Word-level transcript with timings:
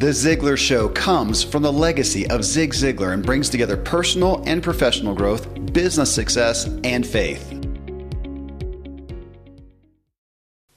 The 0.00 0.12
Ziglar 0.12 0.56
Show 0.56 0.88
comes 0.88 1.44
from 1.44 1.62
the 1.62 1.70
legacy 1.70 2.26
of 2.30 2.42
Zig 2.42 2.72
Ziglar 2.72 3.12
and 3.12 3.22
brings 3.22 3.50
together 3.50 3.76
personal 3.76 4.42
and 4.46 4.62
professional 4.62 5.14
growth, 5.14 5.46
business 5.74 6.10
success, 6.10 6.64
and 6.84 7.06
faith. 7.06 7.52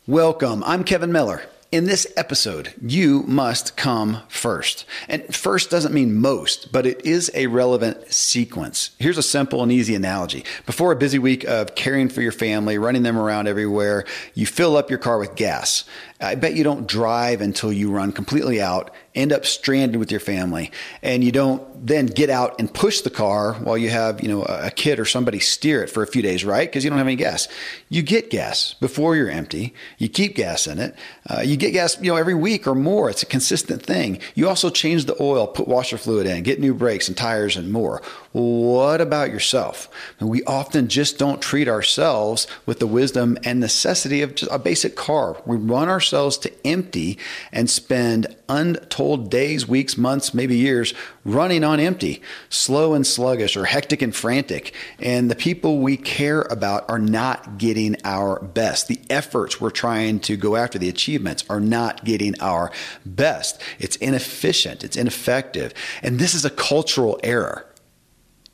Welcome. 0.07 0.61
I'm 0.65 0.83
Kevin 0.83 1.13
Miller. 1.13 1.43
In 1.71 1.85
this 1.85 2.05
episode, 2.17 2.73
you 2.85 3.23
must 3.23 3.77
come 3.77 4.21
first. 4.27 4.85
And 5.07 5.33
first 5.33 5.71
doesn't 5.71 5.93
mean 5.93 6.13
most, 6.13 6.71
but 6.71 6.85
it 6.85 7.03
is 7.05 7.31
a 7.33 7.47
relevant 7.47 8.11
sequence. 8.11 8.91
Here's 8.99 9.17
a 9.17 9.23
simple 9.23 9.63
and 9.63 9.71
easy 9.71 9.95
analogy. 9.95 10.43
Before 10.67 10.91
a 10.91 10.97
busy 10.97 11.17
week 11.17 11.45
of 11.45 11.73
caring 11.75 12.09
for 12.09 12.21
your 12.21 12.31
family, 12.31 12.77
running 12.77 13.01
them 13.03 13.17
around 13.17 13.47
everywhere, 13.47 14.05
you 14.35 14.45
fill 14.45 14.75
up 14.77 14.89
your 14.89 14.99
car 14.99 15.17
with 15.17 15.35
gas. 15.35 15.85
I 16.19 16.35
bet 16.35 16.55
you 16.55 16.63
don't 16.63 16.87
drive 16.87 17.41
until 17.41 17.73
you 17.73 17.89
run 17.89 18.11
completely 18.11 18.61
out, 18.61 18.93
end 19.15 19.31
up 19.31 19.45
stranded 19.45 19.99
with 19.99 20.11
your 20.11 20.19
family, 20.19 20.71
and 21.01 21.23
you 21.23 21.31
don't 21.31 21.85
then 21.85 22.05
get 22.05 22.29
out 22.29 22.59
and 22.59 22.73
push 22.73 23.01
the 23.01 23.09
car 23.09 23.53
while 23.55 23.77
you 23.77 23.89
have, 23.89 24.23
you 24.23 24.29
know, 24.29 24.43
a 24.43 24.71
kid 24.71 24.99
or 24.99 25.05
somebody 25.05 25.39
steer 25.39 25.83
it 25.83 25.89
for 25.89 26.01
a 26.01 26.07
few 26.07 26.21
days, 26.21 26.45
right? 26.45 26.67
Because 26.67 26.83
you 26.83 26.89
don't 26.89 26.97
have 26.97 27.07
any 27.07 27.15
gas. 27.15 27.47
You 27.89 28.01
get 28.01 28.29
gas 28.29 28.73
before 28.75 29.15
you're 29.15 29.29
empty. 29.29 29.73
You 29.97 30.09
keep 30.09 30.35
gas 30.35 30.65
in 30.65 30.79
it. 30.79 30.95
Uh, 31.29 31.41
you 31.41 31.57
get 31.57 31.71
gas, 31.71 31.97
you 32.01 32.11
know, 32.11 32.15
every 32.15 32.35
week 32.35 32.65
or 32.67 32.75
more. 32.75 33.09
It's 33.09 33.23
a 33.23 33.27
consistent 33.27 33.83
thing. 33.83 34.19
You 34.33 34.47
also 34.47 34.69
change 34.69 35.05
the 35.05 35.21
oil, 35.21 35.45
put 35.45 35.67
washer 35.67 35.97
fluid 35.97 36.25
in, 36.25 36.43
get 36.43 36.59
new 36.59 36.73
brakes 36.73 37.07
and 37.07 37.17
tires 37.17 37.57
and 37.57 37.71
more. 37.71 38.01
What 38.33 38.99
about 38.99 39.29
yourself? 39.29 39.87
And 40.19 40.27
we 40.27 40.43
often 40.45 40.87
just 40.87 41.19
don't 41.19 41.39
treat 41.39 41.67
ourselves 41.67 42.47
with 42.65 42.79
the 42.79 42.87
wisdom 42.87 43.37
and 43.43 43.59
necessity 43.59 44.23
of 44.23 44.33
just 44.33 44.51
a 44.51 44.57
basic 44.57 44.95
car. 44.95 45.37
We 45.45 45.55
run 45.55 45.87
ourselves 45.87 46.39
to 46.39 46.67
empty 46.67 47.19
and 47.51 47.69
spend 47.69 48.35
untold 48.49 49.29
days, 49.29 49.67
weeks, 49.67 49.99
months, 49.99 50.33
maybe 50.33 50.57
years 50.57 50.95
running 51.23 51.63
on 51.63 51.79
empty, 51.79 52.23
slow 52.49 52.95
and 52.95 53.05
sluggish, 53.05 53.55
or 53.55 53.65
hectic 53.65 54.01
and 54.01 54.15
frantic. 54.15 54.73
And 54.99 55.29
the 55.29 55.35
people 55.35 55.77
we 55.77 55.95
care 55.95 56.41
about 56.41 56.89
are 56.89 56.97
not 56.97 57.59
getting 57.59 57.95
our 58.03 58.39
best. 58.41 58.87
The 58.87 58.99
efforts 59.11 59.61
we're 59.61 59.69
trying 59.69 60.19
to 60.21 60.35
go 60.37 60.55
after, 60.55 60.79
the 60.79 60.89
achievements, 60.89 61.43
are 61.51 61.59
not 61.59 62.03
getting 62.03 62.33
our 62.41 62.71
best. 63.05 63.61
It's 63.77 63.95
inefficient, 63.97 64.83
it's 64.83 64.97
ineffective. 64.97 65.71
And 66.01 66.17
this 66.17 66.33
is 66.33 66.45
a 66.45 66.49
cultural 66.49 67.19
error. 67.21 67.67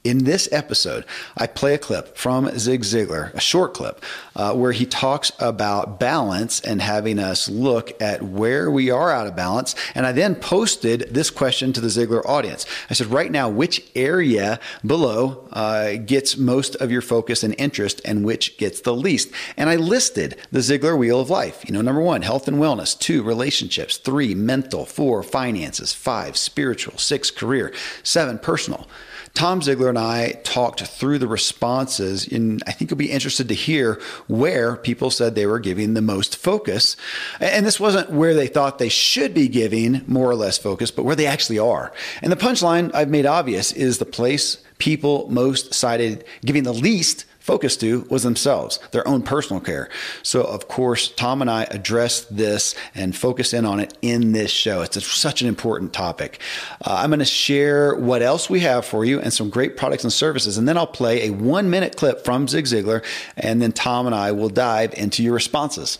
In 0.05 0.23
this 0.23 0.47
episode, 0.53 1.03
I 1.36 1.45
play 1.45 1.73
a 1.73 1.78
clip 1.78 2.16
from 2.16 2.58
Zig 2.58 2.83
Ziglar, 2.83 3.33
a 3.33 3.42
short 3.42 3.73
clip, 3.73 4.02
uh, 4.33 4.53
where 4.53 4.72
he 4.72 4.86
talks 4.86 5.33
about 5.39 6.00
balance 6.00 6.61
and 6.61 6.81
having 6.81 7.19
us 7.19 7.50
look 7.50 8.02
at 8.02 8.22
where 8.22 8.72
we 8.72 8.89
are 8.89 9.11
out 9.11 9.27
of 9.27 9.36
balance. 9.36 9.75
And 9.94 10.05
I 10.05 10.14
then 10.14 10.36
posted 10.36 11.14
this 11.14 11.30
question 11.30 11.73
to 11.73 11.81
the 11.81 11.89
Ziglar 11.89 12.25
audience. 12.25 12.66
I 12.89 12.94
said, 12.94 13.08
right 13.08 13.30
now, 13.30 13.50
which 13.50 13.92
area 13.94 14.61
below 14.86 15.45
uh, 15.52 15.95
gets 15.95 16.38
most 16.38 16.77
of 16.77 16.92
your 16.92 17.02
focus 17.02 17.44
and 17.44 17.53
interest 17.58 18.00
and 18.05 18.23
which 18.23 18.58
gets 18.58 18.80
the 18.80 18.95
least? 18.95 19.33
And 19.58 19.70
I 19.70 19.75
listed 19.75 20.38
the 20.50 20.59
Ziglar 20.59 20.97
wheel 20.97 21.20
of 21.20 21.30
life. 21.30 21.66
You 21.67 21.73
know, 21.73 21.81
number 21.81 22.02
one, 22.02 22.22
health 22.22 22.47
and 22.47 22.55
wellness. 22.55 22.97
Two, 22.97 23.22
relationships. 23.22 23.97
Three, 23.97 24.33
mental. 24.33 24.86
Four, 24.86 25.23
finances. 25.23 25.92
Five, 25.92 26.38
spiritual. 26.38 26.97
Six, 26.97 27.31
career. 27.31 27.73
Seven, 28.02 28.39
personal. 28.39 28.88
Tom 29.33 29.61
Ziglar 29.61 29.89
and 29.89 29.97
I 29.97 30.39
talked 30.44 30.81
through 30.81 31.19
the 31.19 31.27
responses, 31.27 32.27
and 32.27 32.61
I 32.67 32.72
think 32.72 32.91
you'll 32.91 32.97
be 32.97 33.11
interested 33.11 33.47
to 33.47 33.53
hear 33.53 34.02
where 34.27 34.75
people 34.75 35.11
said 35.11 35.36
they 35.36 35.45
were 35.45 35.59
giving 35.59 35.94
the 35.94 36.02
most 36.02 36.36
focus. 36.36 36.95
And 37.39 37.66
this 37.66 37.80
wasn't 37.80 38.11
where 38.11 38.33
they 38.33 38.47
thought 38.47 38.80
they 38.80 38.89
should 38.89 39.33
be 39.33 39.47
giving 39.47 40.02
more 40.08 40.30
or 40.30 40.36
less 40.36 40.58
focus, 40.58 40.91
but 40.91 41.03
where 41.03 41.16
they 41.16 41.27
actually 41.27 41.59
are. 41.59 41.94
And 42.21 42.31
the 42.31 42.38
punchline 42.38 42.94
I've 42.94 43.09
made 43.09 43.25
obvious 43.25 43.71
is 43.71 43.97
the 43.97 44.05
place 44.05 44.63
people 44.77 45.30
most 45.30 45.73
cited 45.73 46.25
giving 46.43 46.64
the 46.64 46.73
least 46.73 47.25
focus 47.50 47.75
to 47.78 48.05
was 48.11 48.21
themselves, 48.21 48.77
their 48.92 49.08
own 49.08 49.23
personal 49.23 49.60
care. 49.60 49.89
So, 50.21 50.43
of 50.43 50.67
course, 50.67 51.08
Tom 51.08 51.42
and 51.42 51.49
I 51.49 51.64
addressed 51.71 52.37
this 52.37 52.76
and 52.93 53.15
focus 53.15 53.54
in 53.54 53.65
on 53.65 53.80
it 53.80 53.98
in 54.04 54.33
this 54.33 54.52
show. 54.52 54.83
It's 54.83 54.95
a, 54.98 55.02
such 55.02 55.42
an 55.42 55.48
important 55.48 55.92
topic. 55.92 56.39
Uh, 56.86 56.98
I'm 57.02 57.10
going 57.10 57.17
to 57.17 57.26
share 57.26 57.95
what 57.95 58.21
else 58.21 58.52
we 58.52 58.60
have 58.60 58.86
for 58.86 59.04
you 59.04 59.20
and 59.20 59.33
some 59.33 59.49
great 59.49 59.77
products 59.77 60.04
and 60.04 60.14
services. 60.14 60.60
And 60.60 60.67
then 60.67 60.77
I'll 60.77 60.86
play 60.86 61.27
a 61.27 61.32
one 61.32 61.71
minute 61.71 61.95
clip 61.98 62.23
from 62.23 62.48
Zig 62.48 62.65
Ziglar. 62.65 63.04
And 63.36 63.60
then 63.64 63.71
Tom 63.71 64.05
and 64.05 64.14
I 64.14 64.31
will 64.31 64.49
dive 64.49 64.93
into 64.93 65.23
your 65.23 65.33
responses. 65.33 65.98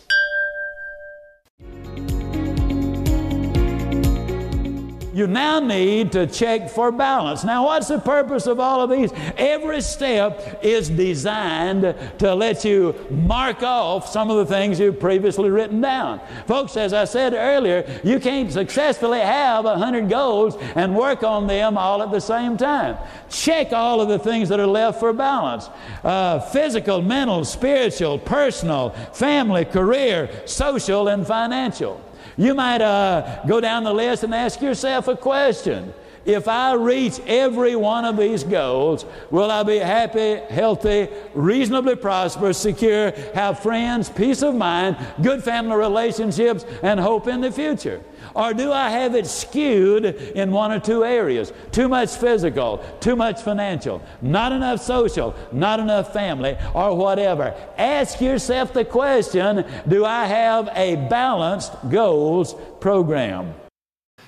You 5.20 5.26
now 5.26 5.60
need 5.60 6.12
to 6.12 6.26
check 6.26 6.70
for 6.70 6.90
balance. 6.90 7.44
Now, 7.44 7.66
what's 7.66 7.88
the 7.88 7.98
purpose 7.98 8.46
of 8.46 8.58
all 8.58 8.80
of 8.80 8.88
these? 8.88 9.12
Every 9.36 9.82
step 9.82 10.60
is 10.62 10.88
designed 10.88 11.94
to 12.18 12.34
let 12.34 12.64
you 12.64 12.94
mark 13.10 13.62
off 13.62 14.08
some 14.08 14.30
of 14.30 14.38
the 14.38 14.46
things 14.46 14.80
you've 14.80 14.98
previously 14.98 15.50
written 15.50 15.82
down. 15.82 16.20
Folks, 16.46 16.76
as 16.78 16.94
I 16.94 17.04
said 17.04 17.34
earlier, 17.34 18.00
you 18.02 18.18
can't 18.18 18.50
successfully 18.50 19.20
have 19.20 19.66
a 19.66 19.76
hundred 19.76 20.08
goals 20.08 20.56
and 20.74 20.96
work 20.96 21.22
on 21.22 21.46
them 21.46 21.76
all 21.76 22.02
at 22.02 22.10
the 22.10 22.20
same 22.20 22.56
time. 22.56 22.96
Check 23.28 23.74
all 23.74 24.00
of 24.00 24.08
the 24.08 24.18
things 24.18 24.48
that 24.48 24.58
are 24.58 24.66
left 24.66 25.00
for 25.00 25.12
balance 25.12 25.68
uh, 26.02 26.40
physical, 26.40 27.02
mental, 27.02 27.44
spiritual, 27.44 28.18
personal, 28.18 28.90
family, 29.12 29.66
career, 29.66 30.30
social, 30.46 31.08
and 31.08 31.26
financial. 31.26 32.00
You 32.40 32.54
might 32.54 32.80
uh, 32.80 33.44
go 33.46 33.60
down 33.60 33.84
the 33.84 33.92
list 33.92 34.24
and 34.24 34.34
ask 34.34 34.62
yourself 34.62 35.08
a 35.08 35.14
question. 35.14 35.92
If 36.24 36.48
I 36.48 36.72
reach 36.72 37.20
every 37.26 37.76
one 37.76 38.06
of 38.06 38.16
these 38.16 38.44
goals, 38.44 39.04
will 39.30 39.50
I 39.50 39.62
be 39.62 39.76
happy, 39.76 40.36
healthy, 40.48 41.08
reasonably 41.34 41.96
prosperous, 41.96 42.56
secure, 42.56 43.10
have 43.34 43.60
friends, 43.60 44.08
peace 44.08 44.40
of 44.42 44.54
mind, 44.54 44.96
good 45.20 45.44
family 45.44 45.76
relationships, 45.76 46.64
and 46.82 46.98
hope 46.98 47.28
in 47.28 47.42
the 47.42 47.52
future? 47.52 48.02
Or 48.34 48.54
do 48.54 48.72
I 48.72 48.90
have 48.90 49.14
it 49.14 49.26
skewed 49.26 50.04
in 50.04 50.50
one 50.50 50.72
or 50.72 50.80
two 50.80 51.04
areas? 51.04 51.52
Too 51.72 51.88
much 51.88 52.16
physical, 52.16 52.84
too 53.00 53.16
much 53.16 53.42
financial, 53.42 54.02
not 54.22 54.52
enough 54.52 54.80
social, 54.80 55.34
not 55.52 55.80
enough 55.80 56.12
family, 56.12 56.56
or 56.74 56.96
whatever. 56.96 57.54
Ask 57.76 58.20
yourself 58.20 58.72
the 58.72 58.84
question 58.84 59.64
do 59.88 60.04
I 60.04 60.26
have 60.26 60.68
a 60.74 60.96
balanced 61.08 61.72
goals 61.88 62.54
program? 62.80 63.54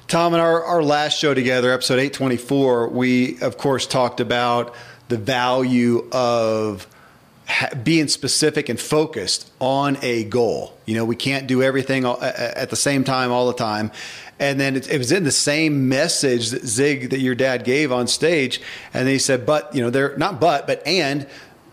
Tom, 0.08 0.34
in 0.34 0.40
our, 0.40 0.62
our 0.64 0.82
last 0.82 1.18
show 1.18 1.32
together, 1.32 1.72
episode 1.72 1.98
824, 1.98 2.88
we, 2.88 3.40
of 3.40 3.56
course, 3.56 3.86
talked 3.86 4.20
about 4.20 4.74
the 5.08 5.16
value 5.16 6.06
of 6.12 6.86
being 7.82 8.08
specific 8.08 8.68
and 8.68 8.78
focused 8.78 9.50
on 9.60 9.98
a 10.02 10.24
goal. 10.24 10.76
You 10.86 10.94
know, 10.94 11.04
we 11.04 11.16
can't 11.16 11.46
do 11.46 11.62
everything 11.62 12.04
at 12.04 12.70
the 12.70 12.76
same 12.76 13.04
time 13.04 13.30
all 13.30 13.46
the 13.46 13.54
time. 13.54 13.90
And 14.38 14.58
then 14.58 14.76
it, 14.76 14.98
was 14.98 15.12
in 15.12 15.24
the 15.24 15.30
same 15.30 15.88
message 15.88 16.50
that 16.50 16.66
Zig 16.66 17.10
that 17.10 17.20
your 17.20 17.34
dad 17.34 17.64
gave 17.64 17.92
on 17.92 18.08
stage, 18.08 18.60
and 18.92 19.08
he 19.08 19.18
said, 19.18 19.46
"But 19.46 19.74
you 19.74 19.82
know, 19.82 19.90
they're 19.90 20.16
not 20.16 20.40
but, 20.40 20.66
but 20.66 20.86
and." 20.86 21.26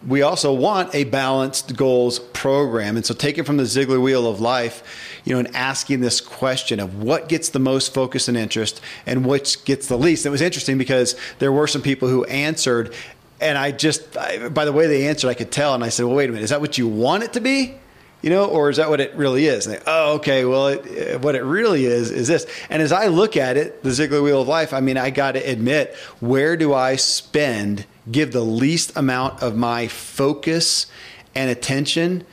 We 0.08 0.22
also 0.22 0.54
want 0.54 0.96
a 0.96 1.04
balanced 1.04 1.76
goals 1.76 2.20
program. 2.20 2.96
And 2.96 3.06
so 3.06 3.14
take 3.14 3.38
it 3.38 3.46
from 3.46 3.58
the 3.58 3.64
Ziglar 3.64 4.02
wheel 4.02 4.28
of 4.28 4.40
life, 4.40 4.82
you 5.26 5.34
know, 5.34 5.40
and 5.40 5.54
asking 5.54 6.00
this 6.00 6.22
question 6.22 6.80
of 6.80 7.04
what 7.04 7.28
gets 7.28 7.50
the 7.50 7.60
most 7.60 7.94
focus 7.94 8.30
and 8.30 8.38
interest 8.38 8.80
and 9.06 9.26
which 9.26 9.66
gets 9.66 9.88
the 9.88 9.98
least. 9.98 10.26
It 10.26 10.30
was 10.30 10.40
interesting 10.40 10.78
because 10.78 11.18
there 11.40 11.52
were 11.52 11.68
some 11.68 11.82
people 11.82 12.08
who 12.08 12.24
answered 12.24 12.94
and 13.42 13.58
I 13.58 13.72
just, 13.72 14.18
I, 14.18 14.50
by 14.50 14.66
the 14.66 14.74
way 14.74 14.88
they 14.88 15.08
answered, 15.08 15.30
I 15.30 15.34
could 15.34 15.52
tell. 15.52 15.74
And 15.74 15.84
I 15.84 15.90
said, 15.90 16.06
well, 16.06 16.16
wait 16.16 16.30
a 16.30 16.32
minute, 16.32 16.44
is 16.44 16.50
that 16.50 16.62
what 16.62 16.78
you 16.78 16.88
want 16.88 17.24
it 17.24 17.34
to 17.34 17.42
be? 17.42 17.76
You 18.22 18.30
know, 18.30 18.46
or 18.46 18.70
is 18.70 18.78
that 18.78 18.90
what 18.90 19.00
it 19.00 19.16
really 19.16 19.46
is? 19.46 19.66
And 19.66 19.76
they, 19.76 19.82
oh, 19.88 20.16
okay. 20.16 20.44
Well, 20.44 20.68
it, 20.68 21.16
uh, 21.16 21.20
what 21.20 21.36
it 21.36 21.44
really 21.44 21.86
is 21.86 22.12
is 22.12 22.28
this. 22.28 22.46
And 22.70 22.82
as 22.82 22.92
I 22.92 23.08
look 23.08 23.38
at 23.38 23.56
it, 23.56 23.82
the 23.82 23.92
Ziglar 23.92 24.22
Wheel 24.22 24.42
of 24.42 24.48
Life, 24.48 24.74
I 24.74 24.82
mean, 24.82 24.98
I 24.98 25.10
got 25.10 25.34
to 25.34 25.40
admit, 25.40 25.96
where 26.20 26.58
do 26.58 26.74
I 26.74 26.98
spend, 26.98 27.86
give 28.12 28.34
the 28.34 28.44
least 28.44 28.92
amount 28.98 29.42
of 29.42 29.56
my 29.56 29.88
focus 29.88 30.88
and 31.34 31.50
attention? 31.50 32.26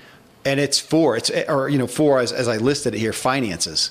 And 0.45 0.59
it's 0.59 0.81
for 0.81 1.17
it's 1.17 1.31
or 1.49 1.69
you 1.69 1.79
know 1.79 1.89
for 1.89 2.21
as, 2.21 2.33
as 2.33 2.47
I 2.47 2.57
listed 2.57 2.95
it 2.95 2.99
here, 2.99 3.13
finances. 3.13 3.91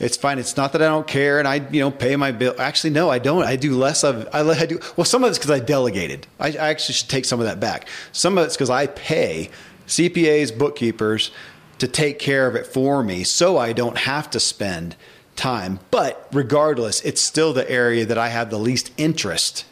It's 0.00 0.16
fine. 0.16 0.38
It's 0.38 0.56
not 0.56 0.72
that 0.72 0.82
I 0.82 0.86
don't 0.86 1.06
care 1.06 1.38
and 1.38 1.48
I, 1.48 1.56
you 1.70 1.80
know, 1.80 1.90
pay 1.90 2.14
my 2.16 2.30
bill. 2.30 2.54
Actually, 2.58 2.90
no, 2.90 3.10
I 3.10 3.18
don't. 3.18 3.42
I 3.42 3.56
do 3.56 3.76
less 3.76 4.04
of. 4.04 4.28
I, 4.32 4.40
I 4.40 4.66
do. 4.66 4.78
Well, 4.96 5.04
some 5.04 5.24
of 5.24 5.30
it's 5.30 5.38
because 5.38 5.50
I 5.50 5.58
delegated. 5.58 6.26
I, 6.38 6.48
I 6.48 6.68
actually 6.68 6.94
should 6.94 7.08
take 7.08 7.24
some 7.24 7.40
of 7.40 7.46
that 7.46 7.58
back. 7.58 7.88
Some 8.12 8.38
of 8.38 8.44
it's 8.44 8.56
because 8.56 8.70
I 8.70 8.86
pay 8.86 9.50
CPAs, 9.86 10.56
bookkeepers 10.56 11.30
to 11.78 11.88
take 11.88 12.18
care 12.18 12.46
of 12.46 12.54
it 12.54 12.66
for 12.66 13.02
me, 13.02 13.24
so 13.24 13.56
I 13.56 13.72
don't 13.72 13.98
have 13.98 14.30
to 14.30 14.40
spend 14.40 14.94
time. 15.34 15.80
But 15.90 16.28
regardless, 16.32 17.00
it's 17.02 17.20
still 17.20 17.52
the 17.52 17.68
area 17.70 18.04
that 18.04 18.18
I 18.18 18.28
have 18.28 18.50
the 18.50 18.58
least 18.58 18.92
interest 18.96 19.64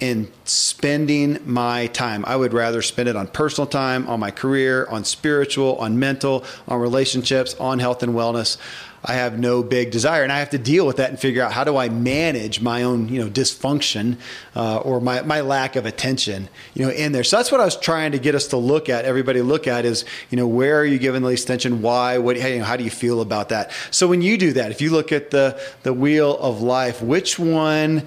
in 0.00 0.30
spending 0.44 1.38
my 1.44 1.86
time. 1.88 2.24
I 2.26 2.36
would 2.36 2.52
rather 2.52 2.82
spend 2.82 3.08
it 3.08 3.16
on 3.16 3.26
personal 3.28 3.66
time, 3.66 4.08
on 4.08 4.20
my 4.20 4.30
career, 4.30 4.86
on 4.86 5.04
spiritual, 5.04 5.76
on 5.76 5.98
mental, 5.98 6.44
on 6.68 6.80
relationships, 6.80 7.54
on 7.58 7.78
health 7.78 8.02
and 8.02 8.14
wellness. 8.14 8.58
I 9.08 9.14
have 9.14 9.38
no 9.38 9.62
big 9.62 9.92
desire, 9.92 10.24
and 10.24 10.32
I 10.32 10.40
have 10.40 10.50
to 10.50 10.58
deal 10.58 10.84
with 10.84 10.96
that 10.96 11.10
and 11.10 11.18
figure 11.18 11.40
out 11.40 11.52
how 11.52 11.62
do 11.62 11.76
I 11.76 11.88
manage 11.88 12.60
my 12.60 12.82
own, 12.82 13.08
you 13.08 13.22
know, 13.22 13.30
dysfunction 13.30 14.16
uh, 14.56 14.78
or 14.78 15.00
my 15.00 15.22
my 15.22 15.42
lack 15.42 15.76
of 15.76 15.86
attention, 15.86 16.48
you 16.74 16.84
know, 16.84 16.90
in 16.90 17.12
there. 17.12 17.22
So 17.22 17.36
that's 17.36 17.52
what 17.52 17.60
I 17.60 17.64
was 17.64 17.76
trying 17.76 18.12
to 18.12 18.18
get 18.18 18.34
us 18.34 18.48
to 18.48 18.56
look 18.56 18.88
at. 18.88 19.04
Everybody 19.04 19.42
look 19.42 19.68
at 19.68 19.84
is, 19.84 20.04
you 20.30 20.36
know, 20.36 20.48
where 20.48 20.80
are 20.80 20.84
you 20.84 20.98
giving 20.98 21.22
the 21.22 21.28
least 21.28 21.44
attention? 21.44 21.82
Why? 21.82 22.18
What? 22.18 22.36
You 22.36 22.58
know, 22.58 22.64
how 22.64 22.76
do 22.76 22.82
you 22.82 22.90
feel 22.90 23.20
about 23.20 23.50
that? 23.50 23.70
So 23.92 24.08
when 24.08 24.22
you 24.22 24.36
do 24.36 24.52
that, 24.54 24.72
if 24.72 24.80
you 24.80 24.90
look 24.90 25.12
at 25.12 25.30
the 25.30 25.60
the 25.84 25.92
wheel 25.92 26.36
of 26.38 26.60
life, 26.60 27.00
which 27.00 27.38
one? 27.38 28.06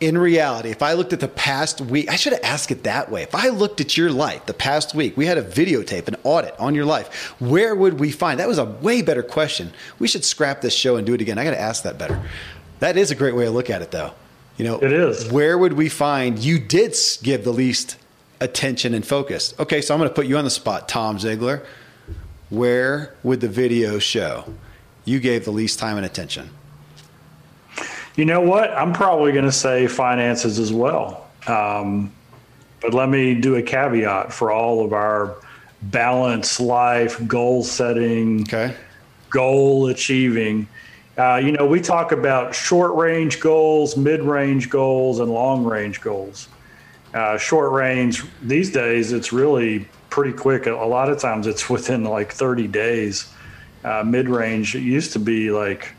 In 0.00 0.16
reality, 0.16 0.70
if 0.70 0.80
I 0.80 0.92
looked 0.92 1.12
at 1.12 1.18
the 1.18 1.26
past 1.26 1.80
week, 1.80 2.08
I 2.08 2.14
should 2.14 2.32
have 2.32 2.44
asked 2.44 2.70
it 2.70 2.84
that 2.84 3.10
way. 3.10 3.22
If 3.22 3.34
I 3.34 3.48
looked 3.48 3.80
at 3.80 3.96
your 3.96 4.12
life 4.12 4.46
the 4.46 4.54
past 4.54 4.94
week, 4.94 5.16
we 5.16 5.26
had 5.26 5.38
a 5.38 5.42
videotape, 5.42 6.06
an 6.06 6.14
audit 6.22 6.54
on 6.60 6.76
your 6.76 6.84
life, 6.84 7.32
where 7.40 7.74
would 7.74 7.98
we 7.98 8.12
find? 8.12 8.38
That 8.38 8.46
was 8.46 8.58
a 8.58 8.64
way 8.64 9.02
better 9.02 9.24
question. 9.24 9.72
We 9.98 10.06
should 10.06 10.24
scrap 10.24 10.60
this 10.60 10.72
show 10.72 10.96
and 10.96 11.04
do 11.04 11.14
it 11.14 11.20
again. 11.20 11.36
I 11.36 11.42
got 11.42 11.50
to 11.50 11.60
ask 11.60 11.82
that 11.82 11.98
better. 11.98 12.22
That 12.78 12.96
is 12.96 13.10
a 13.10 13.16
great 13.16 13.34
way 13.34 13.46
to 13.46 13.50
look 13.50 13.70
at 13.70 13.82
it, 13.82 13.90
though. 13.90 14.12
You 14.56 14.66
know, 14.66 14.78
it 14.78 14.92
is. 14.92 15.30
Where 15.32 15.58
would 15.58 15.72
we 15.72 15.88
find 15.88 16.38
you 16.38 16.60
did 16.60 16.96
give 17.22 17.42
the 17.42 17.52
least 17.52 17.96
attention 18.40 18.94
and 18.94 19.04
focus? 19.04 19.52
Okay, 19.58 19.80
so 19.80 19.94
I'm 19.94 19.98
going 19.98 20.10
to 20.10 20.14
put 20.14 20.26
you 20.26 20.36
on 20.36 20.44
the 20.44 20.50
spot, 20.50 20.88
Tom 20.88 21.18
Ziglar. 21.18 21.64
Where 22.50 23.14
would 23.24 23.40
the 23.40 23.48
video 23.48 23.98
show 23.98 24.52
you 25.04 25.18
gave 25.20 25.44
the 25.44 25.50
least 25.50 25.78
time 25.78 25.96
and 25.96 26.06
attention? 26.06 26.50
You 28.18 28.24
know 28.24 28.40
what? 28.40 28.72
I'm 28.72 28.92
probably 28.92 29.30
going 29.30 29.44
to 29.44 29.52
say 29.52 29.86
finances 29.86 30.58
as 30.58 30.72
well. 30.72 31.28
Um, 31.46 32.12
but 32.80 32.92
let 32.92 33.08
me 33.08 33.32
do 33.36 33.54
a 33.54 33.62
caveat 33.62 34.32
for 34.32 34.50
all 34.50 34.84
of 34.84 34.92
our 34.92 35.36
balanced 35.82 36.58
life, 36.58 37.24
goal 37.28 37.62
setting, 37.62 38.42
okay. 38.42 38.74
goal 39.30 39.86
achieving. 39.86 40.66
Uh, 41.16 41.36
you 41.36 41.52
know, 41.52 41.64
we 41.64 41.80
talk 41.80 42.10
about 42.10 42.56
short 42.56 42.96
range 42.96 43.38
goals, 43.38 43.96
mid 43.96 44.20
range 44.20 44.68
goals, 44.68 45.20
and 45.20 45.30
long 45.30 45.64
range 45.64 46.00
goals. 46.00 46.48
Uh, 47.14 47.38
short 47.38 47.70
range, 47.70 48.24
these 48.42 48.72
days, 48.72 49.12
it's 49.12 49.32
really 49.32 49.86
pretty 50.10 50.32
quick. 50.32 50.66
A 50.66 50.72
lot 50.72 51.08
of 51.08 51.20
times 51.20 51.46
it's 51.46 51.70
within 51.70 52.02
like 52.02 52.32
30 52.32 52.66
days. 52.66 53.32
Uh, 53.84 54.02
mid 54.04 54.28
range, 54.28 54.74
it 54.74 54.82
used 54.82 55.12
to 55.12 55.20
be 55.20 55.52
like 55.52 55.94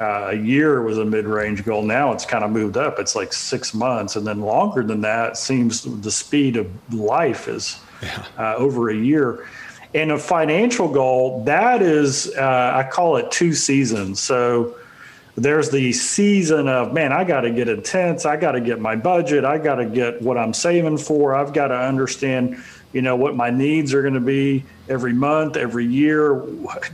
uh, 0.00 0.28
a 0.30 0.34
year 0.34 0.82
was 0.82 0.98
a 0.98 1.04
mid-range 1.04 1.64
goal. 1.64 1.82
Now 1.82 2.12
it's 2.12 2.24
kind 2.24 2.44
of 2.44 2.50
moved 2.50 2.76
up. 2.76 2.98
It's 2.98 3.14
like 3.14 3.32
six 3.32 3.74
months, 3.74 4.16
and 4.16 4.26
then 4.26 4.40
longer 4.40 4.82
than 4.82 5.00
that 5.02 5.36
seems 5.36 5.82
the 5.82 6.10
speed 6.10 6.56
of 6.56 6.68
life 6.92 7.48
is 7.48 7.78
yeah. 8.02 8.24
uh, 8.38 8.54
over 8.56 8.90
a 8.90 8.96
year. 8.96 9.46
And 9.94 10.10
a 10.10 10.18
financial 10.18 10.88
goal 10.88 11.44
that 11.44 11.80
is, 11.80 12.34
uh, 12.36 12.72
I 12.74 12.82
call 12.90 13.16
it 13.16 13.30
two 13.30 13.52
seasons. 13.52 14.18
So 14.20 14.74
there's 15.36 15.70
the 15.70 15.92
season 15.92 16.68
of 16.68 16.92
man, 16.92 17.12
I 17.12 17.24
got 17.24 17.42
to 17.42 17.50
get 17.50 17.68
intense. 17.68 18.24
I 18.24 18.36
got 18.36 18.52
to 18.52 18.60
get 18.60 18.80
my 18.80 18.96
budget. 18.96 19.44
I 19.44 19.58
got 19.58 19.76
to 19.76 19.84
get 19.84 20.22
what 20.22 20.38
I'm 20.38 20.54
saving 20.54 20.98
for. 20.98 21.34
I've 21.34 21.52
got 21.52 21.68
to 21.68 21.76
understand 21.76 22.62
you 22.94 23.02
know 23.02 23.16
what 23.16 23.34
my 23.36 23.50
needs 23.50 23.92
are 23.92 24.00
going 24.00 24.14
to 24.14 24.20
be 24.20 24.64
every 24.88 25.12
month 25.12 25.56
every 25.56 25.84
year 25.84 26.46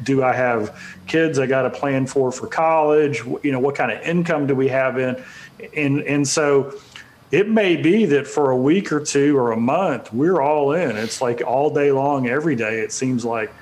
do 0.02 0.24
i 0.24 0.32
have 0.32 0.98
kids 1.06 1.38
i 1.38 1.46
got 1.46 1.62
to 1.62 1.70
plan 1.70 2.06
for 2.06 2.32
for 2.32 2.46
college 2.46 3.22
you 3.42 3.52
know 3.52 3.60
what 3.60 3.74
kind 3.74 3.92
of 3.92 4.00
income 4.00 4.46
do 4.46 4.54
we 4.54 4.66
have 4.66 4.98
in 4.98 5.22
and 5.76 6.00
and 6.02 6.26
so 6.26 6.74
it 7.30 7.48
may 7.48 7.76
be 7.76 8.06
that 8.06 8.26
for 8.26 8.50
a 8.50 8.56
week 8.56 8.90
or 8.90 8.98
two 8.98 9.36
or 9.36 9.52
a 9.52 9.56
month 9.56 10.12
we're 10.12 10.40
all 10.40 10.72
in 10.72 10.96
it's 10.96 11.20
like 11.20 11.42
all 11.46 11.72
day 11.72 11.92
long 11.92 12.26
every 12.26 12.56
day 12.56 12.80
it 12.80 12.90
seems 12.90 13.24
like 13.24 13.52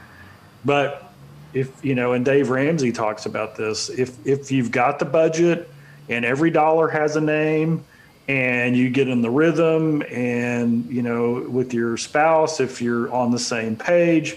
but 0.65 1.08
if 1.55 1.85
you 1.85 1.95
know 1.95 2.13
and 2.13 2.25
dave 2.25 2.51
ramsey 2.51 2.93
talks 2.93 3.27
about 3.27 3.57
this 3.57 3.89
if 3.91 4.27
if 4.27 4.51
you've 4.51 4.71
got 4.71 4.99
the 4.99 5.05
budget 5.05 5.71
and 6.09 6.25
every 6.25 6.51
dollar 6.51 6.89
has 6.89 7.17
a 7.17 7.21
name 7.21 7.85
and 8.29 8.77
you 8.77 8.91
get 8.91 9.09
in 9.09 9.23
the 9.23 9.31
rhythm 9.31 10.03
and 10.11 10.85
you 10.91 11.03
know 11.03 11.47
with 11.49 11.73
your 11.73 11.97
spouse 11.97 12.61
if 12.61 12.83
you're 12.83 13.11
on 13.13 13.31
the 13.31 13.39
same 13.39 13.77
page 13.77 14.37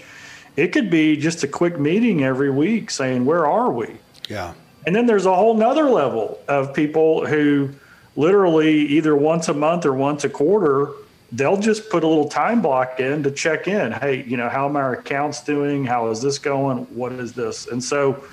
it 0.56 0.68
could 0.68 0.90
be 0.90 1.16
just 1.16 1.42
a 1.44 1.48
quick 1.48 1.78
meeting 1.78 2.22
every 2.24 2.50
week 2.50 2.90
saying 2.90 3.24
where 3.24 3.46
are 3.46 3.70
we? 3.70 3.96
Yeah. 4.28 4.54
And 4.86 4.94
then 4.94 5.06
there's 5.06 5.26
a 5.26 5.34
whole 5.34 5.54
nother 5.54 5.84
level 5.84 6.40
of 6.48 6.74
people 6.74 7.26
who 7.26 7.70
literally 8.16 8.74
either 8.88 9.16
once 9.16 9.48
a 9.48 9.54
month 9.54 9.86
or 9.86 9.94
once 9.94 10.24
a 10.24 10.28
quarter 10.28 10.90
they'll 11.32 11.56
just 11.56 11.90
put 11.90 12.04
a 12.04 12.06
little 12.06 12.28
time 12.28 12.62
block 12.62 13.00
in 13.00 13.22
to 13.22 13.30
check 13.30 13.68
in. 13.68 13.92
Hey 13.92 14.24
you 14.24 14.36
know 14.36 14.48
how 14.48 14.66
are 14.66 14.70
my 14.70 14.92
accounts 14.94 15.42
doing? 15.42 15.84
How 15.84 16.10
is 16.10 16.20
this 16.22 16.38
going? 16.38 16.84
What 16.94 17.12
is 17.12 17.32
this? 17.32 17.66
And 17.68 17.82
so 17.82 18.24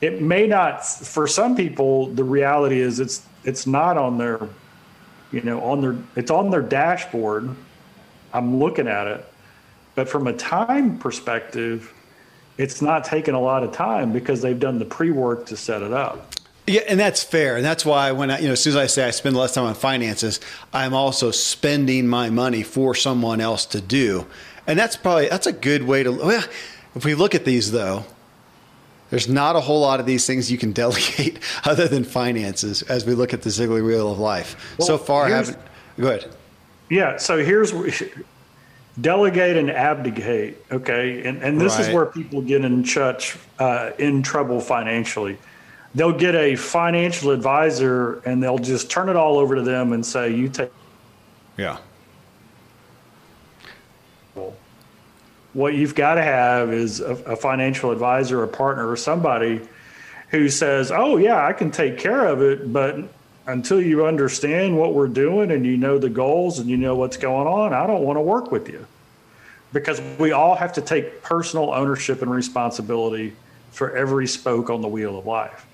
it 0.00 0.20
may 0.20 0.46
not 0.46 0.84
for 0.84 1.26
some 1.26 1.56
people 1.56 2.08
the 2.08 2.24
reality 2.24 2.80
is 2.80 3.00
it's 3.00 3.26
it's 3.44 3.66
not 3.66 3.96
on 3.96 4.18
their 4.18 4.48
you 5.32 5.40
know, 5.42 5.60
on 5.62 5.80
their 5.80 5.96
it's 6.14 6.30
on 6.30 6.50
their 6.50 6.62
dashboard. 6.62 7.50
I'm 8.32 8.58
looking 8.58 8.88
at 8.88 9.06
it, 9.06 9.24
but 9.94 10.08
from 10.08 10.26
a 10.26 10.32
time 10.32 10.98
perspective, 10.98 11.92
it's 12.58 12.82
not 12.82 13.04
taking 13.04 13.34
a 13.34 13.40
lot 13.40 13.62
of 13.62 13.72
time 13.72 14.12
because 14.12 14.42
they've 14.42 14.58
done 14.58 14.78
the 14.78 14.84
pre-work 14.84 15.46
to 15.46 15.56
set 15.56 15.82
it 15.82 15.92
up. 15.92 16.35
Yeah, 16.66 16.80
and 16.88 16.98
that's 16.98 17.22
fair, 17.22 17.56
and 17.56 17.64
that's 17.64 17.84
why 17.84 18.10
when 18.10 18.30
I, 18.30 18.40
you 18.40 18.46
know, 18.46 18.52
as 18.52 18.62
soon 18.62 18.72
as 18.72 18.76
I 18.76 18.86
say 18.86 19.06
I 19.06 19.10
spend 19.12 19.36
less 19.36 19.54
time 19.54 19.64
on 19.64 19.74
finances, 19.74 20.40
I'm 20.72 20.94
also 20.94 21.30
spending 21.30 22.08
my 22.08 22.28
money 22.28 22.64
for 22.64 22.94
someone 22.94 23.40
else 23.40 23.66
to 23.66 23.80
do, 23.80 24.26
and 24.66 24.76
that's 24.76 24.96
probably 24.96 25.28
that's 25.28 25.46
a 25.46 25.52
good 25.52 25.84
way 25.84 26.02
to. 26.02 26.10
Well, 26.10 26.44
if 26.96 27.04
we 27.04 27.14
look 27.14 27.36
at 27.36 27.44
these 27.44 27.70
though, 27.70 28.04
there's 29.10 29.28
not 29.28 29.54
a 29.54 29.60
whole 29.60 29.80
lot 29.80 30.00
of 30.00 30.06
these 30.06 30.26
things 30.26 30.50
you 30.50 30.58
can 30.58 30.72
delegate 30.84 31.38
other 31.64 31.86
than 31.86 32.02
finances 32.02 32.82
as 32.82 33.06
we 33.06 33.14
look 33.14 33.32
at 33.32 33.42
the 33.42 33.50
Ziglar 33.50 33.84
Wheel 33.84 34.10
of 34.10 34.18
Life. 34.18 34.74
Well, 34.78 34.86
so 34.86 34.98
far, 34.98 35.26
I 35.26 35.30
haven't. 35.30 35.58
Go 35.98 36.08
ahead. 36.08 36.34
Yeah. 36.90 37.16
So 37.16 37.42
here's 37.42 37.72
delegate 39.00 39.56
and 39.56 39.70
abdicate. 39.70 40.64
Okay. 40.70 41.22
And, 41.24 41.42
and 41.42 41.60
this 41.60 41.74
right. 41.74 41.88
is 41.88 41.94
where 41.94 42.06
people 42.06 42.42
get 42.42 42.64
in, 42.64 42.82
touch, 42.84 43.36
uh, 43.58 43.90
in 43.98 44.22
trouble 44.22 44.60
financially. 44.60 45.38
They'll 45.96 46.12
get 46.12 46.34
a 46.34 46.54
financial 46.54 47.32
advisor 47.32 48.20
and 48.20 48.40
they'll 48.40 48.58
just 48.58 48.90
turn 48.90 49.08
it 49.08 49.16
all 49.16 49.38
over 49.38 49.56
to 49.56 49.62
them 49.62 49.92
and 49.92 50.06
say, 50.06 50.32
you 50.32 50.48
take. 50.48 50.70
Yeah. 51.56 51.78
what 55.56 55.72
you've 55.72 55.94
got 55.94 56.16
to 56.16 56.22
have 56.22 56.70
is 56.70 57.00
a, 57.00 57.12
a 57.24 57.34
financial 57.34 57.90
advisor, 57.90 58.42
a 58.42 58.48
partner, 58.48 58.90
or 58.90 58.94
somebody 58.94 59.62
who 60.28 60.50
says, 60.50 60.92
"Oh 60.92 61.16
yeah, 61.16 61.46
I 61.46 61.54
can 61.54 61.70
take 61.70 61.96
care 61.96 62.26
of 62.26 62.42
it," 62.42 62.70
but 62.74 62.96
until 63.46 63.80
you 63.80 64.04
understand 64.04 64.76
what 64.76 64.92
we're 64.92 65.08
doing 65.08 65.50
and 65.50 65.64
you 65.64 65.78
know 65.78 65.98
the 65.98 66.10
goals 66.10 66.58
and 66.58 66.68
you 66.68 66.76
know 66.76 66.94
what's 66.94 67.16
going 67.16 67.46
on, 67.46 67.72
I 67.72 67.86
don't 67.86 68.02
want 68.02 68.18
to 68.18 68.20
work 68.20 68.52
with 68.52 68.68
you. 68.68 68.86
Because 69.72 70.00
we 70.18 70.32
all 70.32 70.54
have 70.54 70.74
to 70.74 70.82
take 70.82 71.22
personal 71.22 71.72
ownership 71.72 72.20
and 72.20 72.30
responsibility 72.30 73.34
for 73.70 73.96
every 73.96 74.26
spoke 74.26 74.68
on 74.68 74.82
the 74.82 74.88
wheel 74.88 75.18
of 75.18 75.24
life. 75.24 75.66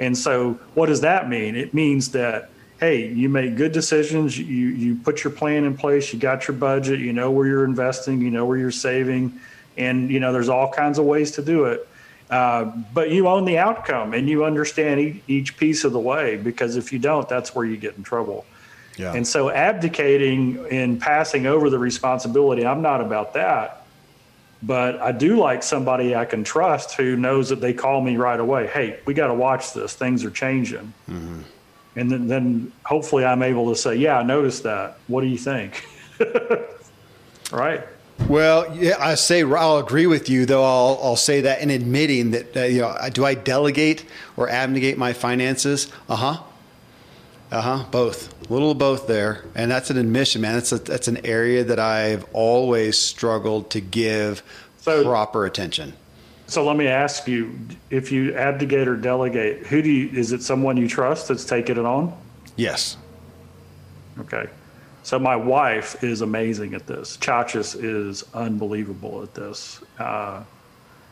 And 0.00 0.18
so, 0.18 0.54
what 0.74 0.86
does 0.86 1.02
that 1.02 1.28
mean? 1.28 1.54
It 1.54 1.72
means 1.72 2.10
that 2.10 2.50
hey, 2.80 3.08
you 3.08 3.28
make 3.28 3.56
good 3.56 3.72
decisions. 3.72 4.36
You 4.36 4.68
you 4.68 4.96
put 4.96 5.22
your 5.22 5.32
plan 5.32 5.64
in 5.64 5.76
place. 5.76 6.12
You 6.12 6.18
got 6.18 6.48
your 6.48 6.56
budget. 6.56 6.98
You 6.98 7.12
know 7.12 7.30
where 7.30 7.46
you're 7.46 7.64
investing. 7.64 8.20
You 8.20 8.30
know 8.30 8.46
where 8.46 8.56
you're 8.56 8.70
saving, 8.72 9.38
and 9.76 10.10
you 10.10 10.18
know 10.18 10.32
there's 10.32 10.48
all 10.48 10.72
kinds 10.72 10.98
of 10.98 11.04
ways 11.04 11.30
to 11.32 11.42
do 11.42 11.66
it. 11.66 11.86
Uh, 12.30 12.64
but 12.94 13.10
you 13.10 13.26
own 13.26 13.44
the 13.44 13.58
outcome 13.58 14.14
and 14.14 14.28
you 14.28 14.44
understand 14.44 15.00
each, 15.00 15.22
each 15.26 15.56
piece 15.56 15.82
of 15.82 15.92
the 15.92 15.98
way 15.98 16.36
because 16.36 16.76
if 16.76 16.92
you 16.92 16.98
don't, 16.98 17.28
that's 17.28 17.56
where 17.56 17.66
you 17.66 17.76
get 17.76 17.96
in 17.96 18.04
trouble. 18.04 18.46
Yeah. 18.96 19.12
And 19.14 19.26
so 19.26 19.50
abdicating 19.50 20.64
and 20.70 21.00
passing 21.00 21.46
over 21.46 21.68
the 21.70 21.78
responsibility, 21.78 22.64
I'm 22.64 22.82
not 22.82 23.00
about 23.00 23.34
that. 23.34 23.79
But 24.62 25.00
I 25.00 25.12
do 25.12 25.38
like 25.38 25.62
somebody 25.62 26.14
I 26.14 26.26
can 26.26 26.44
trust 26.44 26.92
who 26.92 27.16
knows 27.16 27.48
that 27.48 27.60
they 27.62 27.72
call 27.72 28.02
me 28.02 28.16
right 28.16 28.38
away. 28.38 28.66
Hey, 28.66 29.00
we 29.06 29.14
got 29.14 29.28
to 29.28 29.34
watch 29.34 29.72
this. 29.72 29.94
Things 29.94 30.24
are 30.24 30.30
changing. 30.30 30.92
Mm-hmm 31.08 31.40
and 31.96 32.10
then, 32.10 32.28
then 32.28 32.72
hopefully 32.84 33.24
I'm 33.24 33.42
able 33.42 33.68
to 33.70 33.76
say, 33.76 33.96
yeah, 33.96 34.18
I 34.18 34.22
noticed 34.22 34.62
that. 34.62 34.98
What 35.08 35.22
do 35.22 35.26
you 35.26 35.38
think? 35.38 35.84
right. 37.52 37.82
Well, 38.28 38.76
yeah, 38.76 38.96
I 38.98 39.14
say 39.14 39.42
I'll 39.42 39.78
agree 39.78 40.06
with 40.06 40.28
you, 40.28 40.46
though. 40.46 40.62
I'll, 40.62 41.00
I'll 41.02 41.16
say 41.16 41.40
that 41.40 41.62
in 41.62 41.70
admitting 41.70 42.32
that 42.32 42.56
uh, 42.56 42.60
you 42.64 42.82
know, 42.82 42.96
do 43.12 43.24
I 43.24 43.34
delegate 43.34 44.04
or 44.36 44.48
abnegate 44.48 44.98
my 44.98 45.12
finances? 45.12 45.90
Uh 46.08 46.16
huh. 46.16 46.42
Uh 47.50 47.60
huh. 47.62 47.84
Both. 47.90 48.34
Little 48.50 48.72
of 48.72 48.78
both 48.78 49.06
there, 49.06 49.44
and 49.54 49.70
that's 49.70 49.90
an 49.90 49.96
admission, 49.96 50.42
man. 50.42 50.54
That's 50.54 50.72
a, 50.72 50.78
that's 50.78 51.06
an 51.06 51.24
area 51.24 51.62
that 51.62 51.78
I've 51.78 52.26
always 52.32 52.98
struggled 52.98 53.70
to 53.70 53.80
give 53.80 54.42
so, 54.78 55.04
proper 55.04 55.46
attention. 55.46 55.92
So 56.48 56.64
let 56.64 56.76
me 56.76 56.88
ask 56.88 57.28
you: 57.28 57.56
If 57.90 58.10
you 58.10 58.34
abdicate 58.34 58.88
or 58.88 58.96
delegate, 58.96 59.68
who 59.68 59.80
do 59.82 59.88
you? 59.88 60.08
Is 60.18 60.32
it 60.32 60.42
someone 60.42 60.76
you 60.76 60.88
trust 60.88 61.28
that's 61.28 61.44
taking 61.44 61.76
it 61.76 61.86
on? 61.86 62.12
Yes. 62.56 62.96
Okay. 64.18 64.48
So 65.04 65.16
my 65.20 65.36
wife 65.36 66.02
is 66.02 66.20
amazing 66.20 66.74
at 66.74 66.88
this. 66.88 67.18
Chachis 67.18 67.76
is 67.80 68.24
unbelievable 68.34 69.22
at 69.22 69.32
this. 69.32 69.80
Uh, 69.96 70.42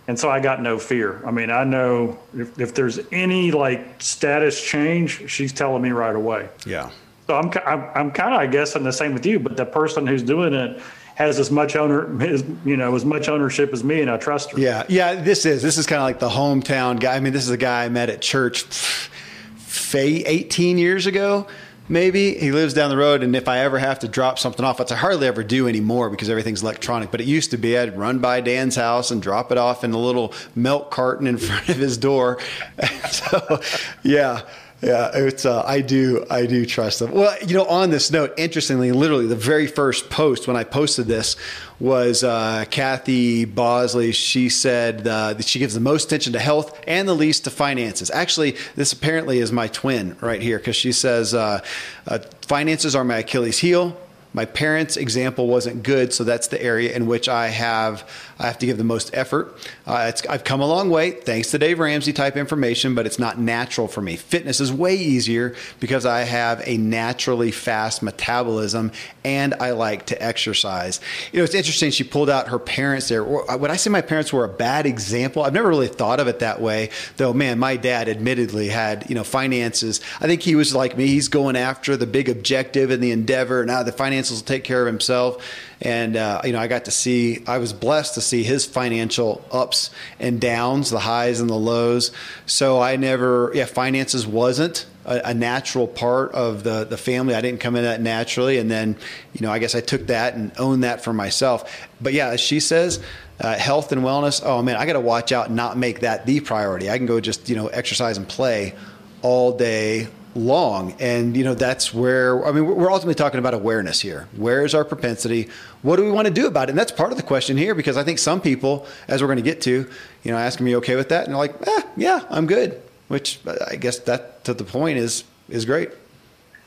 and 0.08 0.18
so 0.18 0.28
I 0.28 0.40
got 0.40 0.60
no 0.60 0.76
fear. 0.76 1.22
I 1.24 1.30
mean, 1.30 1.50
I 1.50 1.62
know 1.62 2.18
if, 2.36 2.58
if 2.58 2.74
there's 2.74 2.98
any 3.12 3.52
like 3.52 4.02
status 4.02 4.60
change, 4.60 5.30
she's 5.30 5.52
telling 5.52 5.82
me 5.82 5.90
right 5.90 6.16
away. 6.16 6.48
Yeah. 6.66 6.90
So 7.28 7.36
I'm 7.36 7.52
I'm, 7.66 7.90
I'm 7.94 8.10
kind 8.10 8.32
of 8.32 8.40
I 8.40 8.46
guess 8.46 8.74
I'm 8.74 8.84
the 8.84 8.92
same 8.92 9.12
with 9.12 9.26
you, 9.26 9.38
but 9.38 9.54
the 9.54 9.66
person 9.66 10.06
who's 10.06 10.22
doing 10.22 10.54
it 10.54 10.80
has 11.14 11.38
as 11.38 11.50
much 11.50 11.76
owner, 11.76 12.22
as, 12.22 12.42
you 12.64 12.74
know, 12.74 12.94
as 12.94 13.04
much 13.04 13.28
ownership 13.28 13.70
as 13.74 13.84
me, 13.84 14.00
and 14.00 14.10
I 14.10 14.16
trust 14.16 14.52
her. 14.52 14.58
Yeah, 14.58 14.84
yeah. 14.88 15.14
This 15.14 15.44
is 15.44 15.60
this 15.60 15.76
is 15.76 15.86
kind 15.86 16.00
of 16.00 16.04
like 16.04 16.20
the 16.20 16.30
hometown 16.30 16.98
guy. 16.98 17.16
I 17.16 17.20
mean, 17.20 17.34
this 17.34 17.44
is 17.44 17.50
a 17.50 17.58
guy 17.58 17.84
I 17.84 17.90
met 17.90 18.08
at 18.08 18.22
church, 18.22 18.62
Faye, 18.62 20.24
18 20.24 20.78
years 20.78 21.04
ago 21.04 21.46
maybe. 21.88 22.38
He 22.38 22.52
lives 22.52 22.74
down 22.74 22.90
the 22.90 22.96
road, 22.96 23.22
and 23.22 23.34
if 23.34 23.48
I 23.48 23.60
ever 23.60 23.78
have 23.78 23.98
to 24.00 24.08
drop 24.08 24.38
something 24.38 24.64
off, 24.64 24.78
which 24.78 24.92
I 24.92 24.96
hardly 24.96 25.26
ever 25.26 25.42
do 25.42 25.68
anymore 25.68 26.10
because 26.10 26.30
everything's 26.30 26.62
electronic, 26.62 27.10
but 27.10 27.20
it 27.20 27.26
used 27.26 27.50
to 27.52 27.56
be 27.56 27.76
I'd 27.76 27.96
run 27.96 28.18
by 28.18 28.40
Dan's 28.40 28.76
house 28.76 29.10
and 29.10 29.22
drop 29.22 29.50
it 29.50 29.58
off 29.58 29.84
in 29.84 29.92
a 29.92 29.98
little 29.98 30.34
milk 30.54 30.90
carton 30.90 31.26
in 31.26 31.38
front 31.38 31.68
of 31.68 31.76
his 31.76 31.98
door. 31.98 32.38
so, 33.10 33.60
yeah. 34.02 34.42
Yeah, 34.80 35.10
it's 35.12 35.44
uh, 35.44 35.64
I 35.66 35.80
do 35.80 36.24
I 36.30 36.46
do 36.46 36.64
trust 36.64 37.00
them. 37.00 37.10
Well, 37.10 37.36
you 37.44 37.54
know, 37.54 37.66
on 37.66 37.90
this 37.90 38.12
note, 38.12 38.32
interestingly, 38.36 38.92
literally 38.92 39.26
the 39.26 39.34
very 39.34 39.66
first 39.66 40.08
post 40.08 40.46
when 40.46 40.56
I 40.56 40.62
posted 40.62 41.06
this 41.06 41.34
was 41.80 42.22
uh, 42.22 42.64
Kathy 42.70 43.44
Bosley. 43.44 44.12
She 44.12 44.48
said 44.48 45.06
uh, 45.06 45.34
that 45.34 45.46
she 45.46 45.58
gives 45.58 45.74
the 45.74 45.80
most 45.80 46.04
attention 46.06 46.32
to 46.34 46.38
health 46.38 46.78
and 46.86 47.08
the 47.08 47.14
least 47.14 47.42
to 47.44 47.50
finances. 47.50 48.08
Actually, 48.12 48.56
this 48.76 48.92
apparently 48.92 49.40
is 49.40 49.50
my 49.50 49.66
twin 49.66 50.16
right 50.20 50.40
here 50.40 50.58
because 50.58 50.76
she 50.76 50.92
says 50.92 51.34
uh, 51.34 51.60
uh, 52.06 52.18
finances 52.42 52.94
are 52.94 53.02
my 53.02 53.18
Achilles 53.18 53.58
heel 53.58 53.96
my 54.38 54.44
parents' 54.44 54.96
example 54.96 55.48
wasn't 55.48 55.82
good, 55.82 56.12
so 56.12 56.22
that's 56.22 56.46
the 56.46 56.62
area 56.62 56.94
in 56.94 57.08
which 57.08 57.28
I 57.28 57.48
have 57.48 58.08
I 58.38 58.46
have 58.46 58.58
to 58.58 58.66
give 58.66 58.78
the 58.78 58.84
most 58.84 59.10
effort. 59.12 59.52
Uh, 59.84 60.12
I've 60.30 60.44
come 60.44 60.60
a 60.60 60.66
long 60.66 60.90
way 60.90 61.10
thanks 61.10 61.50
to 61.50 61.58
Dave 61.58 61.80
Ramsey 61.80 62.12
type 62.12 62.36
information, 62.36 62.94
but 62.94 63.04
it's 63.04 63.18
not 63.18 63.36
natural 63.38 63.88
for 63.88 64.00
me. 64.00 64.14
Fitness 64.14 64.60
is 64.60 64.72
way 64.72 64.94
easier 64.94 65.56
because 65.80 66.06
I 66.06 66.20
have 66.20 66.62
a 66.64 66.76
naturally 66.76 67.50
fast 67.50 68.00
metabolism 68.00 68.92
and 69.24 69.54
I 69.54 69.72
like 69.72 70.06
to 70.06 70.22
exercise. 70.22 71.00
You 71.32 71.38
know, 71.38 71.44
it's 71.44 71.54
interesting. 71.54 71.90
She 71.90 72.04
pulled 72.04 72.30
out 72.30 72.48
her 72.48 72.60
parents 72.60 73.08
there. 73.08 73.24
Would 73.24 73.70
I 73.70 73.76
say 73.76 73.90
my 73.90 74.02
parents 74.02 74.32
were 74.32 74.44
a 74.44 74.48
bad 74.48 74.86
example? 74.86 75.42
I've 75.42 75.52
never 75.52 75.68
really 75.68 75.88
thought 75.88 76.20
of 76.20 76.28
it 76.28 76.38
that 76.38 76.60
way, 76.60 76.90
though. 77.16 77.32
Man, 77.32 77.58
my 77.58 77.76
dad 77.76 78.08
admittedly 78.08 78.68
had 78.68 79.08
you 79.08 79.16
know 79.16 79.24
finances. 79.24 80.00
I 80.20 80.28
think 80.28 80.42
he 80.42 80.54
was 80.54 80.76
like 80.76 80.96
me. 80.96 81.08
He's 81.08 81.26
going 81.26 81.56
after 81.56 81.96
the 81.96 82.06
big 82.06 82.28
objective 82.28 82.92
and 82.92 83.02
the 83.02 83.10
endeavor. 83.10 83.66
Now 83.66 83.82
the 83.82 83.90
finances 83.90 84.27
finances 84.28 84.42
will 84.42 84.46
take 84.46 84.64
care 84.64 84.82
of 84.82 84.86
himself. 84.86 85.44
And, 85.80 86.16
uh, 86.16 86.42
you 86.44 86.52
know, 86.52 86.58
I 86.58 86.66
got 86.66 86.86
to 86.86 86.90
see, 86.90 87.44
I 87.46 87.58
was 87.58 87.72
blessed 87.72 88.14
to 88.14 88.20
see 88.20 88.42
his 88.42 88.66
financial 88.66 89.44
ups 89.52 89.90
and 90.18 90.40
downs, 90.40 90.90
the 90.90 90.98
highs 90.98 91.40
and 91.40 91.48
the 91.48 91.54
lows. 91.54 92.10
So 92.46 92.80
I 92.80 92.96
never, 92.96 93.52
yeah, 93.54 93.66
finances 93.66 94.26
wasn't 94.26 94.86
a, 95.04 95.32
natural 95.32 95.86
part 95.86 96.32
of 96.32 96.64
the, 96.64 96.84
the 96.84 96.98
family. 96.98 97.34
I 97.34 97.40
didn't 97.40 97.60
come 97.60 97.76
in 97.76 97.84
that 97.84 98.00
naturally. 98.00 98.58
And 98.58 98.70
then, 98.70 98.96
you 99.32 99.46
know, 99.46 99.52
I 99.52 99.58
guess 99.58 99.74
I 99.74 99.80
took 99.80 100.08
that 100.08 100.34
and 100.34 100.52
owned 100.58 100.84
that 100.84 101.02
for 101.02 101.12
myself. 101.12 101.88
But 102.00 102.12
yeah, 102.12 102.28
as 102.28 102.40
she 102.40 102.60
says, 102.60 103.00
uh, 103.40 103.56
health 103.56 103.92
and 103.92 104.02
wellness. 104.02 104.42
Oh 104.44 104.62
man, 104.62 104.76
I 104.76 104.84
got 104.84 104.94
to 104.94 105.00
watch 105.00 105.30
out 105.30 105.46
and 105.46 105.54
not 105.56 105.78
make 105.78 106.00
that 106.00 106.26
the 106.26 106.40
priority. 106.40 106.90
I 106.90 106.98
can 106.98 107.06
go 107.06 107.20
just 107.20 107.48
you 107.48 107.54
know 107.54 107.68
exercise 107.68 108.18
and 108.18 108.28
play 108.28 108.74
all 109.22 109.56
day 109.56 110.08
long. 110.38 110.94
And, 111.00 111.36
you 111.36 111.44
know, 111.44 111.54
that's 111.54 111.92
where, 111.92 112.44
I 112.46 112.52
mean, 112.52 112.66
we're 112.66 112.90
ultimately 112.90 113.14
talking 113.14 113.38
about 113.38 113.54
awareness 113.54 114.00
here. 114.00 114.28
Where 114.36 114.64
is 114.64 114.74
our 114.74 114.84
propensity? 114.84 115.48
What 115.82 115.96
do 115.96 116.04
we 116.04 116.10
want 116.10 116.26
to 116.26 116.32
do 116.32 116.46
about 116.46 116.68
it? 116.68 116.70
And 116.70 116.78
that's 116.78 116.92
part 116.92 117.10
of 117.10 117.16
the 117.16 117.22
question 117.22 117.56
here 117.56 117.74
because 117.74 117.96
I 117.96 118.04
think 118.04 118.18
some 118.18 118.40
people, 118.40 118.86
as 119.08 119.20
we're 119.20 119.28
going 119.28 119.36
to 119.36 119.42
get 119.42 119.60
to, 119.62 119.88
you 120.22 120.30
know, 120.30 120.38
asking 120.38 120.64
me, 120.64 120.76
okay 120.76 120.96
with 120.96 121.08
that? 121.10 121.24
And 121.24 121.34
they're 121.34 121.38
like, 121.38 121.66
eh, 121.66 121.82
yeah, 121.96 122.24
I'm 122.30 122.46
good. 122.46 122.80
Which 123.08 123.40
I 123.70 123.76
guess 123.76 123.98
that 124.00 124.44
to 124.44 124.54
the 124.54 124.64
point 124.64 124.98
is, 124.98 125.24
is 125.48 125.64
great. 125.64 125.90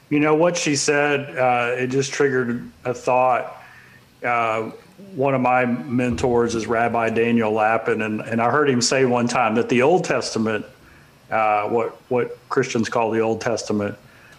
You 0.10 0.20
know, 0.20 0.36
what 0.36 0.58
she 0.58 0.76
said, 0.76 1.38
uh, 1.38 1.76
it 1.76 1.88
just 1.88 2.12
triggered 2.12 2.70
a 2.84 2.94
thought. 2.94 3.58
Uh, 4.24 4.72
one 5.16 5.34
of 5.34 5.42
my 5.42 5.66
mentors 5.66 6.56
is 6.56 6.68
Rabbi 6.68 7.10
Daniel 7.10 7.52
Lapin, 7.52 8.02
and, 8.02 8.22
and 8.22 8.42
I 8.42 8.52
heard 8.52 8.70
him 8.70 8.82
say 8.82 9.06
one 9.06 9.28
time 9.28 9.56
that 9.56 9.70
the 9.70 9.82
Old 9.82 10.04
Testament 10.04 10.66
uh, 11.32 11.68
what 11.70 11.96
what 12.10 12.38
Christians 12.50 12.90
call 12.90 13.12
the 13.12 13.22
Old 13.22 13.42
Testament, 13.42 13.98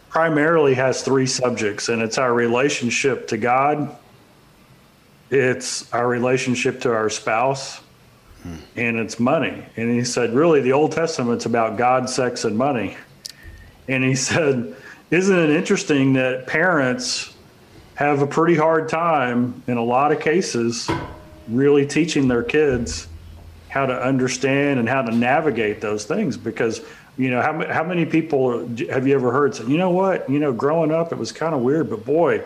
primarily 0.08 0.74
has 0.74 1.02
three 1.02 1.26
subjects, 1.26 1.88
and 1.88 2.02
it's 2.02 2.18
our 2.18 2.34
relationship 2.34 3.26
to 3.28 3.38
God, 3.38 3.96
it's 5.30 5.92
our 5.92 6.06
relationship 6.06 6.82
to 6.82 6.92
our 6.92 7.08
spouse, 7.08 7.80
hmm. 8.42 8.56
and 8.76 8.98
it's 8.98 9.18
money. 9.18 9.64
And 9.76 9.90
he 9.90 10.04
said, 10.04 10.34
really, 10.34 10.60
the 10.60 10.72
Old 10.72 10.92
Testament's 10.92 11.46
about 11.46 11.78
God, 11.78 12.10
sex, 12.10 12.44
and 12.44 12.56
money. 12.56 12.96
And 13.88 14.04
he 14.04 14.14
said, 14.30 14.76
isn't 15.10 15.38
it 15.38 15.50
interesting 15.50 16.12
that 16.14 16.46
parents 16.46 17.34
have 17.94 18.20
a 18.20 18.26
pretty 18.26 18.56
hard 18.56 18.88
time 18.88 19.62
in 19.66 19.76
a 19.76 19.84
lot 19.84 20.12
of 20.12 20.20
cases 20.20 20.90
really 21.48 21.86
teaching 21.86 22.28
their 22.28 22.42
kids 22.42 23.08
how 23.72 23.86
to 23.86 24.02
understand 24.02 24.78
and 24.78 24.86
how 24.86 25.00
to 25.00 25.10
navigate 25.10 25.80
those 25.80 26.04
things 26.04 26.36
because 26.36 26.82
you 27.16 27.30
know 27.30 27.40
how, 27.40 27.66
how 27.72 27.82
many 27.82 28.04
people 28.04 28.58
have 28.90 29.06
you 29.06 29.14
ever 29.14 29.32
heard 29.32 29.54
say 29.54 29.64
you 29.64 29.78
know 29.78 29.88
what? 29.88 30.28
You 30.28 30.38
know 30.38 30.52
growing 30.52 30.92
up 30.92 31.10
it 31.10 31.16
was 31.16 31.32
kind 31.32 31.54
of 31.54 31.62
weird 31.62 31.88
but 31.88 32.04
boy 32.04 32.42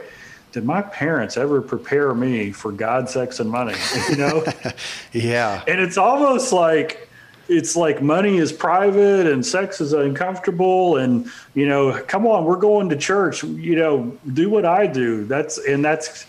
did 0.52 0.64
my 0.64 0.82
parents 0.82 1.36
ever 1.36 1.60
prepare 1.60 2.14
me 2.14 2.52
for 2.52 2.70
god 2.70 3.10
sex 3.10 3.40
and 3.40 3.50
money? 3.50 3.74
You 4.08 4.16
know? 4.16 4.44
Yeah. 5.12 5.64
And 5.66 5.80
it's 5.80 5.98
almost 5.98 6.52
like 6.52 7.08
it's 7.48 7.74
like 7.74 8.00
money 8.00 8.36
is 8.36 8.52
private 8.52 9.26
and 9.26 9.44
sex 9.44 9.80
is 9.80 9.92
uncomfortable 9.92 10.96
and 10.96 11.28
you 11.54 11.66
know 11.66 12.00
come 12.06 12.24
on 12.28 12.44
we're 12.44 12.54
going 12.54 12.88
to 12.90 12.96
church. 12.96 13.42
You 13.42 13.74
know 13.74 14.16
do 14.32 14.48
what 14.48 14.64
i 14.64 14.86
do. 14.86 15.24
That's 15.24 15.58
and 15.58 15.84
that's 15.84 16.24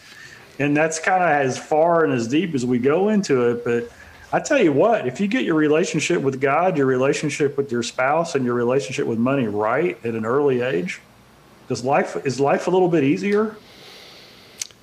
and 0.57 0.75
that's 0.75 0.97
kind 0.97 1.21
of 1.21 1.29
as 1.29 1.55
far 1.59 2.03
and 2.03 2.11
as 2.13 2.27
deep 2.27 2.55
as 2.55 2.65
we 2.65 2.79
go 2.79 3.09
into 3.09 3.51
it 3.51 3.63
but 3.63 3.91
I 4.31 4.41
tell 4.41 4.61
you 4.61 4.73
what, 4.73 5.07
if 5.07 5.21
you 5.21 5.27
get 5.27 5.45
your 5.45 5.55
relationship 5.55 6.21
with 6.21 6.41
God, 6.41 6.77
your 6.77 6.85
relationship 6.85 7.55
with 7.55 7.71
your 7.71 7.81
spouse, 7.81 8.35
and 8.35 8.43
your 8.43 8.55
relationship 8.55 9.07
with 9.07 9.17
money 9.17 9.47
right 9.47 9.97
at 10.03 10.15
an 10.15 10.25
early 10.25 10.61
age, 10.61 10.99
does 11.69 11.83
life 11.83 12.17
is 12.25 12.39
life 12.39 12.67
a 12.67 12.69
little 12.69 12.89
bit 12.89 13.03
easier? 13.05 13.55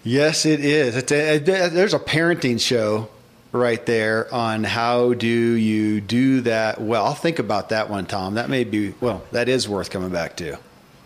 Yes, 0.03 0.47
it 0.47 0.61
is. 0.61 0.97
A, 0.97 1.39
there's 1.39 1.95
a 1.95 1.99
parenting 1.99 2.61
show 2.61 3.09
right 3.53 3.85
there 3.87 4.33
on 4.35 4.65
how 4.65 5.13
do 5.15 5.29
you 5.29 6.01
do 6.01 6.41
that 6.43 6.81
well. 6.81 7.05
I'll 7.05 7.15
think 7.15 7.39
about 7.39 7.69
that 7.69 7.91
one, 7.91 8.07
Tom. 8.07 8.35
That 8.35 8.49
may 8.49 8.65
be 8.65 8.95
well. 9.01 9.25
That 9.33 9.49
is 9.49 9.69
worth 9.69 9.91
coming 9.91 10.11
back 10.11 10.37
to, 10.37 10.59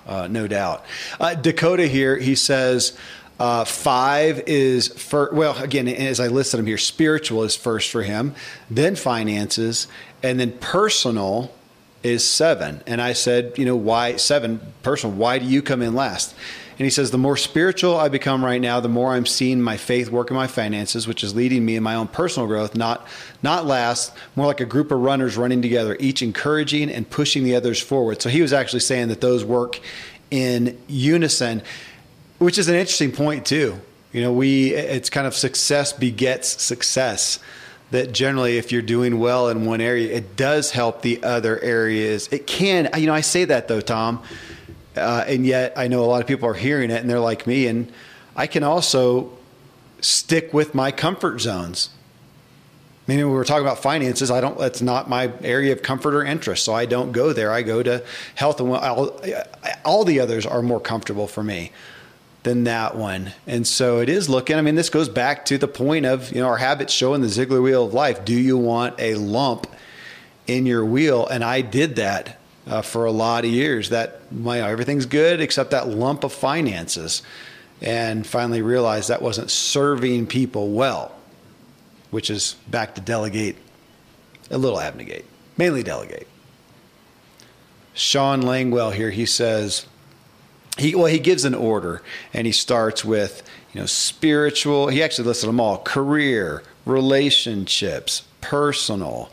uh, 0.07 0.29
no 0.29 0.47
doubt. 0.47 0.85
Uh, 1.19 1.35
Dakota 1.35 1.89
here, 1.89 2.17
he 2.17 2.37
says. 2.37 2.97
Uh, 3.39 3.65
five 3.65 4.43
is 4.47 4.89
for 4.89 5.31
well, 5.33 5.57
again, 5.63 5.87
as 5.87 6.19
I 6.19 6.27
listed 6.27 6.59
them 6.59 6.67
here, 6.67 6.79
spiritual 6.79 7.45
is 7.45 7.55
first 7.55 7.91
for 7.91 8.03
him, 8.03 8.35
then 8.69 8.97
finances, 8.97 9.87
and 10.23 10.41
then 10.41 10.53
personal 10.59 11.55
is 12.03 12.29
seven. 12.29 12.83
And 12.87 13.01
I 13.01 13.13
said, 13.13 13.57
you 13.57 13.65
know, 13.65 13.77
why 13.77 14.17
seven 14.17 14.61
personal? 14.83 15.15
Why 15.17 15.39
do 15.39 15.47
you 15.47 15.63
come 15.63 15.83
in 15.83 15.95
last? 15.95 16.35
And 16.79 16.85
he 16.85 16.91
says, 16.91 17.11
the 17.11 17.19
more 17.19 17.37
spiritual 17.37 17.97
I 17.97 18.09
become 18.09 18.45
right 18.45 18.61
now, 18.61 18.79
the 18.79 18.89
more 18.89 19.13
I'm 19.13 19.27
seeing 19.27 19.61
my 19.61 19.77
faith 19.77 20.11
work 20.11 20.31
in 20.31 20.37
my 20.37 20.47
finances, 20.47 21.09
which 21.09 21.25
is 21.25 21.35
leading 21.35 21.65
me 21.65 21.75
in 21.75 21.83
my 21.83 21.97
own 21.97 22.07
personal 22.07 22.47
growth, 22.47 22.77
not 22.77 23.07
not 23.43 23.67
last, 23.67 24.13
more 24.37 24.47
like 24.47 24.61
a 24.61 24.65
group 24.65 24.93
of 24.93 25.01
runners 25.01 25.37
running 25.37 25.61
together, 25.61 25.97
each 25.99 26.23
encouraging 26.23 26.91
and 26.91 27.09
pushing 27.09 27.43
the 27.43 27.57
others 27.57 27.81
forward. 27.81 28.23
So 28.23 28.29
he 28.29 28.43
was 28.43 28.53
actually 28.53 28.81
saying 28.81 29.09
that 29.09 29.21
those 29.21 29.45
work 29.45 29.81
in 30.31 30.79
unison 30.87 31.63
which 32.39 32.59
is 32.59 32.69
an 32.69 32.75
interesting 32.75 33.13
point 33.13 33.45
too. 33.45 33.81
You 34.13 34.23
know, 34.23 34.33
we 34.33 34.75
it's 34.75 35.11
kind 35.11 35.27
of 35.27 35.35
success 35.35 35.93
begets 35.93 36.63
success. 36.63 37.39
That 37.91 38.13
generally, 38.13 38.59
if 38.59 38.71
you're 38.71 38.83
doing 38.83 39.19
well 39.19 39.49
in 39.49 39.65
one 39.65 39.81
area, 39.81 40.15
it 40.15 40.37
does 40.37 40.73
help 40.73 41.01
the 41.01 41.23
other 41.23 41.59
areas. 41.61 42.29
It 42.31 42.47
can, 42.47 42.91
you 42.99 43.07
know, 43.07 43.15
I 43.15 43.23
say 43.23 43.47
that 43.47 43.67
though, 43.67 43.81
Tom, 43.81 44.23
uh, 44.95 45.25
and 45.27 45.47
yet 45.47 45.73
I 45.75 45.89
know 45.89 46.05
a 46.05 46.05
lot 46.05 46.21
of 46.21 46.27
people 46.27 46.51
are 46.51 46.55
hearing 46.55 46.91
it 46.91 47.01
and 47.01 47.09
they're 47.09 47.19
like 47.19 47.47
me, 47.47 47.67
and 47.67 47.91
I 48.37 48.47
can 48.47 48.63
also 48.63 49.33
stick 50.03 50.53
with 50.53 50.75
my 50.75 50.91
comfort 50.91 51.41
zones. 51.41 51.89
I 53.07 53.13
mean, 53.13 53.27
we 53.27 53.33
were 53.33 53.45
talking 53.45 53.65
about 53.65 53.79
finances. 53.79 54.31
I 54.31 54.43
don't. 54.43 54.59
That's 54.59 54.83
not 54.83 55.09
my 55.09 55.33
area 55.43 55.73
of 55.73 55.83
comfort 55.83 56.15
or 56.15 56.23
interest, 56.23 56.67
so 56.67 56.75
I 56.75 56.85
don't 56.85 57.13
go 57.13 57.33
there. 57.33 57.51
I 57.51 57.63
go 57.63 57.83
to 57.83 58.05
health 58.35 58.61
and 58.61 58.69
well. 58.69 58.83
All, 58.83 59.21
all 59.83 60.05
the 60.05 60.21
others 60.21 60.45
are 60.45 60.61
more 60.61 60.81
comfortable 60.81 61.27
for 61.27 61.43
me 61.43 61.73
than 62.49 62.65
that 62.65 62.97
one. 62.97 63.33
And 63.47 63.67
so 63.67 64.01
it 64.01 64.09
is 64.09 64.31
looking, 64.31 64.57
I 64.57 64.63
mean, 64.63 64.75
this 64.75 64.89
goes 64.89 65.11
back 65.11 65.45
to 65.47 65.59
the 65.59 65.69
point 65.69 66.07
of, 66.07 66.33
you 66.33 66.41
know, 66.41 66.47
our 66.47 66.57
habits 66.57 66.95
showing 66.95 67.21
the 67.21 67.27
Ziglar 67.27 67.63
wheel 67.63 67.85
of 67.85 67.93
life. 67.93 68.25
Do 68.25 68.33
you 68.33 68.57
want 68.57 68.99
a 68.99 69.17
lump 69.17 69.67
in 70.47 70.65
your 70.65 70.83
wheel? 70.83 71.27
And 71.27 71.45
I 71.45 71.61
did 71.61 71.97
that 71.97 72.41
uh, 72.67 72.81
for 72.81 73.05
a 73.05 73.13
lot 73.13 73.45
of 73.45 73.51
years. 73.51 73.91
That 73.91 74.33
my, 74.33 74.61
everything's 74.61 75.05
good 75.05 75.43
except 75.43 75.73
that 75.73 75.89
lump 75.89 76.25
of 76.25 76.33
finances. 76.33 77.23
And 77.83 78.27
finally 78.27 78.63
realized 78.63 79.11
that 79.11 79.21
wasn't 79.21 79.51
serving 79.51 80.27
people 80.27 80.71
well, 80.71 81.15
which 82.11 82.31
is 82.31 82.57
back 82.67 82.95
to 82.95 83.03
delegate 83.03 83.57
a 84.51 84.57
little 84.57 84.81
abnegate, 84.81 85.27
mainly 85.59 85.83
delegate. 85.83 86.27
Sean 87.93 88.41
Langwell 88.41 88.95
here, 88.95 89.11
he 89.11 89.27
says, 89.27 89.85
he 90.79 90.95
well 90.95 91.07
he 91.07 91.19
gives 91.19 91.45
an 91.45 91.55
order 91.55 92.03
and 92.33 92.47
he 92.47 92.53
starts 92.53 93.05
with 93.05 93.43
you 93.73 93.81
know 93.81 93.87
spiritual 93.87 94.89
he 94.89 95.03
actually 95.03 95.27
listed 95.27 95.49
them 95.49 95.61
all 95.61 95.79
career 95.79 96.63
relationships 96.87 98.23
personal 98.41 99.31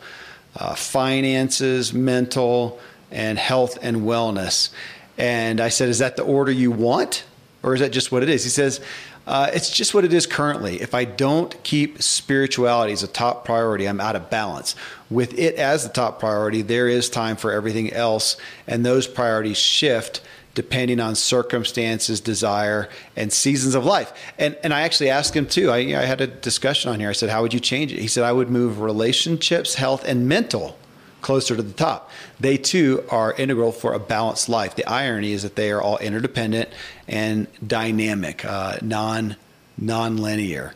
uh, 0.56 0.76
finances 0.76 1.94
mental 1.94 2.80
and 3.12 3.38
health 3.38 3.78
and 3.82 3.98
wellness 3.98 4.70
and 5.18 5.62
i 5.62 5.70
said 5.70 5.88
is 5.88 6.00
that 6.00 6.16
the 6.18 6.24
order 6.24 6.52
you 6.52 6.72
want 6.72 7.24
or 7.64 7.74
is 7.74 7.80
that 7.80 7.92
just 7.92 8.12
what 8.12 8.24
it 8.24 8.30
is 8.30 8.44
he 8.44 8.50
says 8.50 8.82
uh, 9.28 9.50
it's 9.54 9.72
just 9.72 9.94
what 9.96 10.06
it 10.06 10.14
is 10.14 10.28
currently. 10.28 10.80
If 10.82 10.94
I 10.94 11.04
don't 11.04 11.64
keep 11.64 12.02
spirituality 12.02 12.94
as 12.94 13.02
a 13.02 13.08
top 13.08 13.44
priority, 13.44 13.88
I'm 13.88 14.00
out 14.00 14.16
of 14.16 14.30
balance. 14.30 14.76
With 15.10 15.38
it 15.40 15.56
as 15.56 15.84
the 15.84 15.92
top 15.92 16.20
priority, 16.20 16.62
there 16.62 16.88
is 16.88 17.10
time 17.10 17.36
for 17.36 17.52
everything 17.52 17.92
else, 17.92 18.38
and 18.68 18.86
those 18.86 19.08
priorities 19.08 19.58
shift 19.58 20.22
depending 20.56 21.00
on 21.00 21.14
circumstances, 21.16 22.20
desire, 22.20 22.90
and 23.16 23.32
seasons 23.32 23.76
of 23.76 23.86
life. 23.86 24.12
And 24.40 24.58
and 24.64 24.74
I 24.74 24.82
actually 24.82 25.12
asked 25.12 25.36
him 25.36 25.46
too. 25.46 25.70
I, 25.70 25.78
I 25.78 26.06
had 26.06 26.22
a 26.22 26.28
discussion 26.28 26.92
on 26.92 27.00
here. 27.00 27.10
I 27.10 27.14
said, 27.14 27.30
"How 27.30 27.44
would 27.44 27.54
you 27.54 27.60
change 27.60 27.94
it?" 27.94 28.00
He 28.00 28.08
said, 28.08 28.24
"I 28.24 28.32
would 28.32 28.50
move 28.50 28.80
relationships, 28.82 29.76
health, 29.76 30.04
and 30.04 30.28
mental." 30.28 30.80
Closer 31.22 31.56
to 31.56 31.64
the 31.64 31.74
top. 31.74 32.12
They 32.40 32.56
too 32.56 33.04
are 33.10 33.34
integral 33.34 33.72
for 33.72 33.94
a 33.94 34.00
balanced 34.00 34.48
life. 34.48 34.76
The 34.76 34.86
irony 34.86 35.32
is 35.32 35.42
that 35.42 35.56
they 35.56 35.72
are 35.72 35.82
all 35.82 35.98
interdependent 35.98 36.70
and 37.08 37.48
dynamic, 37.66 38.46
uh, 38.46 38.78
non 38.84 39.36
non-linear. 39.76 40.76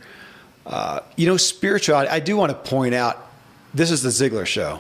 Uh, 0.66 1.02
you 1.16 1.28
know, 1.28 1.38
spirituality. 1.38 2.10
I 2.10 2.20
do 2.20 2.36
want 2.36 2.52
to 2.52 2.70
point 2.70 2.96
out. 2.96 3.28
This 3.76 3.92
is 3.92 4.02
the 4.02 4.10
Ziglar 4.10 4.48
show 4.48 4.80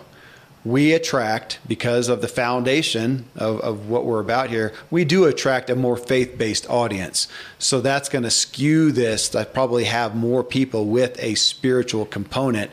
we 0.65 0.93
attract 0.93 1.59
because 1.67 2.09
of 2.09 2.21
the 2.21 2.27
foundation 2.27 3.25
of, 3.35 3.59
of 3.61 3.89
what 3.89 4.05
we're 4.05 4.19
about 4.19 4.49
here 4.49 4.73
we 4.91 5.05
do 5.05 5.25
attract 5.25 5.69
a 5.69 5.75
more 5.75 5.95
faith-based 5.95 6.69
audience 6.69 7.27
so 7.57 7.79
that's 7.79 8.09
going 8.09 8.23
to 8.23 8.31
skew 8.31 8.91
this 8.91 9.29
to 9.29 9.45
probably 9.45 9.85
have 9.85 10.15
more 10.15 10.43
people 10.43 10.85
with 10.85 11.17
a 11.23 11.35
spiritual 11.35 12.05
component 12.05 12.69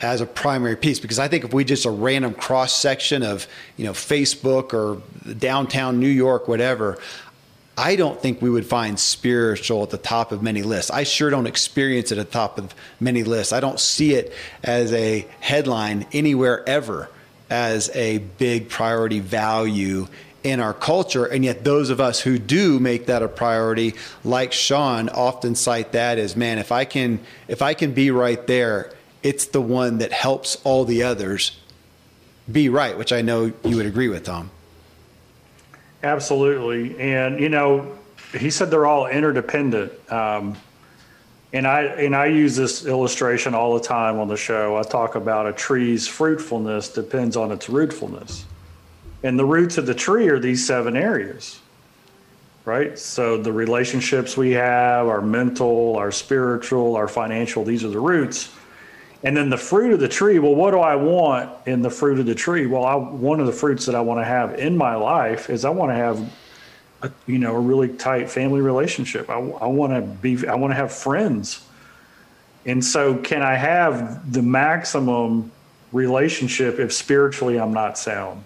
as 0.00 0.20
a 0.20 0.26
primary 0.26 0.76
piece 0.76 1.00
because 1.00 1.18
i 1.18 1.26
think 1.26 1.44
if 1.44 1.54
we 1.54 1.64
just 1.64 1.86
a 1.86 1.90
random 1.90 2.34
cross 2.34 2.74
section 2.74 3.22
of 3.22 3.46
you 3.76 3.84
know 3.84 3.92
facebook 3.92 4.74
or 4.74 5.00
downtown 5.34 5.98
new 5.98 6.08
york 6.08 6.48
whatever 6.48 6.98
I 7.74 7.96
don't 7.96 8.20
think 8.20 8.42
we 8.42 8.50
would 8.50 8.66
find 8.66 9.00
spiritual 9.00 9.82
at 9.82 9.88
the 9.88 9.96
top 9.96 10.30
of 10.30 10.42
many 10.42 10.62
lists. 10.62 10.90
I 10.90 11.04
sure 11.04 11.30
don't 11.30 11.46
experience 11.46 12.12
it 12.12 12.18
at 12.18 12.26
the 12.26 12.32
top 12.32 12.58
of 12.58 12.74
many 13.00 13.22
lists. 13.22 13.50
I 13.50 13.60
don't 13.60 13.80
see 13.80 14.12
it 14.12 14.34
as 14.62 14.92
a 14.92 15.26
headline 15.40 16.04
anywhere 16.12 16.68
ever 16.68 17.08
as 17.52 17.90
a 17.94 18.16
big 18.16 18.70
priority 18.70 19.20
value 19.20 20.08
in 20.42 20.58
our 20.58 20.72
culture. 20.72 21.26
And 21.26 21.44
yet, 21.44 21.64
those 21.64 21.90
of 21.90 22.00
us 22.00 22.18
who 22.18 22.38
do 22.38 22.80
make 22.80 23.06
that 23.06 23.22
a 23.22 23.28
priority, 23.28 23.94
like 24.24 24.54
Sean, 24.54 25.10
often 25.10 25.54
cite 25.54 25.92
that 25.92 26.18
as, 26.18 26.34
man, 26.34 26.56
if 26.56 26.72
I 26.72 26.86
can, 26.86 27.20
if 27.48 27.60
I 27.60 27.74
can 27.74 27.92
be 27.92 28.10
right 28.10 28.44
there, 28.46 28.90
it's 29.22 29.44
the 29.44 29.60
one 29.60 29.98
that 29.98 30.12
helps 30.12 30.56
all 30.64 30.86
the 30.86 31.02
others 31.02 31.60
be 32.50 32.70
right, 32.70 32.96
which 32.96 33.12
I 33.12 33.20
know 33.20 33.52
you 33.64 33.76
would 33.76 33.86
agree 33.86 34.08
with, 34.08 34.24
Tom. 34.24 34.50
Absolutely. 36.02 36.98
And, 36.98 37.38
you 37.38 37.50
know, 37.50 37.98
he 38.32 38.50
said 38.50 38.70
they're 38.70 38.86
all 38.86 39.06
interdependent. 39.06 39.92
Um, 40.10 40.56
and 41.52 41.66
I 41.66 41.82
and 41.82 42.16
I 42.16 42.26
use 42.26 42.56
this 42.56 42.86
illustration 42.86 43.54
all 43.54 43.74
the 43.74 43.84
time 43.84 44.18
on 44.18 44.28
the 44.28 44.36
show. 44.36 44.76
I 44.76 44.82
talk 44.82 45.14
about 45.16 45.46
a 45.46 45.52
tree's 45.52 46.08
fruitfulness 46.08 46.88
depends 46.88 47.36
on 47.36 47.52
its 47.52 47.66
rootfulness. 47.66 48.44
And 49.22 49.38
the 49.38 49.44
roots 49.44 49.78
of 49.78 49.86
the 49.86 49.94
tree 49.94 50.28
are 50.28 50.38
these 50.38 50.66
seven 50.66 50.96
areas. 50.96 51.60
Right? 52.64 52.96
So 52.98 53.36
the 53.36 53.52
relationships 53.52 54.36
we 54.36 54.52
have, 54.52 55.08
our 55.08 55.20
mental, 55.20 55.96
our 55.96 56.12
spiritual, 56.12 56.96
our 56.96 57.08
financial, 57.08 57.64
these 57.64 57.84
are 57.84 57.88
the 57.88 58.00
roots. 58.00 58.50
And 59.24 59.36
then 59.36 59.50
the 59.50 59.56
fruit 59.56 59.92
of 59.92 60.00
the 60.00 60.08
tree, 60.08 60.38
well, 60.38 60.54
what 60.54 60.70
do 60.72 60.78
I 60.78 60.96
want 60.96 61.50
in 61.66 61.82
the 61.82 61.90
fruit 61.90 62.18
of 62.18 62.26
the 62.26 62.34
tree? 62.34 62.66
Well, 62.66 62.84
I, 62.84 62.94
one 62.94 63.40
of 63.40 63.46
the 63.46 63.52
fruits 63.52 63.86
that 63.86 63.94
I 63.94 64.00
want 64.00 64.20
to 64.20 64.24
have 64.24 64.58
in 64.58 64.76
my 64.76 64.94
life 64.94 65.50
is 65.50 65.64
I 65.64 65.70
want 65.70 65.90
to 65.90 65.94
have 65.94 66.32
a, 67.02 67.10
you 67.26 67.38
know 67.38 67.56
a 67.56 67.60
really 67.60 67.88
tight 67.88 68.30
family 68.30 68.60
relationship. 68.60 69.28
I, 69.28 69.34
I 69.34 69.66
want 69.66 69.92
to 69.92 70.00
be 70.00 70.46
I 70.46 70.54
want 70.54 70.70
to 70.70 70.76
have 70.76 70.92
friends, 70.92 71.64
and 72.64 72.84
so 72.84 73.16
can 73.16 73.42
I 73.42 73.54
have 73.54 74.32
the 74.32 74.42
maximum 74.42 75.50
relationship 75.92 76.78
if 76.78 76.92
spiritually 76.92 77.58
I'm 77.58 77.72
not 77.72 77.98
sound? 77.98 78.44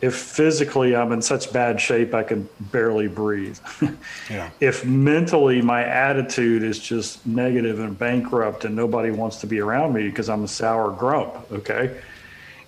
If 0.00 0.14
physically 0.14 0.94
I'm 0.94 1.10
in 1.10 1.20
such 1.20 1.52
bad 1.52 1.80
shape 1.80 2.14
I 2.14 2.22
can 2.22 2.48
barely 2.60 3.08
breathe. 3.08 3.58
yeah. 4.30 4.50
If 4.60 4.84
mentally 4.84 5.60
my 5.60 5.84
attitude 5.84 6.62
is 6.62 6.78
just 6.78 7.26
negative 7.26 7.80
and 7.80 7.98
bankrupt 7.98 8.64
and 8.64 8.76
nobody 8.76 9.10
wants 9.10 9.40
to 9.40 9.48
be 9.48 9.58
around 9.58 9.94
me 9.94 10.08
because 10.08 10.28
I'm 10.28 10.44
a 10.44 10.48
sour 10.48 10.92
grump, 10.92 11.50
okay? 11.50 12.00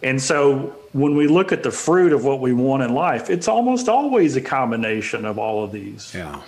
And 0.03 0.21
so 0.21 0.80
when 0.93 1.15
we 1.15 1.29
look 1.29 1.53
at 1.53 1.63
the 1.63 1.71
fruit 1.71 2.13
of 2.13 2.25
what 2.25 2.41
we 2.41 2.53
want 2.53 2.83
in 2.83 2.95
life, 2.95 3.31
it's 3.31 3.49
almost 3.49 3.89
always 3.89 4.37
a 4.37 4.41
combination 4.41 5.25
of 5.25 5.39
all 5.39 5.63
of 5.63 5.73
these. 5.73 6.13
Yeah. 6.15 6.43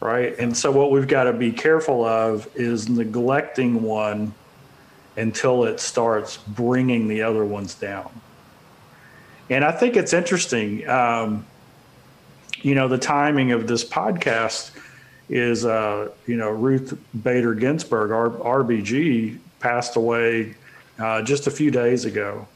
Right. 0.00 0.36
And 0.38 0.56
so 0.56 0.70
what 0.70 0.90
we've 0.90 1.08
got 1.08 1.24
to 1.24 1.32
be 1.32 1.52
careful 1.52 2.04
of 2.04 2.48
is 2.54 2.88
neglecting 2.88 3.82
one 3.82 4.34
until 5.16 5.64
it 5.64 5.80
starts 5.80 6.36
bringing 6.36 7.08
the 7.08 7.22
other 7.22 7.44
ones 7.44 7.74
down. 7.74 8.08
And 9.50 9.64
I 9.64 9.72
think 9.72 9.96
it's 9.96 10.12
interesting. 10.12 10.88
Um, 10.88 11.46
you 12.62 12.74
know, 12.74 12.86
the 12.86 12.98
timing 12.98 13.52
of 13.52 13.66
this 13.66 13.84
podcast 13.84 14.70
is, 15.28 15.64
uh, 15.64 16.10
you 16.26 16.36
know, 16.36 16.50
Ruth 16.50 16.96
Bader 17.22 17.54
Ginsburg, 17.54 18.10
R- 18.10 18.62
RBG, 18.62 19.38
passed 19.58 19.96
away 19.96 20.54
uh, 20.98 21.22
just 21.22 21.46
a 21.46 21.50
few 21.50 21.70
days 21.70 22.04
ago 22.04 22.46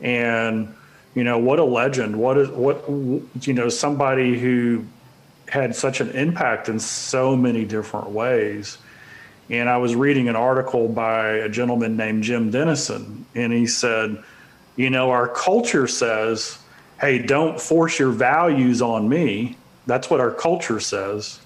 and 0.00 0.74
you 1.14 1.24
know 1.24 1.38
what 1.38 1.58
a 1.58 1.64
legend. 1.64 2.16
What 2.16 2.38
is 2.38 2.48
what 2.48 2.88
you 2.88 3.52
know 3.52 3.68
somebody 3.68 4.38
who 4.38 4.84
had 5.48 5.74
such 5.74 6.00
an 6.00 6.10
impact 6.10 6.68
in 6.68 6.78
so 6.78 7.36
many 7.36 7.64
different 7.64 8.10
ways. 8.10 8.78
And 9.48 9.68
i 9.68 9.78
was 9.78 9.96
reading 9.96 10.28
an 10.28 10.36
article 10.36 10.88
by 10.88 11.30
a 11.30 11.48
gentleman 11.48 11.96
named 11.96 12.22
jim 12.22 12.52
denison 12.52 13.26
and 13.34 13.52
he 13.52 13.66
said 13.66 14.22
you 14.76 14.90
know 14.90 15.10
our 15.10 15.26
culture 15.26 15.88
says 15.88 16.56
hey 17.00 17.18
don't 17.18 17.60
force 17.60 17.98
your 17.98 18.10
values 18.10 18.80
on 18.80 19.08
me 19.08 19.56
that's 19.86 20.08
what 20.08 20.20
our 20.20 20.30
culture 20.30 20.78
says. 20.78 21.40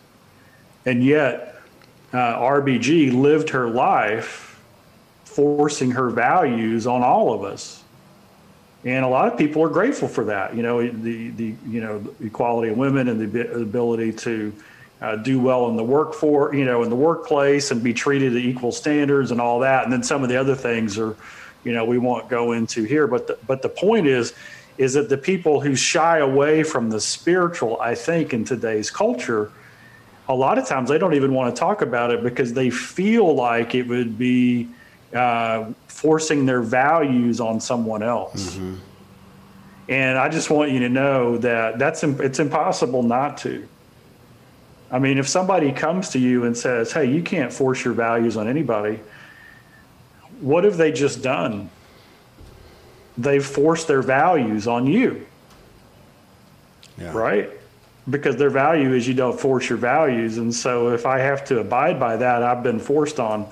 And 0.84 1.02
yet 1.02 1.56
uh, 2.12 2.38
rbg 2.40 3.18
lived 3.18 3.50
her 3.50 3.68
life 3.68 4.62
forcing 5.24 5.92
her 5.92 6.10
values 6.10 6.86
on 6.86 7.02
all 7.02 7.32
of 7.32 7.42
us 7.42 7.83
and 8.84 9.04
a 9.04 9.08
lot 9.08 9.32
of 9.32 9.38
people 9.38 9.62
are 9.62 9.68
grateful 9.68 10.08
for 10.08 10.24
that. 10.24 10.54
You 10.54 10.62
know, 10.62 10.86
the 10.86 11.30
the 11.30 11.54
you 11.66 11.80
know 11.80 12.04
equality 12.20 12.70
of 12.70 12.78
women 12.78 13.08
and 13.08 13.32
the 13.32 13.60
ability 13.60 14.12
to 14.12 14.52
uh, 15.00 15.16
do 15.16 15.40
well 15.40 15.68
in 15.68 15.76
the 15.76 15.84
work 15.84 16.14
for 16.14 16.54
you 16.54 16.64
know 16.64 16.82
in 16.82 16.90
the 16.90 16.96
workplace 16.96 17.70
and 17.70 17.82
be 17.82 17.94
treated 17.94 18.32
to 18.32 18.38
equal 18.38 18.72
standards 18.72 19.30
and 19.30 19.40
all 19.40 19.60
that. 19.60 19.84
And 19.84 19.92
then 19.92 20.02
some 20.02 20.22
of 20.22 20.28
the 20.28 20.36
other 20.36 20.54
things 20.54 20.98
are, 20.98 21.16
you 21.64 21.72
know, 21.72 21.84
we 21.84 21.98
won't 21.98 22.28
go 22.28 22.52
into 22.52 22.84
here. 22.84 23.06
But 23.06 23.26
the, 23.26 23.38
but 23.46 23.62
the 23.62 23.70
point 23.70 24.06
is, 24.06 24.34
is 24.76 24.92
that 24.94 25.08
the 25.08 25.18
people 25.18 25.60
who 25.60 25.74
shy 25.74 26.18
away 26.18 26.62
from 26.62 26.90
the 26.90 27.00
spiritual, 27.00 27.80
I 27.80 27.94
think, 27.94 28.34
in 28.34 28.44
today's 28.44 28.90
culture, 28.90 29.50
a 30.28 30.34
lot 30.34 30.58
of 30.58 30.66
times 30.66 30.90
they 30.90 30.98
don't 30.98 31.14
even 31.14 31.32
want 31.32 31.54
to 31.54 31.58
talk 31.58 31.80
about 31.80 32.10
it 32.10 32.22
because 32.22 32.52
they 32.52 32.70
feel 32.70 33.34
like 33.34 33.74
it 33.74 33.86
would 33.88 34.18
be 34.18 34.68
uh, 35.14 35.72
forcing 35.86 36.44
their 36.44 36.60
values 36.60 37.40
on 37.40 37.60
someone 37.60 38.02
else. 38.02 38.56
Mm-hmm. 38.56 38.74
And 39.88 40.18
I 40.18 40.28
just 40.28 40.50
want 40.50 40.70
you 40.70 40.80
to 40.80 40.88
know 40.88 41.38
that 41.38 41.78
that's 41.78 42.02
it's 42.02 42.38
impossible 42.38 43.02
not 43.02 43.38
to. 43.38 43.68
I 44.90 44.98
mean, 44.98 45.18
if 45.18 45.28
somebody 45.28 45.72
comes 45.72 46.10
to 46.10 46.18
you 46.18 46.44
and 46.44 46.56
says, 46.56 46.92
"Hey, 46.92 47.04
you 47.06 47.22
can't 47.22 47.52
force 47.52 47.84
your 47.84 47.94
values 47.94 48.36
on 48.36 48.48
anybody," 48.48 49.00
what 50.40 50.64
have 50.64 50.76
they 50.76 50.90
just 50.90 51.22
done? 51.22 51.70
They've 53.18 53.44
forced 53.44 53.86
their 53.86 54.02
values 54.02 54.66
on 54.66 54.86
you, 54.86 55.26
yeah. 56.98 57.12
right? 57.12 57.50
Because 58.08 58.36
their 58.36 58.50
value 58.50 58.92
is 58.94 59.06
you 59.06 59.14
don't 59.14 59.38
force 59.38 59.68
your 59.68 59.78
values, 59.78 60.38
and 60.38 60.52
so 60.54 60.90
if 60.90 61.06
I 61.06 61.18
have 61.18 61.44
to 61.46 61.60
abide 61.60 62.00
by 62.00 62.16
that, 62.16 62.42
I've 62.42 62.62
been 62.62 62.80
forced 62.80 63.20
on 63.20 63.46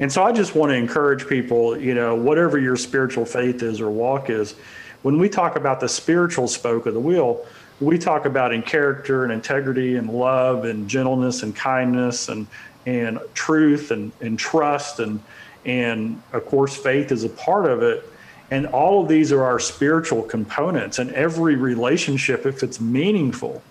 and 0.00 0.10
so 0.10 0.24
I 0.24 0.32
just 0.32 0.54
want 0.54 0.70
to 0.70 0.76
encourage 0.76 1.28
people, 1.28 1.78
you 1.78 1.94
know, 1.94 2.14
whatever 2.14 2.58
your 2.58 2.76
spiritual 2.76 3.26
faith 3.26 3.62
is 3.62 3.80
or 3.80 3.90
walk 3.90 4.30
is, 4.30 4.54
when 5.02 5.18
we 5.18 5.28
talk 5.28 5.56
about 5.56 5.78
the 5.78 5.88
spiritual 5.88 6.48
spoke 6.48 6.86
of 6.86 6.94
the 6.94 7.00
wheel, 7.00 7.46
we 7.80 7.98
talk 7.98 8.24
about 8.24 8.52
in 8.52 8.62
character 8.62 9.24
and 9.24 9.32
integrity 9.32 9.96
and 9.96 10.10
love 10.10 10.64
and 10.64 10.88
gentleness 10.88 11.42
and 11.42 11.54
kindness 11.54 12.28
and 12.28 12.46
and 12.86 13.18
truth 13.34 13.90
and, 13.90 14.10
and 14.20 14.38
trust 14.38 15.00
and 15.00 15.22
and 15.66 16.20
of 16.32 16.46
course 16.46 16.74
faith 16.76 17.12
is 17.12 17.24
a 17.24 17.28
part 17.28 17.66
of 17.66 17.82
it. 17.82 18.06
And 18.50 18.66
all 18.66 19.02
of 19.02 19.08
these 19.08 19.32
are 19.32 19.44
our 19.44 19.60
spiritual 19.60 20.22
components. 20.22 20.98
And 20.98 21.12
every 21.12 21.54
relationship, 21.54 22.46
if 22.46 22.62
it's 22.62 22.80
meaningful, 22.80 23.62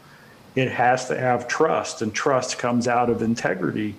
it 0.55 0.71
has 0.71 1.07
to 1.09 1.17
have 1.17 1.47
trust, 1.47 2.01
and 2.01 2.13
trust 2.13 2.57
comes 2.57 2.87
out 2.87 3.09
of 3.09 3.21
integrity. 3.21 3.95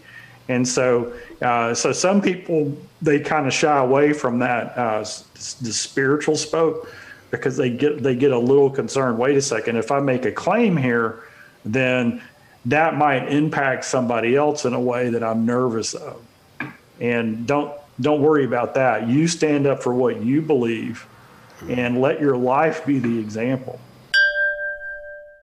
And 0.50 0.66
so, 0.66 1.12
uh, 1.40 1.72
so 1.74 1.92
some 1.92 2.20
people 2.20 2.76
they 3.00 3.20
kind 3.20 3.46
of 3.46 3.52
shy 3.52 3.78
away 3.78 4.12
from 4.12 4.40
that 4.40 4.76
uh, 4.76 4.98
the 4.98 5.72
spiritual 5.72 6.36
spoke 6.36 6.92
because 7.30 7.56
they 7.56 7.70
get 7.70 8.02
they 8.02 8.16
get 8.16 8.32
a 8.32 8.38
little 8.38 8.68
concerned. 8.68 9.16
Wait 9.16 9.36
a 9.36 9.42
second, 9.42 9.76
if 9.76 9.92
I 9.92 10.00
make 10.00 10.24
a 10.24 10.32
claim 10.32 10.76
here, 10.76 11.22
then 11.64 12.20
that 12.64 12.96
might 12.96 13.28
impact 13.28 13.84
somebody 13.84 14.34
else 14.34 14.64
in 14.64 14.74
a 14.74 14.80
way 14.80 15.10
that 15.10 15.22
I'm 15.22 15.46
nervous 15.46 15.94
of. 15.94 16.20
And 16.98 17.46
don't 17.46 17.72
don't 18.00 18.20
worry 18.20 18.44
about 18.44 18.74
that. 18.74 19.06
You 19.06 19.28
stand 19.28 19.68
up 19.68 19.80
for 19.80 19.94
what 19.94 20.20
you 20.20 20.42
believe, 20.42 21.06
and 21.68 22.00
let 22.00 22.20
your 22.20 22.36
life 22.36 22.84
be 22.84 22.98
the 22.98 23.20
example. 23.20 23.78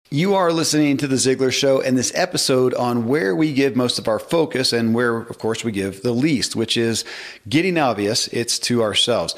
You 0.09 0.35
are 0.35 0.53
listening 0.53 0.95
to 0.97 1.07
The 1.07 1.17
Ziglar 1.17 1.51
Show 1.51 1.81
and 1.81 1.97
this 1.97 2.13
episode 2.15 2.73
on 2.73 3.09
where 3.09 3.35
we 3.35 3.51
give 3.51 3.75
most 3.75 3.99
of 3.99 4.07
our 4.07 4.19
focus 4.19 4.71
and 4.71 4.95
where, 4.95 5.17
of 5.17 5.37
course, 5.37 5.65
we 5.65 5.73
give 5.73 6.01
the 6.01 6.13
least, 6.13 6.55
which 6.55 6.77
is 6.77 7.03
getting 7.49 7.77
obvious, 7.77 8.29
it's 8.29 8.57
to 8.59 8.81
ourselves. 8.81 9.35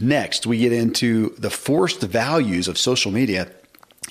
Next, 0.00 0.46
we 0.46 0.60
get 0.60 0.72
into 0.72 1.34
the 1.36 1.50
forced 1.50 2.00
values 2.00 2.68
of 2.68 2.78
social 2.78 3.12
media 3.12 3.50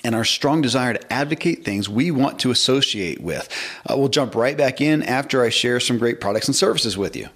and 0.03 0.13
our 0.13 0.23
strong 0.23 0.61
desire 0.61 0.93
to 0.93 1.11
advocate 1.11 1.65
things 1.65 1.89
we 1.89 2.11
want 2.11 2.37
to 2.41 2.51
associate 2.51 3.19
with. 3.19 3.49
Uh, 3.89 3.95
we'll 3.97 4.07
jump 4.07 4.35
right 4.35 4.55
back 4.55 4.79
in 4.79 5.01
after 5.01 5.41
I 5.41 5.49
share 5.49 5.79
some 5.79 5.97
great 5.97 6.21
products 6.21 6.47
and 6.47 6.55
services 6.55 6.95
with 6.95 7.15
you. 7.15 7.29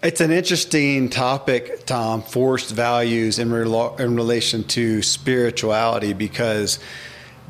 It's 0.00 0.20
an 0.20 0.30
interesting 0.30 1.08
topic, 1.08 1.84
Tom, 1.84 2.22
forced 2.22 2.70
values 2.70 3.40
in, 3.40 3.48
relo- 3.48 3.98
in 3.98 4.14
relation 4.14 4.62
to 4.68 5.02
spirituality 5.02 6.12
because 6.12 6.78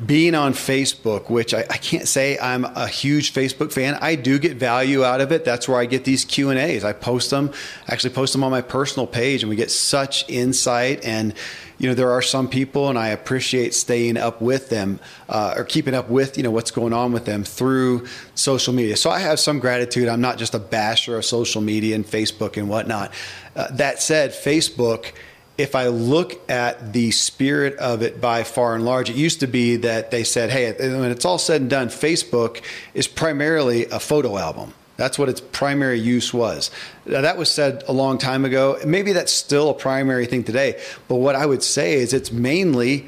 being 0.03 0.33
on 0.33 0.53
Facebook, 0.53 1.29
which 1.29 1.53
I, 1.53 1.59
I, 1.69 1.77
can't 1.77 2.07
say 2.07 2.39
I'm 2.39 2.65
a 2.65 2.87
huge 2.87 3.33
Facebook 3.33 3.71
fan, 3.71 3.99
I 4.01 4.15
do 4.15 4.39
get 4.39 4.57
value 4.57 5.03
out 5.03 5.21
of 5.21 5.31
it. 5.31 5.45
That's 5.45 5.67
where 5.67 5.77
I 5.77 5.85
get 5.85 6.05
these 6.05 6.25
Q 6.25 6.49
and 6.49 6.57
A's. 6.57 6.83
I 6.83 6.91
post 6.91 7.29
them, 7.29 7.53
actually 7.87 8.15
post 8.15 8.33
them 8.33 8.43
on 8.43 8.49
my 8.49 8.61
personal 8.61 9.05
page, 9.05 9.43
and 9.43 9.49
we 9.51 9.55
get 9.55 9.69
such 9.69 10.27
insight 10.27 11.05
and 11.05 11.35
you 11.79 11.87
know, 11.87 11.95
there 11.95 12.11
are 12.11 12.21
some 12.21 12.49
people, 12.49 12.89
and 12.89 12.99
I 12.99 13.07
appreciate 13.07 13.73
staying 13.73 14.17
up 14.17 14.41
with 14.41 14.69
them 14.69 14.99
uh, 15.29 15.55
or 15.55 15.63
keeping 15.63 15.93
up 15.93 16.09
with, 16.09 16.37
you 16.37 16.43
know, 16.43 16.51
what's 16.51 16.71
going 16.71 16.91
on 16.91 17.13
with 17.13 17.25
them 17.25 17.45
through 17.45 18.05
social 18.35 18.73
media. 18.73 18.97
So 18.97 19.09
I 19.09 19.19
have 19.19 19.39
some 19.39 19.59
gratitude. 19.59 20.09
I'm 20.09 20.21
not 20.21 20.37
just 20.37 20.53
a 20.53 20.59
basher 20.59 21.17
of 21.17 21.25
social 21.25 21.61
media 21.61 21.95
and 21.95 22.05
Facebook 22.05 22.57
and 22.57 22.69
whatnot. 22.69 23.13
Uh, 23.55 23.67
that 23.71 24.01
said, 24.01 24.31
Facebook, 24.31 25.13
if 25.57 25.73
I 25.73 25.87
look 25.87 26.49
at 26.49 26.91
the 26.93 27.11
spirit 27.11 27.77
of 27.77 28.01
it 28.01 28.19
by 28.19 28.43
far 28.43 28.75
and 28.75 28.83
large, 28.83 29.09
it 29.09 29.15
used 29.15 29.39
to 29.39 29.47
be 29.47 29.77
that 29.77 30.11
they 30.11 30.25
said, 30.25 30.49
hey, 30.49 30.73
when 30.73 31.11
it's 31.11 31.25
all 31.25 31.37
said 31.37 31.61
and 31.61 31.69
done, 31.69 31.87
Facebook 31.87 32.61
is 32.93 33.07
primarily 33.07 33.85
a 33.85 33.99
photo 33.99 34.37
album. 34.37 34.73
That's 34.99 35.17
what 35.17 35.29
its 35.29 35.39
primary 35.39 35.97
use 35.97 36.33
was. 36.33 36.69
Now, 37.05 37.21
that 37.21 37.37
was 37.37 37.49
said 37.49 37.83
a 37.87 37.93
long 37.93 38.17
time 38.17 38.43
ago. 38.43 38.77
Maybe 38.85 39.13
that's 39.13 39.31
still 39.31 39.69
a 39.69 39.73
primary 39.73 40.25
thing 40.25 40.43
today. 40.43 40.77
But 41.07 41.15
what 41.15 41.37
I 41.37 41.45
would 41.45 41.63
say 41.63 41.93
is 41.93 42.11
it's 42.11 42.33
mainly 42.33 43.07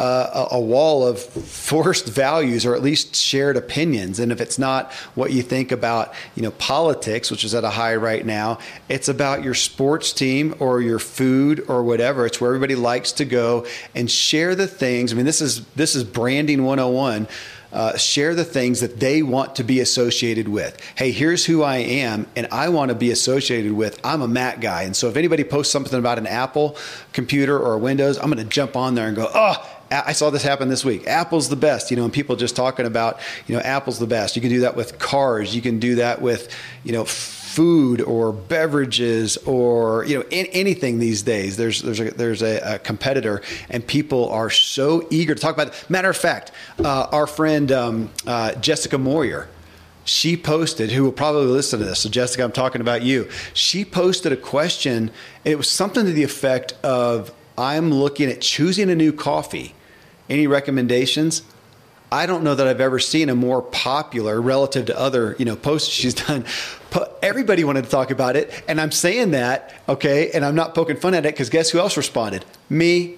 uh, 0.00 0.48
a, 0.50 0.56
a, 0.56 0.60
wall 0.60 1.06
of 1.06 1.20
forced 1.20 2.08
values 2.08 2.64
or 2.64 2.74
at 2.74 2.82
least 2.82 3.14
shared 3.14 3.56
opinions. 3.56 4.18
And 4.18 4.32
if 4.32 4.40
it's 4.40 4.58
not 4.58 4.92
what 5.14 5.30
you 5.30 5.42
think 5.42 5.70
about, 5.70 6.14
you 6.34 6.42
know, 6.42 6.52
politics, 6.52 7.30
which 7.30 7.44
is 7.44 7.54
at 7.54 7.64
a 7.64 7.70
high 7.70 7.94
right 7.96 8.24
now, 8.24 8.58
it's 8.88 9.08
about 9.08 9.44
your 9.44 9.52
sports 9.52 10.14
team 10.14 10.54
or 10.58 10.80
your 10.80 10.98
food 10.98 11.64
or 11.68 11.84
whatever. 11.84 12.24
It's 12.24 12.40
where 12.40 12.48
everybody 12.48 12.74
likes 12.74 13.12
to 13.12 13.26
go 13.26 13.66
and 13.94 14.10
share 14.10 14.54
the 14.54 14.66
things. 14.66 15.12
I 15.12 15.16
mean, 15.16 15.26
this 15.26 15.42
is 15.42 15.66
this 15.76 15.94
is 15.94 16.02
branding 16.02 16.64
101 16.64 17.28
uh, 17.72 17.96
share 17.96 18.34
the 18.34 18.44
things 18.44 18.80
that 18.80 19.00
they 19.00 19.22
want 19.22 19.56
to 19.56 19.64
be 19.64 19.80
associated 19.80 20.48
with. 20.48 20.78
Hey, 20.94 21.12
here's 21.12 21.44
who 21.44 21.62
I 21.62 21.78
am, 21.78 22.26
and 22.36 22.48
I 22.50 22.68
want 22.68 22.90
to 22.90 22.94
be 22.94 23.10
associated 23.10 23.72
with. 23.72 24.00
I'm 24.04 24.22
a 24.22 24.28
Mac 24.28 24.60
guy, 24.60 24.82
and 24.82 24.96
so 24.96 25.08
if 25.08 25.16
anybody 25.16 25.44
posts 25.44 25.72
something 25.72 25.98
about 25.98 26.18
an 26.18 26.26
Apple 26.26 26.76
computer 27.12 27.58
or 27.58 27.78
Windows, 27.78 28.18
I'm 28.18 28.30
going 28.30 28.38
to 28.38 28.44
jump 28.44 28.76
on 28.76 28.94
there 28.94 29.06
and 29.06 29.16
go, 29.16 29.30
oh. 29.34 29.76
I 29.92 30.12
saw 30.12 30.30
this 30.30 30.44
happen 30.44 30.68
this 30.68 30.84
week. 30.84 31.08
Apple's 31.08 31.48
the 31.48 31.56
best, 31.56 31.90
you 31.90 31.96
know, 31.96 32.04
and 32.04 32.12
people 32.12 32.36
just 32.36 32.54
talking 32.54 32.86
about, 32.86 33.18
you 33.48 33.56
know, 33.56 33.60
Apple's 33.60 33.98
the 33.98 34.06
best. 34.06 34.36
You 34.36 34.40
can 34.40 34.48
do 34.48 34.60
that 34.60 34.76
with 34.76 35.00
cars. 35.00 35.52
You 35.52 35.60
can 35.60 35.80
do 35.80 35.96
that 35.96 36.22
with, 36.22 36.48
you 36.84 36.92
know, 36.92 37.06
food 37.50 38.00
or 38.00 38.32
beverages 38.32 39.36
or 39.38 40.04
you 40.04 40.16
know 40.16 40.24
in, 40.30 40.46
anything 40.46 40.98
these 40.98 41.22
days. 41.22 41.56
There's 41.56 41.82
there's 41.82 42.00
a, 42.00 42.10
there's 42.12 42.42
a, 42.42 42.74
a, 42.74 42.78
competitor, 42.78 43.42
and 43.68 43.84
people 43.84 44.30
are 44.30 44.50
so 44.50 45.06
eager 45.10 45.34
to 45.34 45.40
talk 45.40 45.54
about 45.54 45.68
it. 45.68 45.90
Matter 45.90 46.10
of 46.10 46.16
fact, 46.16 46.52
uh, 46.78 47.08
our 47.10 47.26
friend 47.26 47.72
um, 47.72 48.10
uh, 48.26 48.54
Jessica 48.54 48.98
Moyer. 48.98 49.48
She 50.02 50.36
posted, 50.36 50.90
who 50.90 51.04
will 51.04 51.12
probably 51.12 51.46
listen 51.46 51.78
to 51.78 51.84
this. 51.84 52.00
So, 52.00 52.08
Jessica, 52.08 52.42
I'm 52.42 52.52
talking 52.52 52.80
about 52.80 53.02
you. 53.02 53.28
She 53.52 53.84
posted 53.84 54.32
a 54.32 54.36
question. 54.36 55.10
It 55.44 55.56
was 55.56 55.70
something 55.70 56.04
to 56.04 56.12
the 56.12 56.24
effect 56.24 56.72
of 56.82 57.32
I'm 57.58 57.92
looking 57.92 58.28
at 58.30 58.40
choosing 58.40 58.90
a 58.90 58.94
new 58.94 59.12
coffee. 59.12 59.74
Any 60.28 60.46
recommendations? 60.46 61.42
I 62.12 62.26
don't 62.26 62.42
know 62.42 62.54
that 62.54 62.66
I've 62.66 62.80
ever 62.80 62.98
seen 62.98 63.28
a 63.28 63.34
more 63.34 63.62
popular 63.62 64.40
relative 64.40 64.86
to 64.86 64.98
other, 64.98 65.36
you 65.38 65.44
know, 65.44 65.54
posts 65.54 65.88
she's 65.88 66.14
done. 66.14 66.44
Everybody 67.22 67.62
wanted 67.62 67.84
to 67.84 67.90
talk 67.90 68.10
about 68.10 68.34
it, 68.34 68.64
and 68.66 68.80
I'm 68.80 68.90
saying 68.90 69.30
that, 69.30 69.74
okay, 69.88 70.30
and 70.32 70.44
I'm 70.44 70.56
not 70.56 70.74
poking 70.74 70.96
fun 70.96 71.14
at 71.14 71.24
it 71.24 71.34
because 71.34 71.50
guess 71.50 71.70
who 71.70 71.78
else 71.78 71.96
responded? 71.96 72.44
Me. 72.68 73.16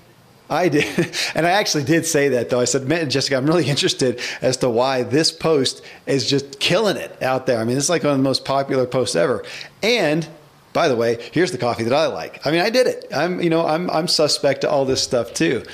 I 0.51 0.69
did, 0.69 1.11
and 1.35 1.47
I 1.47 1.51
actually 1.51 1.85
did 1.85 2.05
say 2.05 2.29
that 2.31 2.51
though. 2.51 2.61
I 2.61 2.67
said, 2.67 2.87
"Man, 2.87 3.09
Jessica, 3.09 3.37
I'm 3.37 3.47
really 3.47 3.65
interested 3.71 4.21
as 4.43 4.59
to 4.59 4.69
why 4.69 5.03
this 5.03 5.33
post 5.33 5.83
is 6.05 6.29
just 6.29 6.61
killing 6.61 6.99
it 6.99 7.23
out 7.23 7.47
there. 7.47 7.59
I 7.59 7.65
mean, 7.65 7.79
it's 7.79 7.89
like 7.89 8.03
one 8.03 8.13
of 8.13 8.19
the 8.19 8.25
most 8.25 8.45
popular 8.45 8.85
posts 8.85 9.17
ever. 9.17 9.45
And 9.83 10.29
by 10.75 10.89
the 10.89 10.97
way, 10.97 11.19
here's 11.33 11.53
the 11.53 11.59
coffee 11.59 11.85
that 11.85 11.93
I 11.93 12.07
like. 12.07 12.47
I 12.47 12.51
mean, 12.51 12.61
I 12.61 12.71
did 12.71 12.87
it. 12.87 13.07
I'm, 13.15 13.43
you 13.43 13.51
know, 13.51 13.67
I'm, 13.67 13.91
I'm 13.91 14.09
suspect 14.09 14.63
to 14.63 14.71
all 14.71 14.85
this 14.85 15.03
stuff 15.03 15.33
too 15.35 15.65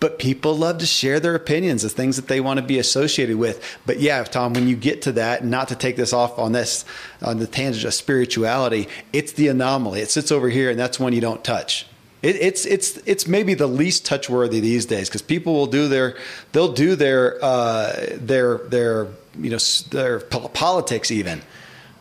but 0.00 0.18
people 0.18 0.56
love 0.56 0.78
to 0.78 0.86
share 0.86 1.20
their 1.20 1.34
opinions 1.34 1.82
the 1.82 1.88
things 1.88 2.16
that 2.16 2.28
they 2.28 2.40
want 2.40 2.58
to 2.58 2.64
be 2.64 2.78
associated 2.78 3.36
with. 3.36 3.62
But 3.86 4.00
yeah, 4.00 4.22
Tom, 4.24 4.52
when 4.52 4.68
you 4.68 4.76
get 4.76 5.02
to 5.02 5.12
that, 5.12 5.44
not 5.44 5.68
to 5.68 5.74
take 5.74 5.96
this 5.96 6.12
off 6.12 6.38
on 6.38 6.52
this 6.52 6.84
on 7.22 7.38
the 7.38 7.46
tangent 7.46 7.84
of 7.84 7.94
spirituality, 7.94 8.88
it's 9.12 9.32
the 9.32 9.48
anomaly. 9.48 10.00
It 10.00 10.10
sits 10.10 10.30
over 10.30 10.48
here, 10.48 10.70
and 10.70 10.78
that's 10.78 11.00
one 11.00 11.12
you 11.12 11.20
don't 11.20 11.42
touch. 11.42 11.86
It, 12.22 12.36
it's 12.36 12.66
it's 12.66 12.96
it's 13.06 13.26
maybe 13.26 13.54
the 13.54 13.66
least 13.66 14.06
touchworthy 14.06 14.60
these 14.60 14.86
days 14.86 15.08
because 15.08 15.22
people 15.22 15.54
will 15.54 15.66
do 15.66 15.88
their 15.88 16.16
they'll 16.52 16.72
do 16.72 16.96
their 16.96 17.42
uh, 17.44 18.16
their 18.16 18.58
their 18.58 19.08
you 19.38 19.50
know 19.50 19.58
their 19.90 20.20
politics 20.20 21.10
even. 21.10 21.42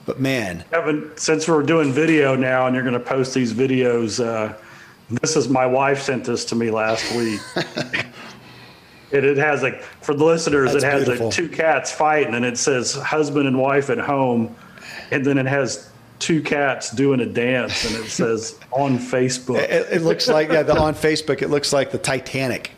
But 0.06 0.20
man, 0.20 0.64
Kevin, 0.70 1.12
since 1.16 1.48
we're 1.48 1.64
doing 1.64 1.92
video 1.92 2.36
now, 2.36 2.68
and 2.68 2.76
you're 2.76 2.84
going 2.84 2.94
to 2.94 3.00
post 3.00 3.34
these 3.34 3.54
videos. 3.54 4.24
Uh, 4.24 4.58
this 5.10 5.36
is 5.36 5.48
my 5.50 5.66
wife 5.66 6.02
sent 6.02 6.26
this 6.26 6.46
to 6.46 6.56
me 6.56 6.72
last 6.72 7.16
week. 7.16 7.40
it, 9.12 9.24
it 9.24 9.38
has 9.38 9.62
like 9.62 9.82
for 10.02 10.14
the 10.14 10.24
listeners, 10.24 10.74
That's 10.74 10.84
it 10.84 10.92
has 10.92 11.08
like 11.08 11.32
two 11.32 11.50
cats 11.50 11.92
fighting, 11.92 12.34
and 12.34 12.46
it 12.46 12.58
says 12.58 12.94
husband 12.94 13.48
and 13.48 13.60
wife 13.60 13.90
at 13.90 14.00
home, 14.00 14.56
and 15.12 15.26
then 15.26 15.38
it 15.38 15.46
has 15.46 15.90
two 16.20 16.42
cats 16.42 16.92
doing 16.92 17.20
a 17.20 17.26
dance, 17.26 17.86
and 17.86 18.04
it 18.04 18.10
says 18.10 18.58
on 18.72 18.98
Facebook. 18.98 19.60
It, 19.60 19.88
it 19.92 20.02
looks 20.02 20.28
like 20.28 20.50
yeah, 20.50 20.64
the 20.64 20.78
on 20.78 20.96
Facebook. 20.96 21.42
It 21.42 21.50
looks 21.50 21.72
like 21.72 21.92
the 21.92 22.00
Titanic 22.00 22.72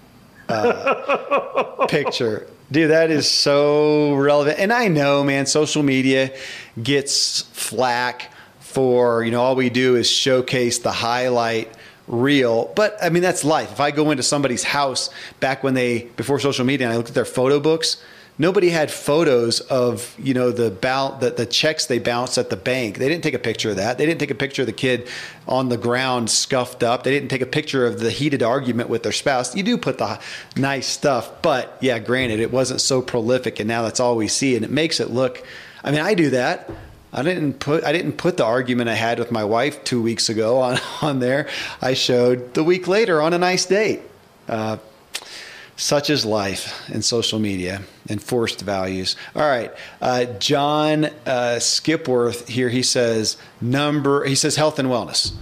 uh, 0.50 1.86
picture. 1.90 2.48
Dude, 2.70 2.92
that 2.92 3.12
is 3.12 3.30
so 3.30 4.16
relevant. 4.16 4.60
And 4.60 4.74
I 4.74 4.90
know, 4.90 5.24
man, 5.24 5.46
social 5.46 5.84
media 5.84 6.36
gets 6.82 7.44
flack 7.54 8.34
for, 8.60 9.24
you 9.24 9.32
know, 9.32 9.42
all 9.42 9.56
we 9.56 9.70
do 9.70 9.96
is 9.96 10.12
showcase 10.12 10.80
the 10.80 10.92
highlight 10.92 11.72
reel. 12.08 12.72
But 12.76 12.98
I 13.02 13.10
mean, 13.10 13.24
that's 13.24 13.44
life. 13.44 13.72
If 13.72 13.80
I 13.80 13.92
go 13.92 14.12
into 14.12 14.24
somebody's 14.24 14.64
house 14.64 15.10
back 15.40 15.64
when 15.64 15.74
they, 15.74 16.04
before 16.16 16.40
social 16.40 16.66
media, 16.66 16.88
and 16.88 16.94
I 16.94 16.98
looked 16.98 17.10
at 17.10 17.16
their 17.16 17.26
photo 17.26 17.60
books, 17.60 18.02
nobody 18.40 18.70
had 18.70 18.92
photos 18.92 19.60
of 19.62 20.16
you 20.20 20.34
know 20.34 20.52
the, 20.52 20.70
bounce, 20.70 21.22
the 21.22 21.32
the 21.32 21.46
checks 21.46 21.86
they 21.86 22.00
bounced 22.00 22.38
at 22.38 22.50
the 22.50 22.56
bank. 22.56 22.98
They 22.98 23.10
didn't 23.10 23.24
take 23.24 23.34
a 23.34 23.40
picture 23.40 23.72
of 23.72 23.78
that. 23.78 23.98
They 23.98 24.06
didn't 24.06 24.20
take 24.20 24.32
a 24.32 24.36
picture 24.36 24.62
of 24.62 24.68
the 24.68 24.74
kid 24.74 25.08
on 25.48 25.70
the 25.70 25.78
ground 25.78 26.30
scuffed 26.30 26.84
up. 26.84 27.04
They 27.04 27.12
didn't 27.12 27.30
take 27.30 27.42
a 27.42 27.48
picture 27.48 27.86
of 27.86 28.00
the 28.00 28.12
heated 28.12 28.44
argument 28.44 28.90
with 28.90 29.04
their 29.04 29.12
spouse. 29.12 29.56
You 29.56 29.64
do 29.64 29.78
put 29.78 29.98
the 29.98 30.20
nice 30.56 30.88
stuff, 30.88 31.42
but 31.42 31.78
yeah, 31.82 32.00
granted, 32.00 32.40
it 32.40 32.52
wasn't 32.52 32.82
so 32.82 33.02
prolific, 33.02 33.60
and 33.60 33.68
now 33.68 33.82
that's 33.84 34.00
all 34.00 34.16
we 34.16 34.28
see, 34.28 34.56
and 34.56 34.64
it 34.64 34.72
makes 34.72 35.00
it 35.00 35.10
look. 35.10 35.46
I 35.84 35.92
mean, 35.92 36.02
I 36.02 36.14
do 36.14 36.32
that. 36.32 36.70
I 37.14 37.24
didn't 37.24 37.60
put 37.60 37.84
I 37.84 37.92
didn't 37.92 38.14
put 38.14 38.38
the 38.38 38.46
argument 38.46 38.90
I 38.90 38.96
had 38.96 39.20
with 39.20 39.32
my 39.32 39.44
wife 39.44 39.84
two 39.84 40.02
weeks 40.02 40.30
ago 40.30 40.60
on 40.60 40.80
on 41.02 41.20
there. 41.20 41.48
I 41.82 41.94
showed 41.94 42.54
the 42.54 42.64
week 42.64 42.88
later 42.88 43.22
on 43.22 43.34
a 43.34 43.38
nice 43.38 43.66
date. 43.66 44.02
Uh, 44.48 44.78
such 45.76 46.10
is 46.10 46.26
life 46.26 46.90
in 46.90 47.04
social 47.04 47.38
media 47.38 47.84
and 48.10 48.22
forced 48.22 48.62
values. 48.62 49.16
All 49.36 49.44
right, 49.44 49.72
uh, 50.02 50.26
John 50.26 51.06
uh, 51.06 51.60
Skipworth 51.60 52.48
here. 52.48 52.70
He 52.70 52.82
says 52.82 53.38
number. 53.62 54.26
He 54.26 54.36
says 54.36 54.56
health 54.56 54.80
and 54.80 54.90
wellness. 54.90 55.34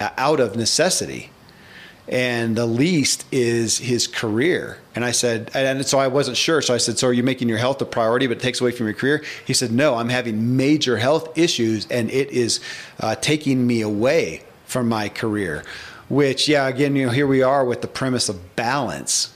out 0.00 0.40
of 0.40 0.56
necessity 0.56 1.30
and 2.10 2.56
the 2.56 2.66
least 2.66 3.24
is 3.30 3.78
his 3.78 4.08
career. 4.08 4.78
And 4.96 5.04
I 5.04 5.12
said, 5.12 5.48
and 5.54 5.86
so 5.86 6.00
I 6.00 6.08
wasn't 6.08 6.36
sure. 6.36 6.60
So 6.60 6.74
I 6.74 6.78
said, 6.78 6.98
so 6.98 7.06
are 7.06 7.12
you 7.12 7.22
making 7.22 7.48
your 7.48 7.58
health 7.58 7.80
a 7.80 7.84
priority, 7.84 8.26
but 8.26 8.38
it 8.38 8.40
takes 8.40 8.60
away 8.60 8.72
from 8.72 8.86
your 8.86 8.94
career? 8.94 9.22
He 9.46 9.54
said, 9.54 9.70
no, 9.70 9.94
I'm 9.94 10.08
having 10.08 10.56
major 10.56 10.96
health 10.96 11.38
issues, 11.38 11.86
and 11.86 12.10
it 12.10 12.30
is 12.30 12.60
uh, 12.98 13.14
taking 13.14 13.64
me 13.64 13.80
away 13.80 14.42
from 14.66 14.88
my 14.88 15.08
career. 15.08 15.64
Which, 16.08 16.48
yeah, 16.48 16.66
again, 16.66 16.96
you 16.96 17.06
know, 17.06 17.12
here 17.12 17.28
we 17.28 17.42
are 17.42 17.64
with 17.64 17.80
the 17.80 17.88
premise 17.88 18.28
of 18.28 18.56
balance 18.56 19.32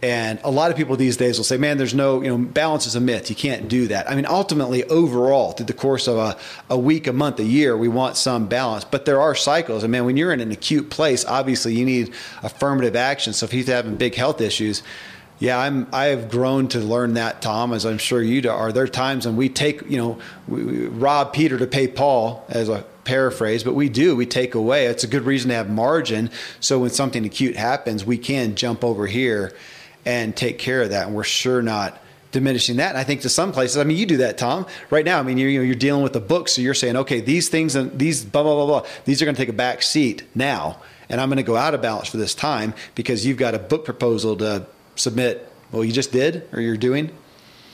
and 0.00 0.38
a 0.44 0.50
lot 0.50 0.70
of 0.70 0.76
people 0.76 0.94
these 0.96 1.16
days 1.16 1.38
will 1.38 1.44
say, 1.44 1.56
man, 1.56 1.76
there's 1.76 1.94
no, 1.94 2.22
you 2.22 2.28
know, 2.28 2.38
balance 2.38 2.86
is 2.86 2.94
a 2.94 3.00
myth. 3.00 3.30
You 3.30 3.34
can't 3.34 3.68
do 3.68 3.88
that. 3.88 4.08
I 4.08 4.14
mean, 4.14 4.26
ultimately, 4.26 4.84
overall, 4.84 5.52
through 5.52 5.66
the 5.66 5.72
course 5.72 6.06
of 6.06 6.16
a, 6.16 6.36
a 6.70 6.78
week, 6.78 7.08
a 7.08 7.12
month, 7.12 7.40
a 7.40 7.44
year, 7.44 7.76
we 7.76 7.88
want 7.88 8.16
some 8.16 8.46
balance. 8.46 8.84
But 8.84 9.06
there 9.06 9.20
are 9.20 9.34
cycles. 9.34 9.82
And 9.82 9.90
man, 9.90 10.04
when 10.04 10.16
you're 10.16 10.32
in 10.32 10.40
an 10.40 10.52
acute 10.52 10.88
place, 10.88 11.24
obviously 11.24 11.74
you 11.74 11.84
need 11.84 12.14
affirmative 12.44 12.94
action. 12.94 13.32
So 13.32 13.44
if 13.46 13.50
he's 13.50 13.66
having 13.66 13.96
big 13.96 14.14
health 14.14 14.40
issues, 14.40 14.84
yeah, 15.40 15.58
I'm. 15.58 15.86
I 15.92 16.06
have 16.06 16.30
grown 16.30 16.66
to 16.68 16.80
learn 16.80 17.14
that, 17.14 17.40
Tom, 17.40 17.72
as 17.72 17.86
I'm 17.86 17.98
sure 17.98 18.20
you 18.20 18.50
are. 18.50 18.72
There 18.72 18.82
are 18.82 18.88
times 18.88 19.24
when 19.24 19.36
we 19.36 19.48
take, 19.48 19.88
you 19.88 19.96
know, 19.96 20.18
we, 20.48 20.64
we 20.64 20.86
rob 20.86 21.32
Peter 21.32 21.56
to 21.58 21.66
pay 21.66 21.86
Paul, 21.86 22.44
as 22.48 22.68
a 22.68 22.84
paraphrase, 23.04 23.62
but 23.62 23.74
we 23.74 23.88
do. 23.88 24.16
We 24.16 24.26
take 24.26 24.56
away. 24.56 24.86
It's 24.86 25.04
a 25.04 25.06
good 25.06 25.22
reason 25.22 25.50
to 25.50 25.54
have 25.54 25.70
margin. 25.70 26.30
So 26.58 26.80
when 26.80 26.90
something 26.90 27.24
acute 27.24 27.54
happens, 27.54 28.04
we 28.04 28.18
can 28.18 28.56
jump 28.56 28.82
over 28.82 29.06
here 29.06 29.54
and 30.04 30.36
take 30.36 30.58
care 30.58 30.82
of 30.82 30.90
that. 30.90 31.06
And 31.06 31.16
we're 31.16 31.24
sure 31.24 31.62
not 31.62 31.98
diminishing 32.32 32.76
that. 32.76 32.90
And 32.90 32.98
I 32.98 33.04
think 33.04 33.22
to 33.22 33.28
some 33.28 33.52
places, 33.52 33.78
I 33.78 33.84
mean, 33.84 33.96
you 33.96 34.06
do 34.06 34.18
that, 34.18 34.38
Tom. 34.38 34.66
Right 34.90 35.04
now, 35.04 35.18
I 35.18 35.22
mean, 35.22 35.38
you're 35.38 35.48
you 35.48 35.58
know, 35.58 35.64
you're 35.64 35.74
dealing 35.74 36.02
with 36.02 36.12
the 36.12 36.20
book, 36.20 36.48
so 36.48 36.60
you're 36.60 36.74
saying, 36.74 36.96
okay, 36.96 37.20
these 37.20 37.48
things 37.48 37.74
and 37.74 37.96
these 37.98 38.24
blah 38.24 38.42
blah 38.42 38.54
blah 38.54 38.80
blah, 38.80 38.90
these 39.04 39.22
are 39.22 39.24
going 39.24 39.34
to 39.34 39.40
take 39.40 39.48
a 39.48 39.54
back 39.54 39.82
seat 39.82 40.24
now, 40.34 40.80
and 41.08 41.20
I'm 41.20 41.28
going 41.28 41.38
to 41.38 41.42
go 41.42 41.56
out 41.56 41.74
of 41.74 41.82
balance 41.82 42.08
for 42.08 42.16
this 42.16 42.34
time 42.34 42.74
because 42.94 43.24
you've 43.24 43.38
got 43.38 43.54
a 43.54 43.58
book 43.58 43.84
proposal 43.84 44.36
to 44.36 44.66
submit. 44.96 45.50
Well, 45.72 45.84
you 45.84 45.92
just 45.92 46.12
did, 46.12 46.48
or 46.52 46.60
you're 46.60 46.76
doing. 46.76 47.10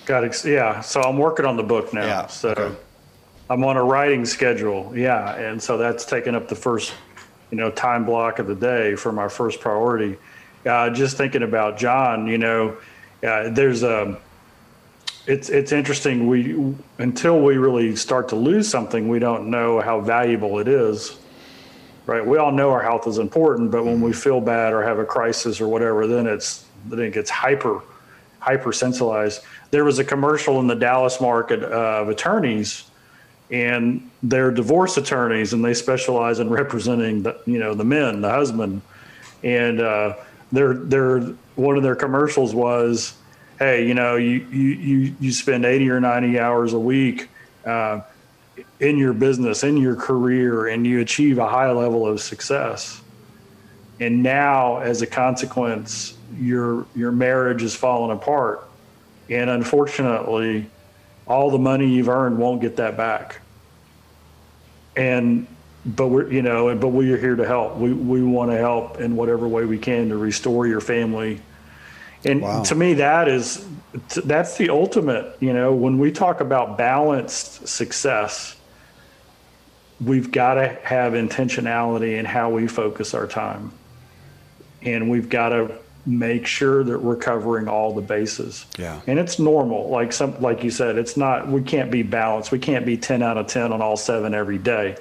Got 0.07 0.25
it. 0.25 0.45
Yeah. 0.45 0.81
So 0.81 1.01
I'm 1.01 1.19
working 1.19 1.47
on 1.47 1.57
the 1.57 1.63
book 1.63 1.95
now. 1.95 2.05
Yeah. 2.05 2.27
So 2.27 2.51
okay. 2.51 2.77
I'm 3.51 3.65
on 3.65 3.77
a 3.77 3.85
writing 3.85 4.25
schedule. 4.25 4.93
Yeah, 4.97 5.35
and 5.35 5.63
so 5.63 5.79
that's 5.79 6.05
taking 6.05 6.35
up 6.35 6.49
the 6.49 6.57
first, 6.57 6.95
you 7.51 7.57
know, 7.57 7.71
time 7.71 8.05
block 8.05 8.39
of 8.39 8.47
the 8.47 8.55
day 8.55 8.95
for 8.95 9.13
my 9.13 9.29
first 9.29 9.61
priority 9.61 10.17
uh, 10.67 10.91
just 10.91 11.17
thinking 11.17 11.43
about 11.43 11.79
John, 11.79 12.27
you 12.27 12.39
know, 12.39 12.77
uh, 13.23 13.51
there's 13.51 13.83
a, 13.83 14.19
it's 15.27 15.49
it's 15.49 15.73
interesting. 15.73 16.27
We 16.27 16.75
until 16.99 17.41
we 17.41 17.57
really 17.57 17.97
start 17.97 18.29
to 18.31 18.37
lose 18.37 18.69
something, 18.69 19.09
we 19.09 19.19
don't 19.19 19.51
know 19.51 19.81
how 19.81 20.01
valuable 20.01 20.59
it 20.59 20.69
is. 20.69 21.17
Right? 22.07 22.25
We 22.25 22.37
all 22.37 22.53
know 22.53 22.71
our 22.71 22.83
health 22.83 23.07
is 23.07 23.17
important, 23.17 23.71
but 23.71 23.87
when 23.87 24.03
we 24.03 24.13
feel 24.13 24.39
bad 24.39 24.75
or 24.75 24.83
have 24.83 24.99
a 24.99 25.07
crisis 25.07 25.61
or 25.63 25.69
whatever, 25.69 26.07
then 26.07 26.27
it's 26.27 26.67
then 26.87 27.01
it 27.01 27.15
gets 27.15 27.31
hyper 27.31 27.81
hyper 28.41 28.73
sensibilized. 28.73 29.41
There 29.71 29.85
was 29.85 29.99
a 29.99 30.05
commercial 30.05 30.61
in 30.61 30.67
the 30.67 30.75
Dallas 30.75 31.19
market 31.19 31.63
of 31.63 32.11
attorneys, 32.11 32.85
and 33.51 34.11
they're 34.23 34.51
divorce 34.51 34.99
attorneys, 34.99 35.55
and 35.55 35.65
they 35.65 35.73
specialize 35.73 36.41
in 36.41 36.51
representing 36.51 37.23
the 37.23 37.41
you 37.47 37.59
know 37.59 37.73
the 37.73 37.85
men, 37.85 38.21
the 38.21 38.29
husband, 38.29 38.83
and 39.43 39.81
uh, 39.81 40.17
their 40.55 40.75
their 40.75 41.21
one 41.57 41.77
of 41.77 41.83
their 41.83 41.97
commercials 41.97 42.55
was, 42.55 43.15
"Hey, 43.59 43.87
you 43.87 43.95
know, 43.95 44.17
you 44.17 44.47
you 44.51 45.15
you 45.21 45.33
spend 45.33 45.65
eighty 45.65 45.89
or 45.91 46.01
ninety 46.01 46.39
hours 46.39 46.73
a 46.73 46.79
week." 46.79 47.29
Uh, 47.65 48.01
in 48.81 48.99
your 48.99 49.13
business, 49.13 49.65
in 49.65 49.77
your 49.77 49.97
career, 49.97 50.69
and 50.69 50.87
you 50.87 51.01
achieve 51.01 51.39
a 51.39 51.49
high 51.49 51.71
level 51.71 52.07
of 52.07 52.21
success. 52.21 53.01
And 54.01 54.23
now, 54.23 54.79
as 54.79 55.03
a 55.03 55.07
consequence, 55.07 56.17
your 56.39 56.87
your 56.95 57.13
marriage 57.13 57.63
is 57.63 57.75
falling 57.75 58.17
apart, 58.17 58.65
and 59.31 59.49
unfortunately, 59.49 60.69
all 61.27 61.51
the 61.51 61.59
money 61.59 61.89
you've 61.89 62.09
earned 62.09 62.39
won't 62.39 62.61
get 62.61 62.77
that 62.77 62.97
back. 62.97 63.41
And 64.97 65.47
but 65.87 66.09
we're 66.09 66.31
you 66.31 66.43
know 66.43 66.75
but 66.75 66.89
we 66.89 67.13
are 67.13 67.19
here 67.19 67.37
to 67.37 67.47
help. 67.47 67.77
We 67.77 67.93
we 67.93 68.23
want 68.23 68.51
to 68.51 68.57
help 68.57 69.01
in 69.01 69.17
whatever 69.17 69.47
way 69.47 69.65
we 69.65 69.79
can 69.79 70.09
to 70.09 70.17
restore 70.17 70.67
your 70.67 70.81
family. 70.81 71.41
And 72.25 72.41
wow. 72.41 72.63
to 72.65 72.75
me 72.75 72.95
that 72.95 73.29
is 73.29 73.67
that's 74.25 74.57
the 74.57 74.71
ultimate 74.71 75.37
you 75.41 75.53
know 75.53 75.75
when 75.75 75.99
we 75.99 76.11
talk 76.11 76.41
about 76.41 76.79
balanced 76.79 77.69
success 77.69 78.57
we've 80.01 80.31
got 80.31 80.55
to 80.55 80.69
have 80.83 81.13
intentionality 81.13 82.19
in 82.19 82.25
how 82.25 82.51
we 82.51 82.67
focus 82.67 83.15
our 83.15 83.27
time. 83.27 83.73
And 84.83 85.11
we've 85.11 85.29
got 85.29 85.51
to 85.51 85.79
make 86.07 86.47
sure 86.47 86.85
that 86.85 87.01
we're 87.01 87.17
covering 87.17 87.69
all 87.69 87.95
the 87.95 88.03
bases. 88.03 88.67
Yeah. 88.79 89.01
And 89.07 89.19
it's 89.19 89.39
normal 89.39 89.89
like 89.89 90.13
some 90.13 90.39
like 90.41 90.63
you 90.63 90.71
said 90.71 90.99
it's 90.99 91.17
not 91.17 91.49
we 91.49 91.63
can't 91.63 91.91
be 91.91 92.03
balanced. 92.03 92.53
We 92.53 92.59
can't 92.59 92.85
be 92.85 92.99
10 92.99 93.23
out 93.23 93.39
of 93.39 93.47
10 93.47 93.73
on 93.73 93.81
all 93.81 93.97
seven 93.97 94.35
every 94.35 94.59
day 94.59 94.97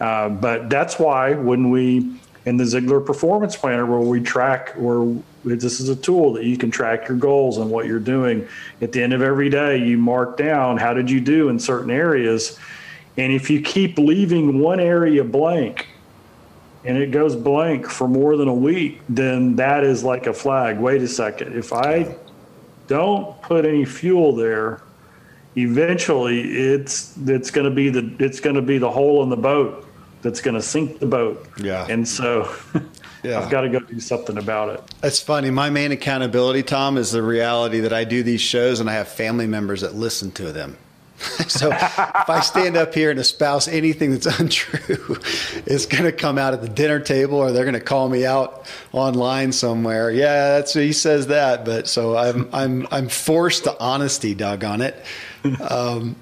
uh, 0.00 0.28
but 0.28 0.70
that's 0.70 0.98
why 0.98 1.34
when 1.34 1.70
we 1.70 2.18
in 2.46 2.56
the 2.56 2.64
Ziglar 2.64 3.04
Performance 3.04 3.54
Planner, 3.54 3.84
where 3.84 4.00
we 4.00 4.20
track, 4.20 4.70
where 4.70 5.14
this 5.44 5.78
is 5.80 5.88
a 5.88 5.96
tool 5.96 6.32
that 6.34 6.44
you 6.44 6.56
can 6.56 6.70
track 6.70 7.06
your 7.08 7.16
goals 7.16 7.58
and 7.58 7.70
what 7.70 7.86
you're 7.86 7.98
doing. 7.98 8.46
At 8.80 8.92
the 8.92 9.02
end 9.02 9.12
of 9.12 9.22
every 9.22 9.50
day, 9.50 9.76
you 9.76 9.98
mark 9.98 10.36
down 10.36 10.78
how 10.78 10.94
did 10.94 11.10
you 11.10 11.20
do 11.20 11.48
in 11.48 11.58
certain 11.58 11.90
areas, 11.90 12.58
and 13.16 13.32
if 13.32 13.50
you 13.50 13.60
keep 13.60 13.98
leaving 13.98 14.58
one 14.58 14.80
area 14.80 15.22
blank, 15.22 15.88
and 16.84 16.96
it 16.96 17.10
goes 17.10 17.36
blank 17.36 17.86
for 17.86 18.08
more 18.08 18.38
than 18.38 18.48
a 18.48 18.54
week, 18.54 19.02
then 19.08 19.54
that 19.56 19.84
is 19.84 20.02
like 20.02 20.26
a 20.26 20.32
flag. 20.32 20.78
Wait 20.78 21.02
a 21.02 21.08
second, 21.08 21.54
if 21.54 21.74
I 21.74 22.16
don't 22.86 23.40
put 23.42 23.66
any 23.66 23.84
fuel 23.84 24.34
there, 24.34 24.80
eventually 25.56 26.40
it's 26.40 27.18
it's 27.26 27.50
going 27.50 27.68
to 27.68 27.74
be 27.74 27.90
the 27.90 28.10
it's 28.18 28.40
going 28.40 28.56
to 28.56 28.62
be 28.62 28.78
the 28.78 28.90
hole 28.90 29.22
in 29.22 29.28
the 29.28 29.36
boat 29.36 29.89
that's 30.22 30.40
going 30.40 30.54
to 30.54 30.62
sink 30.62 30.98
the 30.98 31.06
boat. 31.06 31.46
Yeah. 31.58 31.86
And 31.88 32.06
so 32.06 32.50
yeah. 33.22 33.40
I've 33.40 33.50
got 33.50 33.62
to 33.62 33.68
go 33.68 33.80
do 33.80 34.00
something 34.00 34.38
about 34.38 34.68
it. 34.70 34.82
That's 35.00 35.20
funny. 35.20 35.50
My 35.50 35.70
main 35.70 35.92
accountability, 35.92 36.62
Tom, 36.62 36.96
is 36.96 37.12
the 37.12 37.22
reality 37.22 37.80
that 37.80 37.92
I 37.92 38.04
do 38.04 38.22
these 38.22 38.40
shows 38.40 38.80
and 38.80 38.88
I 38.88 38.94
have 38.94 39.08
family 39.08 39.46
members 39.46 39.80
that 39.80 39.94
listen 39.94 40.30
to 40.32 40.52
them. 40.52 40.76
so 41.48 41.70
if 41.70 42.30
I 42.30 42.40
stand 42.40 42.78
up 42.78 42.94
here 42.94 43.10
and 43.10 43.20
espouse 43.20 43.68
anything 43.68 44.10
that's 44.10 44.26
untrue, 44.40 45.18
it's 45.66 45.84
going 45.84 46.04
to 46.04 46.12
come 46.12 46.38
out 46.38 46.54
at 46.54 46.62
the 46.62 46.68
dinner 46.68 46.98
table 46.98 47.36
or 47.36 47.52
they're 47.52 47.64
going 47.64 47.74
to 47.74 47.80
call 47.80 48.08
me 48.08 48.24
out 48.24 48.66
online 48.92 49.52
somewhere. 49.52 50.10
Yeah, 50.10 50.56
that's 50.56 50.72
he 50.72 50.94
says 50.94 51.26
that, 51.26 51.66
but 51.66 51.88
so 51.88 52.16
I'm 52.16 52.48
I'm 52.54 52.86
I'm 52.90 53.08
forced 53.08 53.64
to 53.64 53.78
honesty, 53.78 54.34
Doug, 54.34 54.64
on 54.64 54.80
it. 54.80 55.04
Um, 55.68 56.16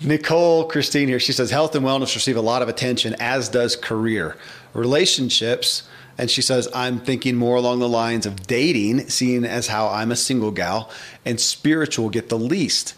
Nicole 0.00 0.68
Christine 0.68 1.08
here, 1.08 1.20
she 1.20 1.32
says 1.32 1.50
health 1.50 1.74
and 1.74 1.84
wellness 1.84 2.14
receive 2.14 2.36
a 2.36 2.42
lot 2.42 2.62
of 2.62 2.68
attention, 2.68 3.16
as 3.18 3.48
does 3.48 3.74
career, 3.74 4.36
relationships. 4.72 5.82
And 6.16 6.30
she 6.30 6.42
says, 6.42 6.68
I'm 6.72 7.00
thinking 7.00 7.34
more 7.34 7.56
along 7.56 7.80
the 7.80 7.88
lines 7.88 8.24
of 8.24 8.46
dating, 8.46 9.08
seeing 9.08 9.44
as 9.44 9.66
how 9.66 9.88
I'm 9.88 10.12
a 10.12 10.16
single 10.16 10.52
gal, 10.52 10.90
and 11.24 11.40
spiritual 11.40 12.08
get 12.08 12.28
the 12.28 12.38
least. 12.38 12.94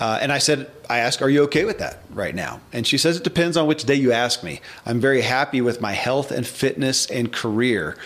Uh, 0.00 0.18
and 0.20 0.32
I 0.32 0.38
said, 0.38 0.70
I 0.88 0.98
asked, 0.98 1.20
Are 1.20 1.28
you 1.28 1.42
okay 1.44 1.66
with 1.66 1.78
that 1.78 2.02
right 2.10 2.34
now? 2.34 2.60
And 2.72 2.86
she 2.86 2.96
says, 2.96 3.18
It 3.18 3.24
depends 3.24 3.58
on 3.58 3.66
which 3.66 3.84
day 3.84 3.94
you 3.94 4.12
ask 4.12 4.42
me. 4.42 4.62
I'm 4.86 4.98
very 4.98 5.20
happy 5.20 5.60
with 5.60 5.80
my 5.80 5.92
health 5.92 6.32
and 6.32 6.46
fitness 6.46 7.06
and 7.06 7.30
career. 7.30 7.96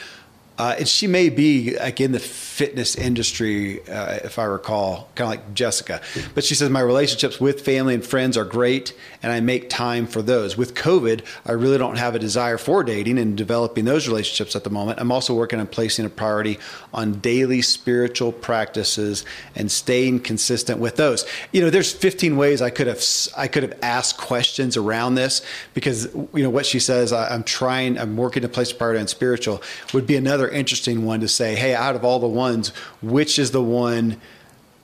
Uh, 0.56 0.76
and 0.78 0.88
she 0.88 1.06
may 1.08 1.28
be 1.28 1.76
like 1.78 2.00
in 2.00 2.12
the 2.12 2.20
fitness 2.20 2.94
industry, 2.94 3.86
uh, 3.88 4.20
if 4.22 4.38
I 4.38 4.44
recall, 4.44 5.08
kind 5.16 5.26
of 5.26 5.30
like 5.30 5.54
Jessica. 5.54 6.00
But 6.34 6.44
she 6.44 6.54
says 6.54 6.70
my 6.70 6.80
relationships 6.80 7.40
with 7.40 7.62
family 7.62 7.94
and 7.94 8.06
friends 8.06 8.36
are 8.36 8.44
great, 8.44 8.94
and 9.20 9.32
I 9.32 9.40
make 9.40 9.68
time 9.68 10.06
for 10.06 10.22
those. 10.22 10.56
With 10.56 10.74
COVID, 10.74 11.24
I 11.44 11.52
really 11.52 11.76
don't 11.76 11.96
have 11.96 12.14
a 12.14 12.20
desire 12.20 12.56
for 12.56 12.84
dating 12.84 13.18
and 13.18 13.36
developing 13.36 13.84
those 13.84 14.06
relationships 14.06 14.54
at 14.54 14.62
the 14.62 14.70
moment. 14.70 15.00
I'm 15.00 15.10
also 15.10 15.34
working 15.34 15.58
on 15.58 15.66
placing 15.66 16.06
a 16.06 16.10
priority 16.10 16.60
on 16.92 17.14
daily 17.14 17.60
spiritual 17.60 18.30
practices 18.30 19.24
and 19.56 19.72
staying 19.72 20.20
consistent 20.20 20.78
with 20.78 20.94
those. 20.94 21.26
You 21.50 21.62
know, 21.62 21.70
there's 21.70 21.92
15 21.92 22.36
ways 22.36 22.62
I 22.62 22.70
could 22.70 22.86
have 22.86 23.02
I 23.36 23.48
could 23.48 23.64
have 23.64 23.78
asked 23.82 24.18
questions 24.18 24.76
around 24.76 25.16
this 25.16 25.42
because 25.74 26.14
you 26.14 26.42
know 26.44 26.50
what 26.50 26.64
she 26.66 26.78
says. 26.78 27.12
I, 27.12 27.34
am 27.34 27.42
trying, 27.42 27.98
I'm 27.98 28.16
working 28.16 28.42
to 28.42 28.48
place 28.48 28.70
a 28.70 28.74
priority 28.76 29.00
on 29.00 29.08
spiritual 29.08 29.60
would 29.92 30.06
be 30.06 30.16
another 30.16 30.43
interesting 30.48 31.04
one 31.04 31.20
to 31.20 31.28
say, 31.28 31.54
hey, 31.54 31.74
out 31.74 31.96
of 31.96 32.04
all 32.04 32.18
the 32.18 32.28
ones, 32.28 32.68
which 33.02 33.38
is 33.38 33.50
the 33.50 33.62
one 33.62 34.20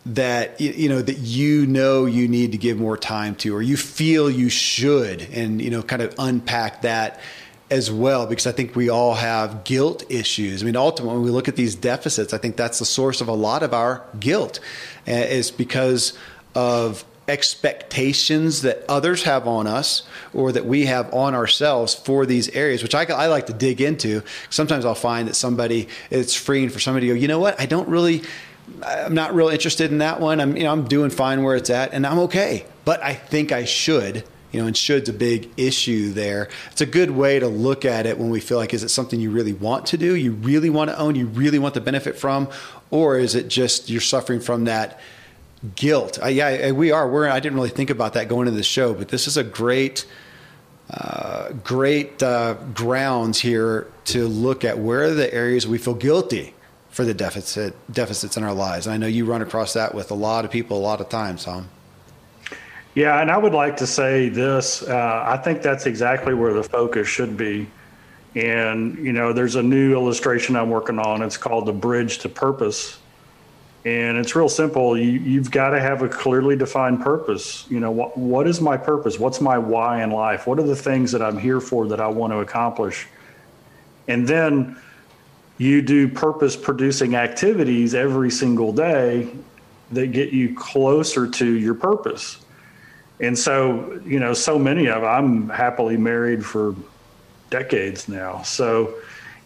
that 0.07 0.59
you 0.59 0.89
know 0.89 1.03
that 1.03 1.19
you 1.19 1.67
know 1.67 2.07
you 2.07 2.27
need 2.27 2.53
to 2.53 2.59
give 2.59 2.79
more 2.79 2.97
time 2.97 3.35
to 3.35 3.55
or 3.55 3.61
you 3.61 3.77
feel 3.77 4.31
you 4.31 4.49
should 4.49 5.21
and 5.31 5.61
you 5.61 5.69
know 5.69 5.83
kind 5.83 6.01
of 6.01 6.15
unpack 6.19 6.81
that 6.81 7.21
as 7.71 7.91
well 7.91 8.27
because 8.27 8.47
I 8.47 8.53
think 8.53 8.75
we 8.75 8.89
all 8.89 9.15
have 9.15 9.65
guilt 9.65 10.05
issues. 10.11 10.63
I 10.63 10.67
mean, 10.67 10.77
ultimately, 10.77 11.17
when 11.17 11.25
we 11.25 11.31
look 11.31 11.49
at 11.49 11.57
these 11.57 11.75
deficits, 11.75 12.35
I 12.35 12.39
think 12.39 12.57
that's 12.57 12.81
the 12.81 12.85
source 12.85 13.21
of 13.21 13.29
a 13.29 13.33
lot 13.33 13.63
of 13.63 13.73
our 13.73 14.05
guilt, 14.19 14.59
uh, 15.07 15.13
is 15.13 15.51
because 15.51 16.19
of 16.55 17.05
expectations 17.31 18.63
that 18.63 18.85
others 18.89 19.23
have 19.23 19.47
on 19.47 19.67
us 19.67 20.03
or 20.35 20.53
that 20.53 20.67
we 20.67 20.87
have 20.87 21.13
on 21.15 21.35
ourselves 21.35 21.95
for 21.95 22.27
these 22.27 22.49
areas, 22.51 22.83
which 22.83 22.95
I, 22.95 23.05
I 23.05 23.29
like 23.29 23.47
to 23.47 23.53
dig 23.53 23.81
into. 23.81 24.23
Sometimes 24.51 24.85
I'll 24.85 24.95
find 24.95 25.29
that 25.29 25.35
somebody, 25.35 25.89
it's 26.11 26.35
freeing 26.35 26.69
for 26.69 26.81
somebody 26.81 27.07
to 27.07 27.15
go, 27.15 27.19
you 27.19 27.29
know 27.29 27.39
what, 27.39 27.59
I 27.61 27.67
don't 27.67 27.89
really, 27.89 28.23
I'm 28.85 29.15
not 29.15 29.35
real 29.35 29.49
interested 29.49 29.91
in 29.91 29.99
that 29.99 30.21
one. 30.21 30.41
I'm, 30.41 30.57
you 30.57 30.65
know, 30.65 30.73
I'm 30.73 30.87
doing 30.87 31.11
fine 31.11 31.43
where 31.43 31.57
it's 31.57 31.71
at 31.71 31.95
and 31.95 32.07
I'm 32.07 32.19
okay, 32.21 32.67
but 32.85 33.03
I 33.03 33.15
think 33.15 33.53
I 33.53 33.65
should 33.65 34.25
you 34.53 34.61
know, 34.61 34.67
and 34.67 34.77
should's 34.77 35.09
a 35.09 35.13
big 35.13 35.49
issue 35.57 36.13
there. 36.13 36.49
It's 36.73 36.81
a 36.81 36.87
good 36.87 37.13
way 37.13 37.39
to 37.39 37.47
look 37.47 37.85
at 37.85 38.05
it 38.07 38.19
when 38.19 38.31
we 38.31 38.41
feel 38.41 38.59
like, 38.59 38.75
is 38.75 38.83
it 38.83 38.89
something 38.89 39.21
you 39.21 39.31
really 39.31 39.53
want 39.53 39.87
to 39.87 39.97
do? 39.97 40.17
You 40.17 40.33
really 40.33 40.71
want 40.71 40.91
to 40.91 40.99
own? 40.99 41.15
You 41.15 41.27
really 41.27 41.61
want 41.61 41.75
to 41.75 41.81
benefit 41.81 42.19
from? 42.19 42.49
Or 42.91 43.17
is 43.17 43.37
it 43.37 43.47
just 43.47 43.89
you're 43.89 44.01
suffering 44.01 44.41
from 44.41 44.65
that 44.65 44.99
guilt? 45.75 46.19
Uh, 46.23 46.29
yeah, 46.29 46.71
we 46.71 46.91
are. 46.91 47.09
We're, 47.09 47.29
I 47.29 47.41
didn't 47.41 47.57
really 47.57 47.71
think 47.71 47.91
about 47.91 48.15
that 48.15 48.29
going 48.29 48.49
into 48.49 48.57
the 48.57 48.63
show, 48.63 48.95
but 48.95 49.09
this 49.09 49.27
is 49.27 49.37
a 49.37 49.45
great, 49.45 50.07
uh, 50.91 51.53
great 51.65 52.23
uh, 52.23 52.55
grounds 52.75 53.41
here 53.41 53.87
to 54.07 54.27
look 54.27 54.65
at 54.65 54.79
where 54.79 55.05
are 55.05 55.15
the 55.15 55.33
areas 55.33 55.67
we 55.67 55.79
feel 55.79 55.95
guilty 55.95 56.55
for 56.89 57.05
the 57.05 57.15
deficit 57.15 57.75
deficits 57.93 58.37
in 58.37 58.43
our 58.43 58.55
lives. 58.55 58.87
And 58.87 58.95
I 58.95 58.97
know 58.97 59.07
you 59.07 59.25
run 59.25 59.43
across 59.43 59.75
that 59.75 59.95
with 59.95 60.11
a 60.11 60.15
lot 60.15 60.45
of 60.45 60.51
people 60.51 60.77
a 60.77 60.81
lot 60.81 61.01
of 61.01 61.09
times, 61.09 61.45
Tom. 61.45 61.69
Yeah, 62.95 63.21
and 63.21 63.31
I 63.31 63.39
would 63.39 63.55
like 63.55 63.77
to 63.77 63.87
say 63.87 64.29
this. 64.29 64.83
Uh, 64.83 65.25
I 65.25 65.37
think 65.37 65.63
that's 65.63 65.87
exactly 65.87 66.35
where 66.35 66.53
the 66.53 66.65
focus 66.65 67.07
should 67.07 67.37
be. 67.37 67.69
And, 68.35 68.97
you 68.99 69.13
know, 69.13 69.33
there's 69.33 69.55
a 69.55 69.63
new 69.63 69.93
illustration 69.93 70.57
I'm 70.57 70.71
working 70.71 70.99
on. 70.99 71.23
It's 71.23 71.37
called 71.37 71.67
the 71.67 71.73
bridge 71.73 72.19
to 72.19 72.29
purpose. 72.29 72.99
And 73.85 74.19
it's 74.19 74.37
real 74.37 74.49
simple. 74.49 74.99
You, 74.99 75.21
you've 75.21 75.51
got 75.51 75.71
to 75.71 75.81
have 75.81 76.03
a 76.03 76.09
clearly 76.09 76.55
defined 76.55 77.01
purpose. 77.01 77.67
You 77.71 77.81
know, 77.81 77.91
what, 77.91 78.17
what 78.17 78.47
is 78.47 78.61
my 78.61 78.77
purpose? 78.77 79.19
What's 79.19 79.41
my 79.41 79.57
why 79.57 80.03
in 80.03 80.11
life? 80.11 80.47
What 80.47 80.59
are 80.59 80.67
the 80.67 80.77
things 80.77 81.13
that 81.13 81.23
I'm 81.23 81.39
here 81.39 81.61
for 81.61 81.89
that 81.89 82.01
I 82.01 82.09
want 82.09 82.33
to 82.33 82.41
accomplish? 82.41 83.07
And 84.07 84.29
then 84.29 84.79
you 85.57 85.81
do 85.81 86.09
purpose 86.09 86.57
producing 86.57 87.15
activities 87.15 87.95
every 87.95 88.31
single 88.31 88.73
day 88.73 89.29
that 89.93 90.09
get 90.09 90.31
you 90.31 90.55
closer 90.55 91.27
to 91.27 91.47
your 91.47 91.75
purpose. 91.75 92.39
And 93.21 93.39
so, 93.39 94.01
you 94.05 94.19
know, 94.19 94.33
so 94.33 94.59
many 94.59 94.89
of 94.89 95.05
I'm 95.05 95.49
happily 95.49 95.97
married 95.97 96.45
for 96.45 96.75
decades 97.51 98.09
now. 98.09 98.43
So, 98.43 98.95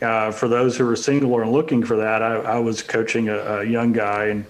uh, 0.05 0.31
for 0.31 0.49
those 0.49 0.77
who 0.77 0.89
are 0.89 0.97
single 0.97 1.33
or 1.33 1.47
looking 1.47 1.83
for 1.85 1.97
that, 1.97 2.23
I, 2.23 2.37
I 2.37 2.59
was 2.59 2.83
coaching 2.83 3.29
a, 3.29 3.37
a, 3.37 3.65
young 3.65 3.93
guy, 3.93 4.27
and 4.27 4.45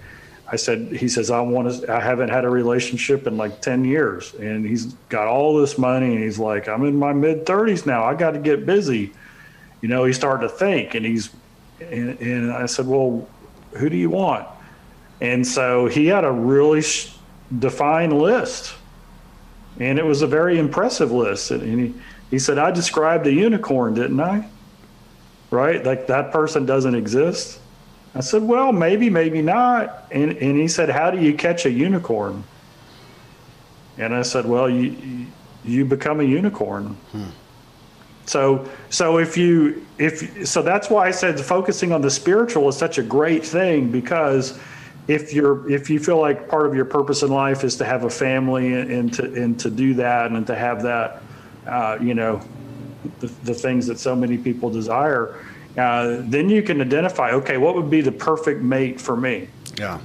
I 0.50 0.56
said, 0.56 0.92
he 0.92 1.08
says, 1.08 1.30
I 1.30 1.40
want 1.40 1.82
to, 1.82 1.92
I 1.92 2.00
haven't 2.00 2.28
had 2.28 2.44
a 2.44 2.50
relationship 2.50 3.26
in 3.26 3.36
like 3.36 3.62
10 3.62 3.84
years, 3.84 4.34
and 4.34 4.66
he's 4.66 4.86
got 5.08 5.28
all 5.28 5.56
this 5.58 5.78
money, 5.78 6.14
and 6.14 6.22
he's 6.22 6.38
like, 6.38 6.68
I'm 6.68 6.84
in 6.84 6.98
my 6.98 7.12
mid 7.12 7.46
30s 7.46 7.86
now, 7.86 8.04
I 8.04 8.14
got 8.14 8.32
to 8.32 8.38
get 8.38 8.66
busy. 8.66 9.12
You 9.80 9.88
know, 9.88 10.04
he's 10.04 10.16
starting 10.16 10.48
to 10.48 10.54
think, 10.54 10.94
and 10.94 11.06
he's, 11.06 11.30
and, 11.80 12.18
and 12.20 12.52
I 12.52 12.66
said, 12.66 12.86
well, 12.86 13.28
who 13.76 13.88
do 13.88 13.96
you 13.96 14.10
want? 14.10 14.46
And 15.20 15.46
so 15.46 15.86
he 15.86 16.06
had 16.06 16.24
a 16.24 16.30
really 16.30 16.82
defined 17.58 18.12
list 18.12 18.74
and 19.78 19.98
it 19.98 20.04
was 20.04 20.22
a 20.22 20.26
very 20.26 20.58
impressive 20.58 21.10
list. 21.10 21.50
And 21.50 21.80
he, 21.80 21.94
he 22.30 22.38
said, 22.38 22.58
I 22.58 22.70
described 22.70 23.26
a 23.26 23.32
unicorn, 23.32 23.94
didn't 23.94 24.20
I? 24.20 24.48
Right? 25.50 25.84
Like 25.84 26.06
that 26.08 26.32
person 26.32 26.66
doesn't 26.66 26.94
exist. 26.94 27.60
I 28.14 28.20
said, 28.20 28.42
well, 28.42 28.72
maybe, 28.72 29.10
maybe 29.10 29.42
not. 29.42 30.06
And, 30.10 30.32
and 30.36 30.58
he 30.58 30.68
said, 30.68 30.88
how 30.88 31.10
do 31.10 31.20
you 31.20 31.34
catch 31.34 31.66
a 31.66 31.70
unicorn? 31.70 32.44
And 33.98 34.14
I 34.14 34.22
said, 34.22 34.46
well, 34.46 34.70
you, 34.70 35.26
you 35.64 35.84
become 35.84 36.20
a 36.20 36.24
unicorn. 36.24 36.96
Hmm. 37.12 37.24
So, 38.26 38.68
so 38.90 39.18
if 39.18 39.36
you, 39.36 39.84
if, 39.98 40.48
so 40.48 40.62
that's 40.62 40.88
why 40.88 41.08
I 41.08 41.10
said 41.10 41.38
focusing 41.40 41.92
on 41.92 42.00
the 42.00 42.10
spiritual 42.10 42.68
is 42.68 42.76
such 42.76 42.98
a 42.98 43.02
great 43.02 43.44
thing 43.44 43.90
because 43.90 44.58
if 45.06 45.34
you're 45.34 45.70
if 45.70 45.90
you 45.90 46.00
feel 46.00 46.18
like 46.18 46.48
part 46.48 46.66
of 46.66 46.74
your 46.74 46.86
purpose 46.86 47.22
in 47.22 47.30
life 47.30 47.62
is 47.62 47.76
to 47.76 47.84
have 47.84 48.04
a 48.04 48.10
family 48.10 48.72
and, 48.72 48.90
and 48.90 49.14
to 49.14 49.42
and 49.42 49.60
to 49.60 49.70
do 49.70 49.94
that 49.94 50.30
and 50.30 50.46
to 50.46 50.54
have 50.54 50.82
that 50.82 51.22
uh, 51.66 51.98
you 52.00 52.14
know 52.14 52.42
the, 53.20 53.26
the 53.44 53.54
things 53.54 53.86
that 53.86 53.98
so 53.98 54.14
many 54.14 54.38
people 54.38 54.70
desire 54.70 55.38
uh, 55.76 56.18
then 56.20 56.48
you 56.48 56.62
can 56.62 56.80
identify 56.80 57.32
okay 57.32 57.56
what 57.56 57.74
would 57.74 57.90
be 57.90 58.00
the 58.00 58.12
perfect 58.12 58.60
mate 58.60 59.00
for 59.00 59.16
me 59.16 59.48
yeah 59.78 59.98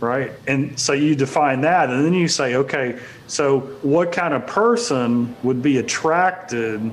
right 0.00 0.32
and 0.46 0.78
so 0.78 0.92
you 0.92 1.14
define 1.14 1.60
that 1.60 1.90
and 1.90 2.04
then 2.04 2.14
you 2.14 2.28
say 2.28 2.54
okay 2.54 2.98
so 3.26 3.60
what 3.82 4.12
kind 4.12 4.34
of 4.34 4.46
person 4.46 5.34
would 5.42 5.62
be 5.62 5.78
attracted 5.78 6.90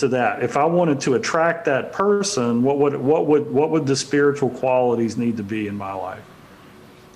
to 0.00 0.08
that. 0.08 0.42
If 0.42 0.56
I 0.56 0.64
wanted 0.64 1.00
to 1.02 1.14
attract 1.14 1.64
that 1.66 1.92
person, 1.92 2.62
what 2.62 2.78
would 2.78 2.96
what 2.96 3.26
would 3.26 3.50
what 3.50 3.70
would 3.70 3.86
the 3.86 3.96
spiritual 3.96 4.50
qualities 4.50 5.16
need 5.16 5.36
to 5.36 5.42
be 5.42 5.68
in 5.68 5.76
my 5.76 5.92
life? 5.92 6.24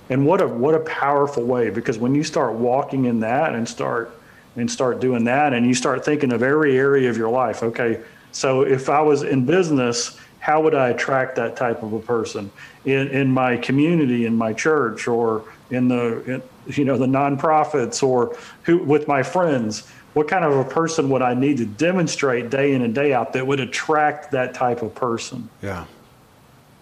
And 0.09 0.25
what 0.25 0.39
a 0.41 0.47
what 0.47 0.73
a 0.73 0.79
powerful 0.79 1.43
way 1.43 1.69
because 1.69 1.97
when 1.97 2.15
you 2.15 2.23
start 2.23 2.53
walking 2.53 3.05
in 3.05 3.19
that 3.19 3.53
and 3.53 3.67
start 3.67 4.17
and 4.55 4.69
start 4.69 4.99
doing 4.99 5.23
that 5.25 5.53
and 5.53 5.65
you 5.65 5.73
start 5.73 6.05
thinking 6.05 6.31
of 6.31 6.43
every 6.43 6.77
area 6.77 7.09
of 7.09 7.17
your 7.17 7.29
life, 7.29 7.63
okay, 7.63 8.01
so 8.31 8.61
if 8.61 8.89
I 8.89 9.01
was 9.01 9.23
in 9.23 9.45
business, 9.45 10.19
how 10.39 10.61
would 10.61 10.75
I 10.75 10.89
attract 10.89 11.35
that 11.37 11.55
type 11.55 11.81
of 11.83 11.93
a 11.93 11.99
person 11.99 12.51
in 12.83 13.07
in 13.07 13.31
my 13.31 13.57
community, 13.57 14.25
in 14.25 14.35
my 14.35 14.53
church 14.53 15.07
or 15.07 15.43
in 15.71 15.87
the 15.87 16.21
in, 16.25 16.43
you 16.67 16.85
know 16.85 16.97
the 16.97 17.07
nonprofits 17.07 18.03
or 18.03 18.37
who 18.63 18.77
with 18.77 19.07
my 19.07 19.23
friends 19.23 19.87
what 20.15 20.29
kind 20.29 20.45
of 20.45 20.53
a 20.53 20.63
person 20.63 21.09
would 21.09 21.21
I 21.21 21.33
need 21.33 21.57
to 21.57 21.65
demonstrate 21.65 22.49
day 22.49 22.73
in 22.73 22.83
and 22.83 22.95
day 22.95 23.13
out 23.13 23.33
that 23.33 23.45
would 23.45 23.59
attract 23.59 24.31
that 24.31 24.53
type 24.53 24.81
of 24.81 24.95
person? 24.95 25.49
Yeah. 25.61 25.85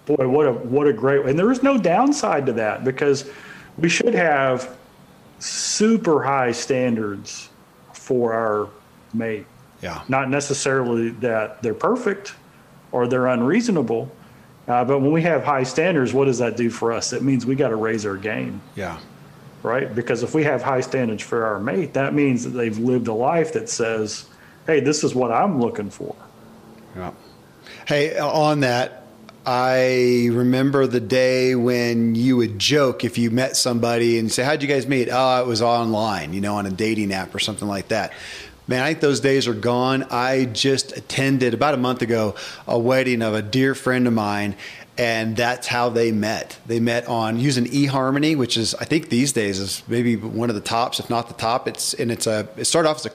Boy, 0.05 0.27
what 0.27 0.45
a 0.45 0.51
what 0.53 0.85
a 0.85 0.93
great 0.93 1.25
and 1.25 1.37
there 1.37 1.51
is 1.51 1.63
no 1.63 1.77
downside 1.77 2.45
to 2.45 2.53
that 2.53 2.83
because 2.83 3.29
we 3.77 3.89
should 3.89 4.13
have 4.13 4.77
super 5.39 6.21
high 6.21 6.51
standards 6.51 7.49
for 8.03 8.33
our 8.33 8.69
mate. 9.13 9.45
Yeah. 9.81 10.03
Not 10.07 10.29
necessarily 10.29 11.09
that 11.09 11.61
they're 11.61 11.73
perfect 11.73 12.35
or 12.91 13.07
they're 13.07 13.27
unreasonable, 13.27 14.11
uh, 14.67 14.85
but 14.85 14.99
when 14.99 15.11
we 15.11 15.23
have 15.23 15.43
high 15.43 15.63
standards, 15.63 16.13
what 16.13 16.25
does 16.25 16.37
that 16.37 16.55
do 16.55 16.69
for 16.69 16.93
us? 16.93 17.11
It 17.11 17.23
means 17.23 17.45
we 17.45 17.55
got 17.55 17.69
to 17.69 17.75
raise 17.75 18.05
our 18.05 18.17
game. 18.17 18.61
Yeah 18.75 18.99
right? 19.63 19.95
Because 19.95 20.21
if 20.21 20.35
we 20.35 20.43
have 20.43 20.61
high 20.61 20.81
standards 20.81 21.23
for 21.23 21.45
our 21.45 21.59
mate, 21.59 21.93
that 21.93 22.13
means 22.13 22.43
that 22.43 22.51
they've 22.51 22.77
lived 22.77 23.07
a 23.07 23.13
life 23.13 23.53
that 23.53 23.69
says, 23.69 24.25
hey, 24.67 24.81
this 24.81 25.03
is 25.03 25.15
what 25.15 25.31
I'm 25.31 25.59
looking 25.59 25.89
for. 25.89 26.15
Yeah. 26.95 27.11
Hey, 27.87 28.19
on 28.19 28.59
that, 28.59 29.02
I 29.45 30.29
remember 30.31 30.87
the 30.87 31.01
day 31.01 31.53
when 31.55 32.15
you 32.15 32.37
would 32.37 32.59
joke 32.59 33.03
if 33.03 33.17
you 33.17 33.29
met 33.29 33.57
somebody 33.57 34.17
and 34.17 34.31
say, 34.31 34.43
How'd 34.43 34.61
you 34.61 34.69
guys 34.69 34.87
meet? 34.87 35.09
Oh, 35.11 35.41
it 35.41 35.47
was 35.47 35.61
online, 35.61 36.33
you 36.33 36.39
know, 36.39 36.55
on 36.55 36.65
a 36.65 36.71
dating 36.71 37.13
app 37.13 37.35
or 37.35 37.39
something 37.39 37.67
like 37.67 37.89
that. 37.89 38.13
Man, 38.67 38.81
I 38.81 38.89
think 38.89 39.01
those 39.01 39.19
days 39.19 39.45
are 39.49 39.53
gone. 39.53 40.03
I 40.03 40.45
just 40.45 40.95
attended 40.95 41.53
about 41.53 41.73
a 41.73 41.77
month 41.77 42.01
ago 42.01 42.35
a 42.65 42.79
wedding 42.79 43.21
of 43.21 43.33
a 43.33 43.41
dear 43.41 43.75
friend 43.75 44.07
of 44.07 44.13
mine, 44.13 44.55
and 44.97 45.35
that's 45.35 45.67
how 45.67 45.89
they 45.89 46.13
met. 46.13 46.57
They 46.65 46.79
met 46.79 47.05
on 47.09 47.37
using 47.37 47.65
eHarmony, 47.65 48.37
which 48.37 48.55
is 48.55 48.73
I 48.75 48.85
think 48.85 49.09
these 49.09 49.33
days 49.33 49.59
is 49.59 49.83
maybe 49.89 50.15
one 50.15 50.47
of 50.47 50.55
the 50.55 50.61
tops, 50.61 51.01
if 51.01 51.09
not 51.09 51.27
the 51.27 51.33
top. 51.33 51.67
It's 51.67 51.93
and 51.93 52.09
it's 52.09 52.27
a 52.27 52.47
it 52.55 52.63
started 52.63 52.87
off 52.87 53.05
as 53.05 53.07
a 53.07 53.11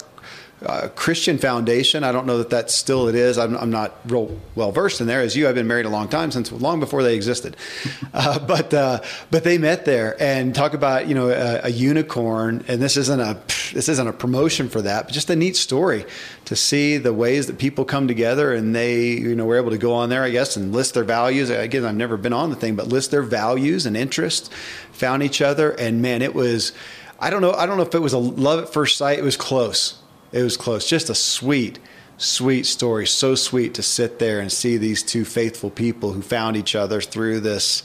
uh, 0.64 0.88
Christian 0.96 1.38
foundation. 1.38 2.02
I 2.02 2.10
don't 2.10 2.26
know 2.26 2.38
that 2.38 2.50
that 2.50 2.70
still 2.70 3.06
it 3.08 3.14
is. 3.14 3.38
I'm, 3.38 3.56
I'm, 3.56 3.70
not 3.70 3.94
real 4.06 4.36
well 4.56 4.72
versed 4.72 5.00
in 5.00 5.06
there 5.06 5.20
as 5.20 5.36
you. 5.36 5.48
I've 5.48 5.54
been 5.54 5.68
married 5.68 5.86
a 5.86 5.90
long 5.90 6.08
time 6.08 6.32
since 6.32 6.50
long 6.50 6.80
before 6.80 7.02
they 7.02 7.14
existed, 7.14 7.56
uh, 8.14 8.38
but 8.40 8.74
uh, 8.74 9.00
but 9.30 9.44
they 9.44 9.58
met 9.58 9.84
there 9.84 10.20
and 10.20 10.54
talk 10.54 10.74
about 10.74 11.06
you 11.06 11.14
know 11.14 11.28
a, 11.28 11.66
a, 11.66 11.68
unicorn. 11.68 12.64
And 12.66 12.82
this 12.82 12.96
isn't 12.96 13.20
a 13.20 13.40
this 13.72 13.88
isn't 13.88 14.08
a 14.08 14.12
promotion 14.12 14.68
for 14.68 14.82
that, 14.82 15.04
but 15.04 15.12
just 15.12 15.30
a 15.30 15.36
neat 15.36 15.56
story 15.56 16.04
to 16.46 16.56
see 16.56 16.96
the 16.96 17.12
ways 17.12 17.46
that 17.46 17.58
people 17.58 17.84
come 17.84 18.08
together 18.08 18.52
and 18.52 18.74
they 18.74 19.10
you 19.10 19.36
know 19.36 19.44
were 19.44 19.56
able 19.56 19.70
to 19.70 19.78
go 19.78 19.94
on 19.94 20.08
there, 20.08 20.24
I 20.24 20.30
guess, 20.30 20.56
and 20.56 20.72
list 20.72 20.94
their 20.94 21.04
values. 21.04 21.50
Again, 21.50 21.84
I've 21.84 21.94
never 21.94 22.16
been 22.16 22.32
on 22.32 22.50
the 22.50 22.56
thing, 22.56 22.74
but 22.74 22.88
list 22.88 23.12
their 23.12 23.22
values 23.22 23.86
and 23.86 23.96
interests, 23.96 24.50
found 24.90 25.22
each 25.22 25.40
other, 25.40 25.70
and 25.70 26.02
man, 26.02 26.22
it 26.22 26.34
was. 26.34 26.72
I 27.20 27.30
don't 27.30 27.42
know. 27.42 27.52
I 27.52 27.66
don't 27.66 27.76
know 27.76 27.82
if 27.82 27.94
it 27.94 27.98
was 27.98 28.12
a 28.12 28.18
love 28.18 28.62
at 28.62 28.72
first 28.72 28.96
sight. 28.96 29.18
It 29.18 29.24
was 29.24 29.36
close 29.36 29.98
it 30.32 30.42
was 30.42 30.56
close. 30.56 30.88
Just 30.88 31.10
a 31.10 31.14
sweet, 31.14 31.78
sweet 32.16 32.66
story. 32.66 33.06
So 33.06 33.34
sweet 33.34 33.74
to 33.74 33.82
sit 33.82 34.18
there 34.18 34.40
and 34.40 34.50
see 34.50 34.76
these 34.76 35.02
two 35.02 35.24
faithful 35.24 35.70
people 35.70 36.12
who 36.12 36.22
found 36.22 36.56
each 36.56 36.74
other 36.74 37.00
through 37.00 37.40
this, 37.40 37.82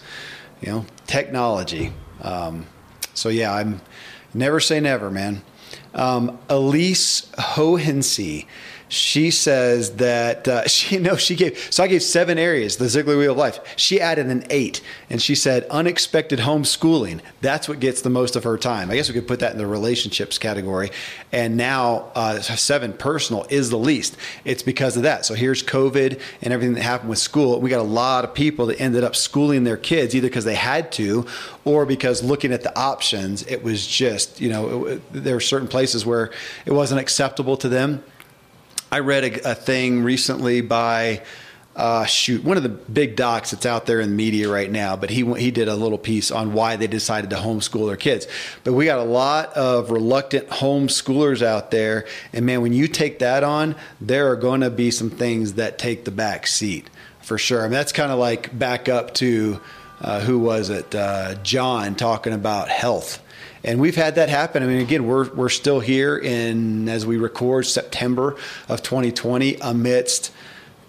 you 0.62 0.72
know, 0.72 0.86
technology. 1.08 1.94
Um, 2.22 2.68
so 3.14 3.30
yeah, 3.30 3.54
I'm 3.54 3.82
never 4.34 4.60
say 4.60 4.80
never, 4.80 5.10
man. 5.10 5.44
Um, 5.94 6.40
Elise 6.50 7.32
Hohensee, 7.38 8.48
she 8.94 9.32
says 9.32 9.96
that 9.96 10.48
uh, 10.48 10.68
she 10.68 10.98
no 10.98 11.16
she 11.16 11.36
gave 11.36 11.58
so 11.72 11.84
I 11.84 11.88
gave 11.88 12.04
seven 12.04 12.38
areas 12.38 12.78
the 12.78 12.86
Ziglar 12.86 13.18
Wheel 13.18 13.32
of 13.32 13.38
Life. 13.38 13.60
She 13.76 14.00
added 14.00 14.28
an 14.28 14.46
eight, 14.50 14.82
and 15.10 15.22
she 15.22 15.36
said 15.36 15.66
unexpected 15.66 16.40
homeschooling. 16.40 17.22
That's 17.42 17.68
what 17.68 17.80
gets 17.80 18.02
the 18.02 18.10
most 18.10 18.36
of 18.36 18.44
her 18.44 18.58
time. 18.58 18.92
I 18.92 18.96
guess 18.96 19.10
we 19.10 19.16
could 19.16 19.28
put 19.28 19.40
that 19.40 19.52
in 19.52 19.58
the 19.58 19.68
relationships 19.68 20.38
category. 20.38 20.92
And 21.32 21.58
now 21.58 22.12
uh, 22.16 22.40
seven 22.42 22.94
personal 22.94 23.46
is 23.50 23.70
the 23.70 23.78
least. 23.78 24.16
It's 24.46 24.64
because 24.64 24.96
of 24.96 25.04
that. 25.04 25.26
So 25.26 25.34
here's 25.34 25.64
COVID 25.64 26.20
and 26.42 26.54
everything 26.54 26.76
that 26.76 26.84
happened 26.84 27.10
with 27.10 27.20
school. 27.20 27.60
We 27.60 27.70
got 27.70 27.80
a 27.80 27.84
lot 27.84 28.24
of 28.24 28.34
people 28.34 28.68
that 28.68 28.80
ended 28.80 29.04
up 29.04 29.16
schooling 29.16 29.64
their 29.64 29.78
kids 29.78 30.16
either 30.16 30.28
because 30.28 30.46
they 30.46 30.56
had 30.56 30.92
to 30.94 31.26
or 31.66 31.86
because 31.86 32.22
looking 32.22 32.54
at 32.54 32.62
the 32.62 32.78
options, 32.78 33.44
it 33.48 33.64
was 33.64 33.88
just 33.88 34.40
you 34.40 34.50
know 34.50 34.86
it, 34.86 35.14
there 35.14 35.36
were 35.36 35.42
certain 35.42 35.68
places 35.68 36.06
where 36.06 36.32
it 36.66 36.72
wasn't 36.72 37.00
acceptable 37.02 37.58
to 37.58 37.70
them 37.70 38.04
I 38.94 39.00
read 39.00 39.24
a, 39.24 39.54
a 39.54 39.56
thing 39.56 40.04
recently 40.04 40.62
by 40.62 41.24
uh, 41.76 42.06
shoot 42.06 42.44
one 42.44 42.58
of 42.58 42.64
the 42.64 42.70
big 42.70 43.16
docs 43.16 43.50
that's 43.50 43.66
out 43.66 43.88
there 43.88 44.00
in 44.00 44.12
the 44.12 44.16
media 44.16 44.48
right 44.48 44.70
now, 44.70 44.96
but 44.96 45.10
he 45.10 45.26
he 45.34 45.50
did 45.50 45.68
a 45.68 45.76
little 45.76 45.98
piece 45.98 46.30
on 46.30 46.54
why 46.54 46.76
they 46.76 46.86
decided 46.86 47.32
to 47.32 47.38
homeschool 47.38 47.88
their 47.88 47.98
kids. 47.98 48.28
But 48.64 48.74
we 48.74 48.86
got 48.86 49.00
a 49.00 49.04
lot 49.04 49.52
of 49.54 49.90
reluctant 49.90 50.48
homeschoolers 50.50 51.42
out 51.42 51.72
there, 51.72 52.06
and 52.34 52.46
man, 52.46 52.62
when 52.62 52.72
you 52.72 52.88
take 52.88 53.18
that 53.18 53.44
on, 53.44 53.76
there 54.00 54.30
are 54.30 54.36
going 54.36 54.62
to 54.62 54.70
be 54.70 54.92
some 54.92 55.10
things 55.10 55.54
that 55.54 55.80
take 55.80 56.06
the 56.06 56.12
back 56.12 56.46
seat 56.46 56.88
for 57.20 57.40
sure. 57.40 57.62
I 57.62 57.64
mean, 57.64 57.72
that's 57.72 57.94
kind 57.94 58.12
of 58.12 58.20
like 58.20 58.56
back 58.56 58.90
up 58.90 59.16
to 59.16 59.60
uh, 60.02 60.20
who 60.20 60.38
was 60.38 60.70
it? 60.70 60.94
Uh, 60.94 61.34
John 61.42 61.96
talking 61.96 62.34
about 62.34 62.70
health 62.70 63.23
and 63.64 63.80
we've 63.80 63.96
had 63.96 64.16
that 64.16 64.30
happen. 64.30 64.64
I 64.64 64.66
mean, 64.66 64.82
again, 64.82 65.06
we're 65.06 65.30
we're 65.34 65.50
still 65.50 65.80
here 65.80 66.18
in 66.18 66.90
as 66.90 67.06
we 67.06 67.18
record 67.18 67.66
September 67.66 68.36
of 68.68 68.84
2020 68.84 69.58
amidst 69.62 70.32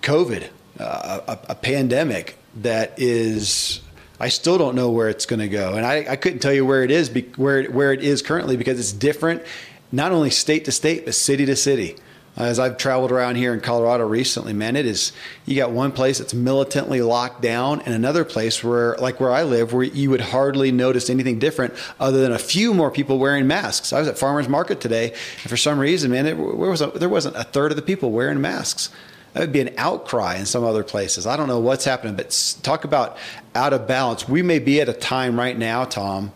COVID, 0.03 0.49
uh, 0.79 1.21
a, 1.27 1.39
a 1.51 1.55
pandemic 1.55 2.37
that 2.57 2.95
is 2.97 3.81
I 4.19 4.29
still 4.29 4.59
don't 4.59 4.75
know 4.75 4.91
where 4.91 5.09
it's 5.09 5.27
going 5.27 5.41
to 5.41 5.49
go, 5.49 5.75
and 5.75 5.85
I, 5.85 6.07
I, 6.09 6.17
couldn't 6.17 6.39
tell 6.39 6.53
you 6.53 6.65
where 6.65 6.83
it 6.83 6.91
is, 6.91 7.11
where 7.37 7.65
where 7.65 7.93
it 7.93 8.03
is 8.03 8.23
currently 8.23 8.57
because 8.57 8.79
it's 8.79 8.93
different, 8.93 9.43
not 9.91 10.13
only 10.13 10.31
state 10.31 10.65
to 10.67 10.73
state 10.73 11.05
but 11.05 11.15
city 11.15 11.47
to 11.47 11.57
city 11.57 11.97
Uh, 12.37 12.45
as 12.45 12.59
I've 12.59 12.77
traveled 12.77 13.13
around 13.13 13.37
here 13.37 13.55
in 13.55 13.61
Colorado 13.61 14.07
recently, 14.07 14.53
man, 14.53 14.75
it 14.75 14.87
is 14.87 15.13
you 15.47 15.55
got 15.55 15.71
one 15.71 15.93
place 15.93 16.19
that's 16.19 16.35
militantly 16.35 17.01
locked 17.01 17.41
down 17.43 17.81
and 17.83 17.95
another 17.95 18.25
place 18.25 18.65
where 18.65 18.97
like 18.97 19.21
where 19.21 19.31
I 19.31 19.45
live 19.45 19.73
where 19.73 19.85
you 19.85 20.11
would 20.11 20.21
hardly 20.21 20.73
notice 20.73 21.09
anything 21.09 21.39
different 21.39 21.75
other 22.01 22.21
than 22.21 22.33
a 22.33 22.39
few 22.39 22.75
more 22.75 22.91
people 22.91 23.21
wearing 23.21 23.47
masks. 23.47 23.93
I 23.93 24.01
was 24.01 24.09
at 24.09 24.19
farmers 24.19 24.49
market 24.49 24.81
today 24.81 25.11
and 25.11 25.51
for 25.51 25.57
some 25.57 25.79
reason, 25.79 26.11
man, 26.11 26.25
there, 26.25 26.35
was 26.37 26.81
a, 26.81 26.89
there 26.89 27.09
wasn't 27.09 27.37
a 27.37 27.45
third 27.45 27.71
of 27.71 27.77
the 27.77 27.83
people 27.83 28.11
wearing 28.11 28.41
masks. 28.41 28.91
That 29.33 29.41
would 29.41 29.53
be 29.53 29.61
an 29.61 29.75
outcry 29.79 30.37
in 30.37 30.47
some 30.47 30.65
other 30.65 30.85
places. 30.85 31.27
I 31.27 31.37
don't 31.37 31.49
know 31.49 31.61
what's 31.61 31.85
happening, 31.85 32.17
but 32.17 32.57
talk 32.63 32.85
about 32.85 33.17
out 33.55 33.73
of 33.73 33.87
balance. 33.87 34.29
We 34.29 34.43
may 34.43 34.59
be 34.59 34.81
at 34.81 34.89
a 34.89 34.93
time 34.93 35.39
right 35.39 35.57
now, 35.57 35.85
Tom. 35.85 36.33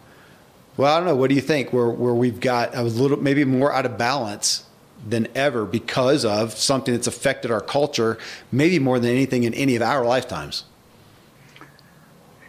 Well, 0.76 0.94
I 0.94 0.98
don't 0.98 1.08
know. 1.08 1.16
What 1.16 1.28
do 1.28 1.34
you 1.34 1.40
think? 1.40 1.72
Where 1.72 1.88
where 1.88 2.14
we've 2.14 2.38
got 2.38 2.76
a 2.76 2.82
little 2.82 3.16
maybe 3.16 3.44
more 3.44 3.72
out 3.72 3.84
of 3.84 3.98
balance 3.98 4.64
than 5.06 5.28
ever 5.34 5.64
because 5.64 6.24
of 6.24 6.52
something 6.52 6.94
that's 6.94 7.06
affected 7.06 7.50
our 7.50 7.60
culture, 7.60 8.18
maybe 8.50 8.78
more 8.78 8.98
than 8.98 9.10
anything 9.10 9.44
in 9.44 9.54
any 9.54 9.76
of 9.76 9.82
our 9.82 10.04
lifetimes. 10.04 10.64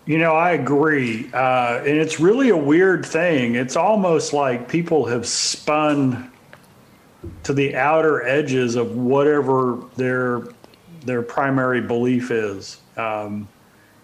You 0.05 0.17
know, 0.17 0.33
I 0.33 0.51
agree. 0.51 1.29
Uh, 1.31 1.77
and 1.85 1.97
it's 1.97 2.19
really 2.19 2.49
a 2.49 2.57
weird 2.57 3.05
thing. 3.05 3.55
It's 3.55 3.75
almost 3.75 4.33
like 4.33 4.67
people 4.67 5.05
have 5.05 5.27
spun 5.27 6.31
to 7.43 7.53
the 7.53 7.75
outer 7.75 8.23
edges 8.23 8.75
of 8.75 8.95
whatever 8.95 9.83
their 9.97 10.43
their 11.05 11.21
primary 11.21 11.81
belief 11.81 12.31
is. 12.31 12.81
Um, 12.97 13.47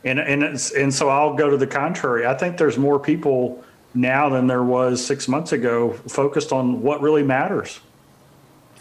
and 0.04 0.20
and 0.20 0.44
and 0.44 0.94
so 0.94 1.10
I'll 1.10 1.34
go 1.34 1.50
to 1.50 1.58
the 1.58 1.68
contrary. 1.68 2.28
I 2.28 2.36
think 2.36 2.58
there's 2.58 2.78
more 2.78 3.00
people 3.00 3.64
now 3.96 4.30
than 4.30 4.46
there 4.48 4.64
was 4.64 5.04
six 5.04 5.28
months 5.28 5.54
ago 5.54 5.94
focused 6.08 6.52
on 6.52 6.82
what 6.82 7.02
really 7.02 7.24
matters. 7.24 7.80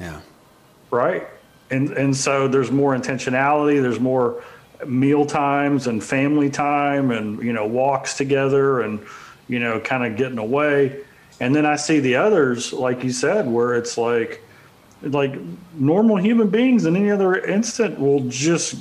Yeah. 0.00 0.20
Right. 0.90 1.26
And 1.70 1.90
and 1.90 2.16
so 2.16 2.48
there's 2.48 2.70
more 2.70 2.96
intentionality. 2.96 3.80
There's 3.80 4.00
more 4.00 4.42
meal 4.86 5.24
times 5.24 5.86
and 5.86 6.02
family 6.02 6.50
time, 6.50 7.10
and 7.10 7.42
you 7.42 7.52
know 7.52 7.66
walks 7.66 8.14
together, 8.14 8.82
and 8.82 9.04
you 9.48 9.58
know 9.58 9.80
kind 9.80 10.04
of 10.04 10.16
getting 10.16 10.38
away. 10.38 11.00
And 11.40 11.54
then 11.54 11.66
I 11.66 11.76
see 11.76 12.00
the 12.00 12.16
others, 12.16 12.72
like 12.72 13.02
you 13.02 13.10
said, 13.10 13.46
where 13.46 13.74
it's 13.74 13.98
like 13.98 14.42
like 15.02 15.34
normal 15.74 16.16
human 16.16 16.48
beings 16.48 16.86
in 16.86 16.96
any 16.96 17.10
other 17.10 17.36
instant 17.36 17.98
will 17.98 18.20
just 18.28 18.76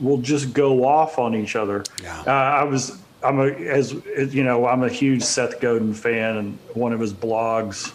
will 0.00 0.18
just 0.18 0.52
go 0.52 0.84
off 0.84 1.18
on 1.18 1.34
each 1.34 1.56
other. 1.56 1.84
Yeah. 2.02 2.22
Uh, 2.26 2.30
I 2.30 2.64
was 2.64 2.98
I'm 3.22 3.40
a 3.40 3.46
as 3.46 3.92
you 4.34 4.44
know 4.44 4.66
I'm 4.66 4.82
a 4.82 4.88
huge 4.88 5.22
Seth 5.22 5.60
Godin 5.60 5.94
fan, 5.94 6.36
and 6.36 6.58
one 6.74 6.92
of 6.92 7.00
his 7.00 7.12
blogs 7.12 7.92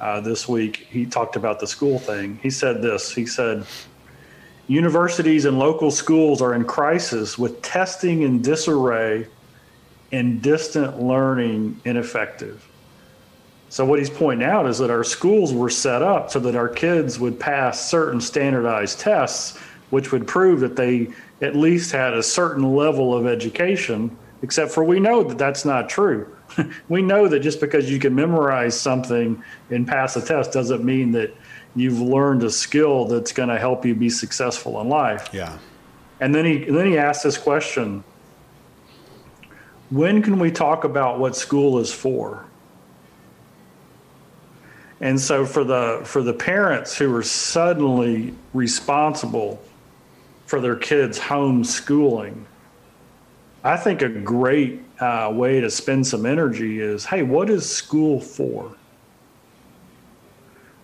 uh, 0.00 0.20
this 0.20 0.48
week, 0.48 0.86
he 0.90 1.06
talked 1.06 1.36
about 1.36 1.60
the 1.60 1.66
school 1.66 1.98
thing. 1.98 2.38
He 2.42 2.50
said 2.50 2.82
this 2.82 3.12
He 3.12 3.26
said, 3.26 3.66
Universities 4.68 5.44
and 5.44 5.58
local 5.58 5.90
schools 5.90 6.42
are 6.42 6.54
in 6.54 6.64
crisis 6.64 7.38
with 7.38 7.62
testing 7.62 8.22
in 8.22 8.42
disarray 8.42 9.28
and 10.12 10.42
distant 10.42 11.00
learning 11.00 11.80
ineffective. 11.84 12.66
So, 13.68 13.84
what 13.84 13.98
he's 13.98 14.10
pointing 14.10 14.46
out 14.46 14.66
is 14.66 14.78
that 14.78 14.90
our 14.90 15.04
schools 15.04 15.52
were 15.52 15.70
set 15.70 16.02
up 16.02 16.30
so 16.30 16.38
that 16.40 16.56
our 16.56 16.68
kids 16.68 17.18
would 17.18 17.38
pass 17.38 17.88
certain 17.88 18.20
standardized 18.20 19.00
tests, 19.00 19.58
which 19.90 20.12
would 20.12 20.26
prove 20.26 20.60
that 20.60 20.76
they 20.76 21.08
at 21.42 21.56
least 21.56 21.92
had 21.92 22.14
a 22.14 22.22
certain 22.22 22.74
level 22.74 23.14
of 23.14 23.26
education, 23.26 24.16
except 24.42 24.72
for 24.72 24.84
we 24.84 25.00
know 25.00 25.22
that 25.22 25.38
that's 25.38 25.64
not 25.64 25.88
true. 25.88 26.35
we 26.88 27.02
know 27.02 27.28
that 27.28 27.40
just 27.40 27.60
because 27.60 27.90
you 27.90 27.98
can 27.98 28.14
memorize 28.14 28.78
something 28.78 29.42
and 29.70 29.86
pass 29.86 30.16
a 30.16 30.22
test 30.22 30.52
doesn't 30.52 30.84
mean 30.84 31.12
that 31.12 31.34
you've 31.74 32.00
learned 32.00 32.42
a 32.42 32.50
skill 32.50 33.04
that's 33.04 33.32
going 33.32 33.48
to 33.48 33.58
help 33.58 33.84
you 33.84 33.94
be 33.94 34.10
successful 34.10 34.80
in 34.80 34.88
life. 34.88 35.28
Yeah. 35.32 35.58
And 36.20 36.34
then 36.34 36.44
he 36.44 36.64
then 36.64 36.86
he 36.86 36.98
asked 36.98 37.22
this 37.22 37.36
question: 37.36 38.02
When 39.90 40.22
can 40.22 40.38
we 40.38 40.50
talk 40.50 40.84
about 40.84 41.18
what 41.18 41.36
school 41.36 41.78
is 41.78 41.92
for? 41.92 42.46
And 45.00 45.20
so 45.20 45.44
for 45.44 45.62
the 45.62 46.00
for 46.04 46.22
the 46.22 46.32
parents 46.32 46.96
who 46.96 47.14
are 47.14 47.22
suddenly 47.22 48.34
responsible 48.54 49.62
for 50.46 50.60
their 50.60 50.76
kids' 50.76 51.18
homeschooling, 51.18 52.44
I 53.62 53.76
think 53.76 54.00
a 54.00 54.08
great 54.08 54.85
uh, 55.00 55.30
way 55.32 55.60
to 55.60 55.70
spend 55.70 56.06
some 56.06 56.26
energy 56.26 56.80
is 56.80 57.04
hey, 57.04 57.22
what 57.22 57.50
is 57.50 57.68
school 57.68 58.20
for? 58.20 58.74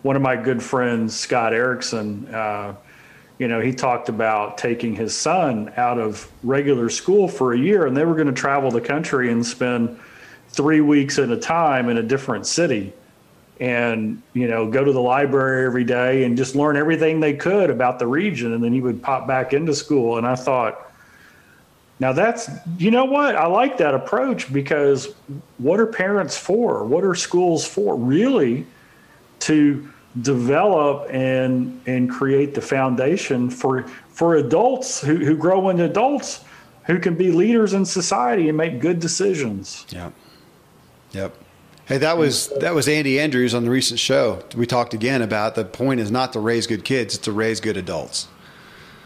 One 0.03 0.17
of 0.17 0.23
my 0.23 0.37
good 0.37 0.63
friends, 0.63 1.15
Scott 1.15 1.53
Erickson, 1.53 2.27
uh, 2.35 2.75
you 3.39 3.49
know, 3.49 3.61
he 3.61 3.73
talked 3.73 4.09
about 4.09 4.59
taking 4.59 4.95
his 4.95 5.17
son 5.17 5.73
out 5.77 5.99
of 5.99 6.31
regular 6.43 6.89
school 6.89 7.27
for 7.27 7.55
a 7.55 7.59
year, 7.59 7.87
and 7.87 7.97
they 7.97 8.05
were 8.05 8.15
going 8.15 8.27
to 8.27 8.33
travel 8.33 8.71
the 8.71 8.81
country 8.81 9.33
and 9.33 9.45
spend 9.45 9.99
three 10.49 10.81
weeks 10.81 11.19
at 11.19 11.31
a 11.31 11.37
time 11.37 11.89
in 11.89 11.99
a 11.99 12.03
different 12.03 12.47
city 12.47 12.93
and 13.61 14.21
you 14.33 14.49
know 14.49 14.71
go 14.71 14.85
to 14.85 14.93
the 14.93 15.01
library 15.01 15.65
every 15.67 15.85
day 15.85 16.25
and 16.25 16.37
just 16.37 16.55
learn 16.55 16.77
everything 16.77 17.21
they 17.21 17.35
could 17.35 17.71
about 17.71 17.99
the 17.99 18.07
region 18.07 18.53
and 18.53 18.63
then 18.65 18.73
he 18.73 18.81
would 18.81 19.03
pop 19.03 19.27
back 19.27 19.53
into 19.53 19.75
school 19.75 20.19
and 20.19 20.27
i 20.27 20.35
thought 20.35 20.92
now 22.03 22.13
that's 22.13 22.51
you 22.79 22.91
know 22.91 23.05
what 23.05 23.37
I 23.37 23.47
like 23.47 23.79
that 23.79 23.95
approach 23.95 24.53
because 24.53 25.15
what 25.59 25.79
are 25.79 25.87
parents 25.87 26.37
for? 26.37 26.85
What 26.85 27.05
are 27.05 27.15
schools 27.15 27.65
for? 27.65 27.95
Really 27.95 28.67
to 29.39 29.89
develop 30.21 31.09
and 31.11 31.81
and 31.87 32.11
create 32.11 32.57
the 32.57 32.61
foundation 32.61 33.49
for 33.49 33.85
for 34.09 34.35
adults 34.35 35.01
who, 35.01 35.17
who 35.19 35.37
grow 35.37 35.69
into 35.69 35.85
adults 35.85 36.45
who 36.87 36.99
can 36.99 37.15
be 37.15 37.31
leaders 37.31 37.73
in 37.73 37.85
society 37.85 38.49
and 38.49 38.59
make 38.59 38.81
good 38.81 38.99
decisions. 38.99 39.87
Yep. 39.91 40.13
Yep. 41.13 41.37
Hey, 41.85 41.99
that 41.99 42.19
was 42.19 42.49
that 42.59 42.75
was 42.75 42.89
Andy 42.89 43.21
Andrews 43.21 43.55
on 43.55 43.63
the 43.63 43.71
recent 43.71 44.01
show. 44.01 44.43
We 44.57 44.67
talked 44.67 44.93
again 44.93 45.23
about 45.23 45.55
the 45.55 45.65
point 45.65 46.01
is 46.01 46.11
not 46.11 46.33
to 46.33 46.41
raise 46.41 46.67
good 46.67 46.85
kids; 46.85 47.15
it's 47.15 47.25
to 47.27 47.33
raise 47.33 47.61
good 47.61 47.77
adults. 47.77 48.27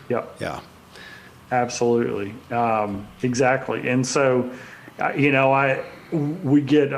Yep. 0.09 0.37
Yeah. 0.41 0.61
Absolutely, 1.51 2.35
um, 2.51 3.07
exactly. 3.23 3.89
And 3.89 4.05
so, 4.07 4.51
uh, 4.99 5.13
you 5.13 5.31
know, 5.31 5.53
I 5.53 5.85
we 6.13 6.61
get 6.61 6.93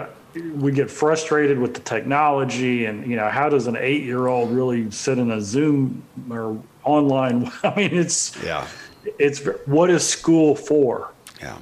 we 0.55 0.72
get 0.72 0.90
frustrated 0.90 1.59
with 1.59 1.74
the 1.74 1.80
technology, 1.80 2.86
and 2.86 3.07
you 3.07 3.16
know, 3.16 3.28
how 3.28 3.49
does 3.49 3.66
an 3.66 3.76
eight 3.76 4.05
year 4.05 4.26
old 4.26 4.51
really 4.51 4.90
sit 4.90 5.18
in 5.18 5.30
a 5.32 5.40
Zoom 5.40 6.03
or 6.30 6.61
online? 6.84 7.51
I 7.62 7.74
mean, 7.76 7.94
it's 7.94 8.42
yeah, 8.42 8.66
it's 9.18 9.44
what 9.66 9.90
is 9.90 10.07
school 10.07 10.55
for? 10.55 11.12
Yeah, 11.40 11.59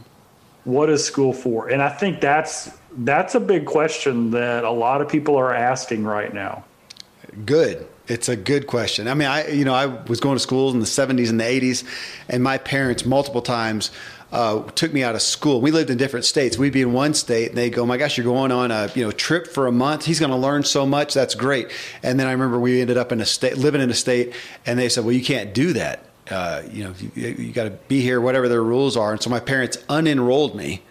what 0.64 0.88
is 0.88 1.04
school 1.04 1.32
for? 1.32 1.68
And 1.68 1.82
I 1.82 1.88
think 1.88 2.20
that's 2.20 2.70
that's 2.98 3.34
a 3.34 3.40
big 3.40 3.66
question 3.66 4.30
that 4.30 4.62
a 4.62 4.70
lot 4.70 5.00
of 5.00 5.08
people 5.08 5.36
are 5.36 5.52
asking 5.52 6.04
right 6.04 6.32
now. 6.32 6.64
Good 7.44 7.88
It's 8.08 8.28
a 8.28 8.36
good 8.36 8.66
question. 8.66 9.08
I 9.08 9.14
mean, 9.14 9.28
I 9.28 9.48
you 9.48 9.64
know 9.64 9.74
I 9.74 9.86
was 9.86 10.20
going 10.20 10.36
to 10.36 10.40
schools 10.40 10.74
in 10.74 10.80
the 10.80 10.86
70s 10.86 11.30
and 11.30 11.40
the 11.40 11.44
80s, 11.44 11.84
and 12.28 12.42
my 12.42 12.58
parents 12.58 13.04
multiple 13.04 13.42
times 13.42 13.90
uh, 14.32 14.62
took 14.72 14.92
me 14.92 15.02
out 15.02 15.14
of 15.14 15.22
school. 15.22 15.60
We 15.60 15.70
lived 15.70 15.90
in 15.90 15.98
different 15.98 16.24
states. 16.24 16.58
We'd 16.58 16.72
be 16.72 16.82
in 16.82 16.92
one 16.92 17.14
state, 17.14 17.48
and 17.48 17.58
they 17.58 17.70
go, 17.70 17.86
"My 17.86 17.96
gosh, 17.96 18.16
you're 18.16 18.24
going 18.24 18.52
on 18.52 18.70
a 18.70 18.90
you 18.94 19.04
know 19.04 19.10
trip 19.10 19.48
for 19.48 19.66
a 19.66 19.72
month. 19.72 20.04
He's 20.04 20.20
going 20.20 20.30
to 20.30 20.36
learn 20.36 20.62
so 20.64 20.86
much. 20.86 21.14
That's 21.14 21.34
great." 21.34 21.70
And 22.02 22.18
then 22.18 22.26
I 22.26 22.32
remember 22.32 22.58
we 22.58 22.80
ended 22.80 22.96
up 22.96 23.12
in 23.12 23.20
a 23.20 23.26
state, 23.26 23.56
living 23.56 23.80
in 23.80 23.90
a 23.90 23.94
state, 23.94 24.34
and 24.64 24.78
they 24.78 24.88
said, 24.88 25.04
"Well, 25.04 25.14
you 25.14 25.24
can't 25.24 25.52
do 25.52 25.72
that. 25.74 26.04
Uh, 26.30 26.62
you 26.70 26.84
know, 26.84 26.94
you, 27.14 27.28
you 27.28 27.52
got 27.52 27.64
to 27.64 27.70
be 27.70 28.00
here, 28.00 28.20
whatever 28.20 28.48
their 28.48 28.62
rules 28.62 28.96
are." 28.96 29.12
And 29.12 29.22
so 29.22 29.30
my 29.30 29.40
parents 29.40 29.78
unenrolled 29.88 30.54
me 30.54 30.82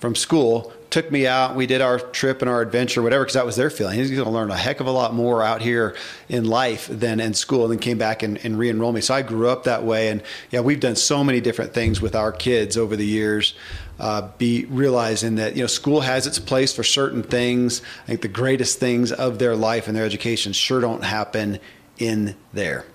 from 0.00 0.14
school 0.14 0.72
took 1.02 1.12
me 1.12 1.28
out. 1.28 1.54
We 1.54 1.66
did 1.66 1.80
our 1.80 2.00
trip 2.00 2.42
and 2.42 2.50
our 2.50 2.60
adventure, 2.60 3.02
whatever, 3.02 3.22
because 3.22 3.34
that 3.34 3.46
was 3.46 3.54
their 3.54 3.70
feeling. 3.70 3.96
He's 3.96 4.10
going 4.10 4.24
to 4.24 4.30
learn 4.30 4.50
a 4.50 4.56
heck 4.56 4.80
of 4.80 4.88
a 4.88 4.90
lot 4.90 5.14
more 5.14 5.44
out 5.44 5.62
here 5.62 5.94
in 6.28 6.44
life 6.44 6.88
than 6.88 7.20
in 7.20 7.34
school, 7.34 7.62
and 7.64 7.72
then 7.72 7.78
came 7.78 7.98
back 7.98 8.24
and, 8.24 8.44
and 8.44 8.58
re 8.58 8.68
enrolled 8.68 8.96
me. 8.96 9.00
So 9.00 9.14
I 9.14 9.22
grew 9.22 9.48
up 9.48 9.62
that 9.64 9.84
way. 9.84 10.08
And 10.08 10.24
yeah, 10.50 10.58
we've 10.60 10.80
done 10.80 10.96
so 10.96 11.22
many 11.22 11.40
different 11.40 11.72
things 11.72 12.00
with 12.00 12.16
our 12.16 12.32
kids 12.32 12.76
over 12.76 12.96
the 12.96 13.06
years. 13.06 13.54
Uh, 14.00 14.28
be 14.38 14.64
realizing 14.66 15.36
that 15.36 15.54
you 15.54 15.62
know 15.62 15.68
school 15.68 16.00
has 16.00 16.26
its 16.26 16.40
place 16.40 16.74
for 16.74 16.82
certain 16.82 17.22
things. 17.22 17.80
I 18.04 18.06
think 18.06 18.22
the 18.22 18.28
greatest 18.28 18.80
things 18.80 19.12
of 19.12 19.38
their 19.38 19.54
life 19.54 19.86
and 19.86 19.96
their 19.96 20.04
education 20.04 20.52
sure 20.52 20.80
don't 20.80 21.04
happen 21.04 21.60
in 21.98 22.34
there. 22.52 22.86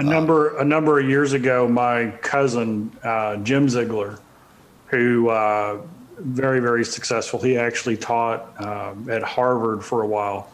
A 0.00 0.02
number 0.02 0.56
a 0.58 0.64
number 0.64 0.98
of 0.98 1.08
years 1.08 1.32
ago, 1.32 1.68
my 1.68 2.10
cousin 2.22 2.90
uh, 3.04 3.36
Jim 3.36 3.68
Ziglar, 3.68 4.18
who 4.86 5.28
uh, 5.28 5.80
very, 6.20 6.60
very 6.60 6.84
successful. 6.84 7.40
He 7.40 7.56
actually 7.56 7.96
taught 7.96 8.60
um, 8.62 9.08
at 9.10 9.22
Harvard 9.22 9.84
for 9.84 10.02
a 10.02 10.06
while. 10.06 10.52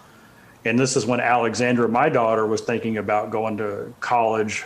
And 0.65 0.79
this 0.79 0.97
is 0.97 1.07
when 1.07 1.21
Alexandra, 1.21 1.89
my 1.89 2.09
daughter, 2.09 2.47
was 2.47 2.61
thinking 2.61 2.97
about 2.97 3.31
going 3.31 3.57
to 3.59 3.93
college. 4.01 4.65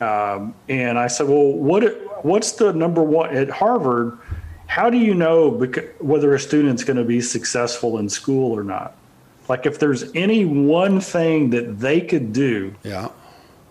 Um, 0.00 0.54
and 0.68 0.98
I 0.98 1.06
said, 1.06 1.26
Well, 1.26 1.52
what, 1.52 2.24
what's 2.24 2.52
the 2.52 2.72
number 2.72 3.02
one 3.02 3.34
at 3.34 3.48
Harvard? 3.48 4.18
How 4.66 4.90
do 4.90 4.98
you 4.98 5.14
know 5.14 5.50
whether 5.98 6.34
a 6.34 6.40
student's 6.40 6.84
going 6.84 6.98
to 6.98 7.04
be 7.04 7.22
successful 7.22 7.98
in 7.98 8.08
school 8.08 8.52
or 8.52 8.62
not? 8.62 8.96
Like, 9.48 9.64
if 9.64 9.78
there's 9.78 10.14
any 10.14 10.44
one 10.44 11.00
thing 11.00 11.50
that 11.50 11.80
they 11.80 12.02
could 12.02 12.34
do 12.34 12.74
yeah. 12.84 13.08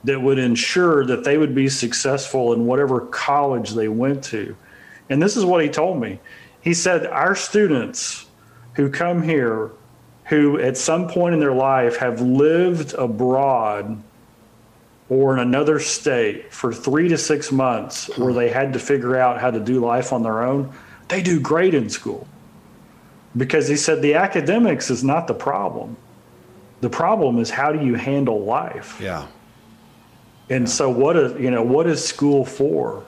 that 0.06 0.20
would 0.20 0.40
ensure 0.40 1.06
that 1.06 1.24
they 1.24 1.38
would 1.38 1.54
be 1.54 1.70
successful 1.70 2.54
in 2.54 2.66
whatever 2.66 3.02
college 3.02 3.72
they 3.72 3.88
went 3.88 4.24
to. 4.26 4.56
And 5.12 5.22
this 5.22 5.38
is 5.38 5.46
what 5.46 5.64
he 5.64 5.70
told 5.70 6.02
me 6.02 6.20
he 6.68 6.74
said, 6.74 7.08
Our 7.08 7.34
students 7.34 8.26
who 8.74 8.90
come 8.90 9.24
here, 9.24 9.72
who 10.26 10.60
at 10.60 10.76
some 10.76 11.08
point 11.08 11.34
in 11.34 11.40
their 11.40 11.54
life 11.54 11.96
have 11.96 12.20
lived 12.20 12.94
abroad 12.96 14.04
or 15.08 15.34
in 15.34 15.40
another 15.40 15.80
state 15.80 16.52
for 16.52 16.74
three 16.74 17.08
to 17.08 17.18
six 17.18 17.54
months 17.54 18.10
where 18.18 18.34
they 18.34 18.50
had 18.50 18.74
to 18.74 18.80
figure 18.80 19.16
out 19.16 19.40
how 19.40 19.50
to 19.50 19.62
do 19.62 19.80
life 19.80 20.12
on 20.12 20.24
their 20.24 20.44
own, 20.44 20.74
they 21.08 21.22
do 21.22 21.40
great 21.40 21.74
in 21.74 21.90
school. 21.90 22.28
Because 23.38 23.70
he 23.70 23.78
said 23.78 24.02
the 24.02 24.16
academics 24.16 24.90
is 24.90 25.06
not 25.06 25.26
the 25.28 25.34
problem. 25.34 25.96
The 26.82 26.90
problem 26.90 27.40
is 27.40 27.50
how 27.50 27.72
do 27.72 27.86
you 27.86 27.94
handle 27.96 28.44
life? 28.44 29.00
Yeah. 29.00 29.26
And 30.50 30.70
so 30.70 30.90
what 30.90 31.16
is 31.16 31.40
you 31.40 31.50
know 31.50 31.64
what 31.64 31.88
is 31.88 32.04
school 32.04 32.44
for? 32.44 33.06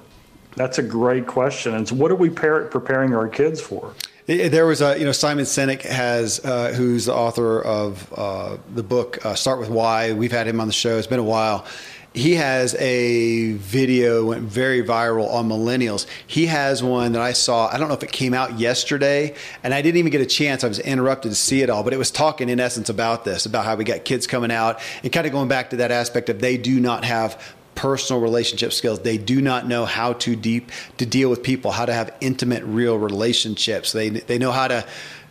That's 0.56 0.78
a 0.78 0.84
great 0.84 1.28
question. 1.28 1.76
And 1.76 1.88
so, 1.88 1.95
what 1.95 2.12
are 2.12 2.16
we 2.16 2.30
par- 2.30 2.66
preparing 2.66 3.14
our 3.14 3.28
kids 3.28 3.62
for? 3.62 3.93
There 4.26 4.68
was 4.68 4.82
a, 4.82 4.97
you 5.00 5.06
know, 5.06 5.12
Simon 5.12 5.45
Sinek 5.45 5.82
has, 5.82 6.43
uh, 6.45 6.72
who's 6.74 7.06
the 7.06 7.16
author 7.16 7.64
of 7.64 8.14
uh, 8.16 8.58
the 8.76 8.84
book 8.84 9.26
uh, 9.26 9.34
Start 9.34 9.60
with 9.60 9.70
Why. 9.70 10.14
We've 10.14 10.32
had 10.32 10.47
him 10.47 10.62
on 10.62 10.68
the 10.68 10.74
show. 10.74 10.97
It's 11.00 11.08
been 11.08 11.20
a 11.20 11.24
while. 11.24 11.66
He 12.14 12.36
has 12.36 12.76
a 12.76 13.54
video 13.54 14.26
went 14.26 14.41
very 14.41 14.84
viral 14.84 15.32
on 15.32 15.47
millennials. 15.47 16.08
He 16.26 16.47
has 16.47 16.82
one 16.82 17.12
that 17.12 17.22
I 17.22 17.34
saw. 17.34 17.68
I 17.68 17.78
don't 17.78 17.88
know 17.88 17.93
if 17.93 18.04
it 18.04 18.12
came 18.12 18.34
out 18.34 18.60
yesterday, 18.60 19.36
and 19.64 19.74
I 19.76 19.84
didn't 19.84 19.97
even 19.97 20.12
get 20.12 20.22
a 20.22 20.26
chance. 20.26 20.64
I 20.64 20.68
was 20.68 20.80
interrupted 20.80 21.32
to 21.32 21.36
see 21.36 21.62
it 21.62 21.70
all, 21.70 21.84
but 21.84 21.93
it 21.93 21.97
was 21.97 22.10
talking 22.10 22.50
in 22.50 22.60
essence 22.60 22.89
about 22.89 23.26
this, 23.26 23.45
about 23.45 23.66
how 23.66 23.76
we 23.76 23.84
got 23.84 24.06
kids 24.06 24.26
coming 24.26 24.52
out, 24.52 24.80
and 25.04 25.12
kind 25.12 25.28
of 25.28 25.34
going 25.34 25.47
back 25.47 25.70
to 25.70 25.78
that 25.78 25.91
aspect 25.91 26.30
of 26.30 26.39
they 26.39 26.58
do 26.58 26.80
not 26.80 27.04
have 27.04 27.56
personal 27.80 28.21
relationship 28.21 28.73
skills. 28.73 28.99
They 28.99 29.17
do 29.17 29.41
not 29.41 29.65
know 29.65 29.86
how 29.86 30.11
to 30.13 30.36
deep 30.36 30.69
to 30.97 31.05
deal 31.05 31.30
with 31.30 31.43
people, 31.43 31.71
how 31.71 31.86
to 31.86 31.93
have 31.93 32.13
intimate, 32.19 32.61
real 32.65 32.99
relationships. 32.99 33.93
They 33.93 34.09
they 34.09 34.38
know 34.38 34.51
how 34.51 34.67
to 34.67 34.86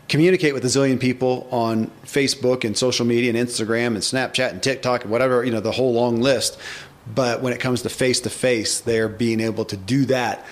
communicate 0.09 0.55
with 0.55 0.65
a 0.65 0.69
zillion 0.69 0.99
people 0.99 1.47
on 1.51 1.91
Facebook 2.07 2.65
and 2.65 2.75
social 2.75 3.05
media 3.05 3.29
and 3.29 3.39
Instagram 3.49 3.89
and 3.89 3.99
Snapchat 3.99 4.51
and 4.51 4.63
TikTok 4.63 5.03
and 5.03 5.11
whatever 5.11 5.45
you 5.45 5.51
know 5.51 5.61
the 5.61 5.73
whole 5.73 5.93
long 5.93 6.23
list. 6.23 6.59
But 7.15 7.43
when 7.43 7.53
it 7.53 7.61
comes 7.61 7.83
to 7.83 7.91
face 7.91 8.21
to 8.23 8.31
face, 8.31 8.81
they're 8.81 9.11
being 9.11 9.41
able 9.41 9.67
to 9.67 9.77
do 9.77 10.07
that 10.07 10.47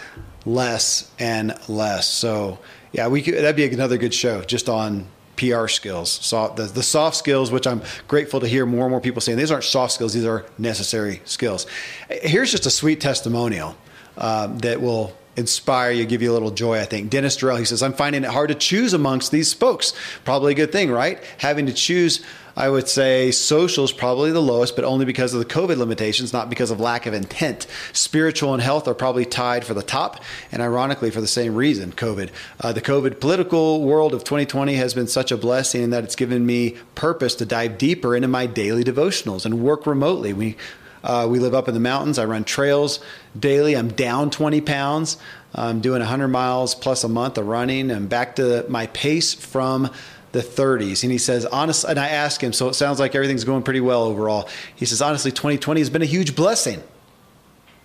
less 0.45 1.11
and 1.19 1.55
less. 1.67 2.07
So 2.07 2.59
yeah, 2.93 3.09
we 3.09 3.23
could, 3.23 3.35
that'd 3.35 3.57
be 3.57 3.65
another 3.65 3.97
good 3.97 4.13
show 4.13 4.43
just 4.43 4.69
on 4.69 5.07
PR 5.37 5.69
skills, 5.69 6.11
so 6.11 6.53
the, 6.57 6.65
the 6.65 6.83
soft 6.83 7.17
skills, 7.17 7.51
which 7.51 7.67
I'm 7.67 7.83
grateful 8.09 8.41
to 8.41 8.49
hear 8.49 8.67
more 8.67 8.85
and 8.85 8.91
more 8.91 9.01
people 9.01 9.21
saying 9.21 9.39
these 9.39 9.51
aren't 9.51 9.65
soft 9.65 9.93
skills, 9.93 10.15
these 10.15 10.25
are 10.25 10.45
necessary 10.59 11.21
skills. 11.25 11.67
Here's 12.09 12.51
just 12.51 12.67
a 12.67 12.71
sweet 12.71 13.01
testimonial 13.01 13.77
um, 14.19 14.59
that 14.59 14.81
will 14.81 15.17
inspire 15.37 15.91
you, 15.91 16.07
give 16.07 16.23
you 16.23 16.33
a 16.33 16.35
little 16.35 16.51
joy, 16.51 16.81
I 16.81 16.85
think. 16.85 17.11
Dennis 17.11 17.37
Durrell, 17.37 17.57
he 17.57 17.65
says, 17.65 17.83
I'm 17.83 17.93
finding 17.93 18.25
it 18.25 18.31
hard 18.31 18.49
to 18.49 18.55
choose 18.55 18.95
amongst 18.95 19.31
these 19.31 19.53
folks. 19.53 19.93
Probably 20.25 20.53
a 20.53 20.57
good 20.57 20.73
thing, 20.73 20.91
right? 20.91 21.23
Having 21.39 21.67
to 21.67 21.73
choose 21.73 22.25
I 22.57 22.71
would 22.71 22.89
say 22.89 23.31
social 23.33 23.85
is 23.85 23.93
probably 23.93 24.33
the 24.33 24.41
lowest, 24.41 24.77
but 24.77 24.85
only 24.85 25.05
because 25.05 25.35
of 25.35 25.41
the 25.41 25.45
COVID 25.45 25.77
limitations, 25.77 26.33
not 26.33 26.49
because 26.49 26.71
of 26.71 26.81
lack 26.81 27.05
of 27.05 27.13
intent. 27.13 27.67
Spiritual 27.93 28.55
and 28.55 28.63
health 28.63 28.89
are 28.89 28.95
probably 28.95 29.27
tied 29.27 29.65
for 29.65 29.75
the 29.75 29.83
top, 29.83 30.23
and 30.51 30.63
ironically, 30.63 31.11
for 31.11 31.21
the 31.21 31.27
same 31.27 31.55
reason, 31.55 31.93
COVID. 31.93 32.31
Uh, 32.61 32.73
the 32.73 32.81
COVID 32.81 33.21
political 33.21 33.83
world 33.83 34.15
of 34.15 34.25
2020 34.25 34.75
has 34.75 34.95
been 34.95 35.07
such 35.07 35.31
a 35.31 35.37
blessing 35.37 35.83
in 35.83 35.91
that 35.91 36.05
it's 36.05 36.17
given 36.17 36.47
me 36.47 36.77
purpose 36.95 37.35
to 37.35 37.45
dive 37.45 37.77
deeper 37.77 38.17
into 38.17 38.29
my 38.29 38.47
daily 38.47 38.85
devotionals 38.85 39.45
and 39.45 39.61
work 39.61 39.87
remotely. 39.87 40.33
We 40.33 40.57
uh, 41.05 41.27
we 41.31 41.39
live 41.39 41.55
up 41.55 41.69
in 41.69 41.75
the 41.75 41.81
mountains. 41.81 42.19
I 42.19 42.25
run 42.25 42.43
trails 42.43 42.99
daily. 43.39 43.77
I'm 43.77 43.89
down 43.89 44.31
20 44.31 44.61
pounds. 44.63 45.19
I'm 45.55 45.81
doing 45.81 46.01
100 46.01 46.29
miles 46.29 46.75
plus 46.75 47.05
a 47.05 47.09
month 47.09 47.39
of 47.39 47.47
running. 47.47 47.93
I'm 47.93 48.09
back 48.09 48.37
to 48.37 48.67
my 48.69 48.89
pace 48.89 49.33
from 49.33 49.91
the 50.37 50.43
30s. 50.43 51.03
And 51.03 51.11
he 51.11 51.19
says, 51.19 51.47
honestly, 51.47 51.91
and 51.91 51.99
I 51.99 52.09
ask 52.09 52.43
him, 52.43 52.53
so 52.53 52.69
it 52.69 52.75
sounds 52.75 53.01
like 53.01 53.15
everything's 53.15 53.45
going 53.45 53.63
pretty 53.63 53.81
well 53.81 54.05
overall. 54.05 54.49
He 54.75 54.85
says, 54.85 55.01
honestly, 55.01 55.33
2020 55.33 55.81
has 55.81 55.91
been 55.91 56.03
a 56.03 56.07
huge 56.07 56.37
blessing. 56.37 56.83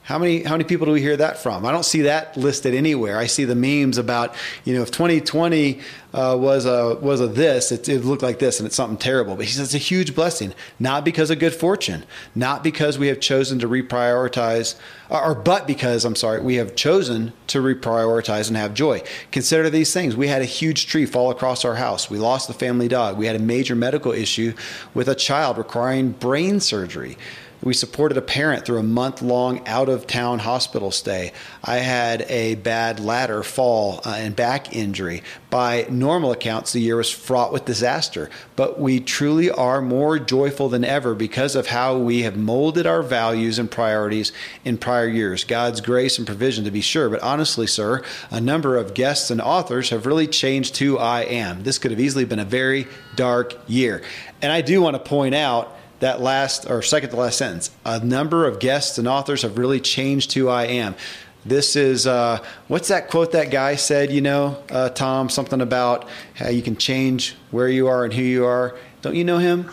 How 0.04 0.18
many 0.18 0.42
how 0.42 0.54
many 0.56 0.64
people 0.64 0.88
do 0.88 0.94
we 0.94 1.02
hear 1.02 1.16
that 1.18 1.38
from? 1.38 1.64
I 1.64 1.72
don't 1.72 1.86
see 1.86 2.02
that 2.02 2.36
listed 2.36 2.74
anywhere. 2.74 3.20
I 3.20 3.28
see 3.28 3.46
the 3.46 3.56
memes 3.56 4.00
about 4.00 4.34
you 4.66 4.74
know 4.74 4.82
if 4.82 4.90
2020 4.90 5.80
uh, 6.14 6.36
was 6.40 6.66
a 6.66 6.96
was 6.96 7.22
a 7.22 7.28
this, 7.28 7.72
it, 7.72 7.88
it 7.88 8.04
looked 8.04 8.24
like 8.24 8.40
this, 8.40 8.60
and 8.60 8.66
it's 8.66 8.76
something 8.76 8.98
terrible. 8.98 9.36
But 9.36 9.46
he 9.46 9.52
says 9.52 9.74
it's 9.74 9.76
a 9.76 9.78
huge 9.78 10.16
blessing, 10.16 10.56
not 10.80 11.06
because 11.06 11.30
of 11.30 11.38
good 11.38 11.54
fortune, 11.54 12.04
not 12.34 12.64
because 12.64 12.98
we 12.98 13.08
have 13.08 13.20
chosen 13.20 13.60
to 13.60 13.68
reprioritize, 13.68 14.76
or 15.08 15.36
but 15.36 15.68
because 15.68 16.04
I'm 16.04 16.16
sorry, 16.16 16.42
we 16.42 16.56
have 16.56 16.76
chosen 16.76 17.32
to 17.48 17.62
reprioritize 17.62 18.48
and 18.48 18.58
have 18.58 18.74
joy. 18.74 19.04
Consider 19.32 19.70
these 19.70 19.94
things: 19.94 20.18
we 20.18 20.28
had 20.28 20.42
a 20.42 20.46
huge 20.46 20.88
tree 20.88 21.06
fall 21.06 21.30
across 21.30 21.64
our 21.64 21.76
house. 21.76 22.10
We 22.10 22.18
lost 22.18 22.48
the 22.48 22.56
family 22.56 22.88
dog. 22.88 23.20
We 23.20 23.28
had 23.28 23.36
a 23.36 23.40
major 23.40 23.76
medical 23.76 24.14
issue 24.14 24.54
with 24.96 25.08
a 25.08 25.16
child 25.16 25.60
requiring 25.60 26.14
brain 26.14 26.60
surgery. 26.60 27.18
We 27.64 27.76
supported 27.76 28.18
a 28.18 28.24
parent 28.24 28.66
through 28.66 28.80
a 28.80 28.84
month 28.84 29.22
long 29.22 29.68
out 29.68 29.88
of 29.88 30.08
town 30.08 30.40
hospital 30.40 30.90
stay. 30.90 31.32
I 31.64 31.76
had 31.76 32.24
a 32.24 32.56
bad 32.56 33.00
ladder 33.00 33.44
fall 33.44 34.02
uh, 34.04 34.16
and 34.18 34.36
back 34.36 34.76
injury. 34.76 35.22
By 35.52 35.86
normal 35.88 36.32
accounts, 36.32 36.74
the 36.74 36.80
year 36.80 36.96
was 36.96 37.12
fraught 37.12 37.54
with 37.54 37.66
disaster, 37.66 38.32
but 38.56 38.80
we 38.80 39.00
truly 39.00 39.52
are 39.52 39.80
more 39.80 40.18
joyful 40.18 40.70
than 40.70 40.84
ever 40.84 41.14
because 41.14 41.56
of 41.56 41.68
how 41.68 42.00
we 42.00 42.24
have 42.24 42.36
molded 42.36 42.88
our 42.88 43.04
values 43.04 43.60
and 43.60 43.70
priorities 43.70 44.32
in 44.66 44.80
prior 44.80 45.08
years. 45.08 45.44
God's 45.44 45.82
grace 45.82 46.18
and 46.18 46.26
provision, 46.26 46.66
to 46.66 46.72
be 46.72 46.82
sure, 46.82 47.10
but 47.10 47.22
honestly, 47.22 47.68
sir, 47.68 48.02
a 48.32 48.42
number 48.42 48.76
of 48.76 48.96
guests 48.96 49.30
and 49.30 49.40
authors 49.40 49.92
have 49.92 50.08
really 50.08 50.28
changed 50.28 50.78
who 50.78 50.98
I 50.98 51.22
am. 51.26 51.62
This 51.62 51.78
could 51.78 51.92
have 51.92 52.00
easily 52.00 52.26
been 52.26 52.40
a 52.40 52.46
very 52.46 52.88
dark 53.16 53.54
year. 53.68 54.02
And 54.42 54.52
I 54.52 54.62
do 54.62 54.82
want 54.82 54.96
to 54.96 55.00
point 55.00 55.36
out 55.36 55.78
that 56.02 56.20
last 56.20 56.70
or 56.70 56.82
second 56.82 57.12
to 57.12 57.16
last 57.16 57.38
sentence. 57.38 57.72
A 57.86 58.04
number 58.04 58.46
of 58.46 58.60
guests 58.60 58.98
and 58.98 59.08
authors 59.08 59.44
have 59.44 59.58
really 59.58 59.80
changed 59.80 60.34
who 60.34 60.50
I 60.50 60.66
am. 60.66 60.96
This 61.46 61.76
is 61.76 62.06
uh, 62.06 62.44
what's 62.68 62.90
that 62.90 63.10
quote 63.10 63.32
that 63.32 63.50
guy 63.50 63.76
said? 63.76 64.12
You 64.12 64.22
know, 64.22 64.62
uh, 64.70 64.90
Tom, 64.90 65.30
something 65.30 65.62
about 65.62 66.08
how 66.36 66.50
you 66.50 66.62
can 66.62 66.76
change 66.76 67.36
where 67.50 67.68
you 67.68 67.88
are 67.88 68.04
and 68.04 68.14
who 68.14 68.22
you 68.22 68.46
are. 68.46 68.78
Don't 69.02 69.16
you 69.16 69.24
know 69.24 69.40
him? 69.40 69.72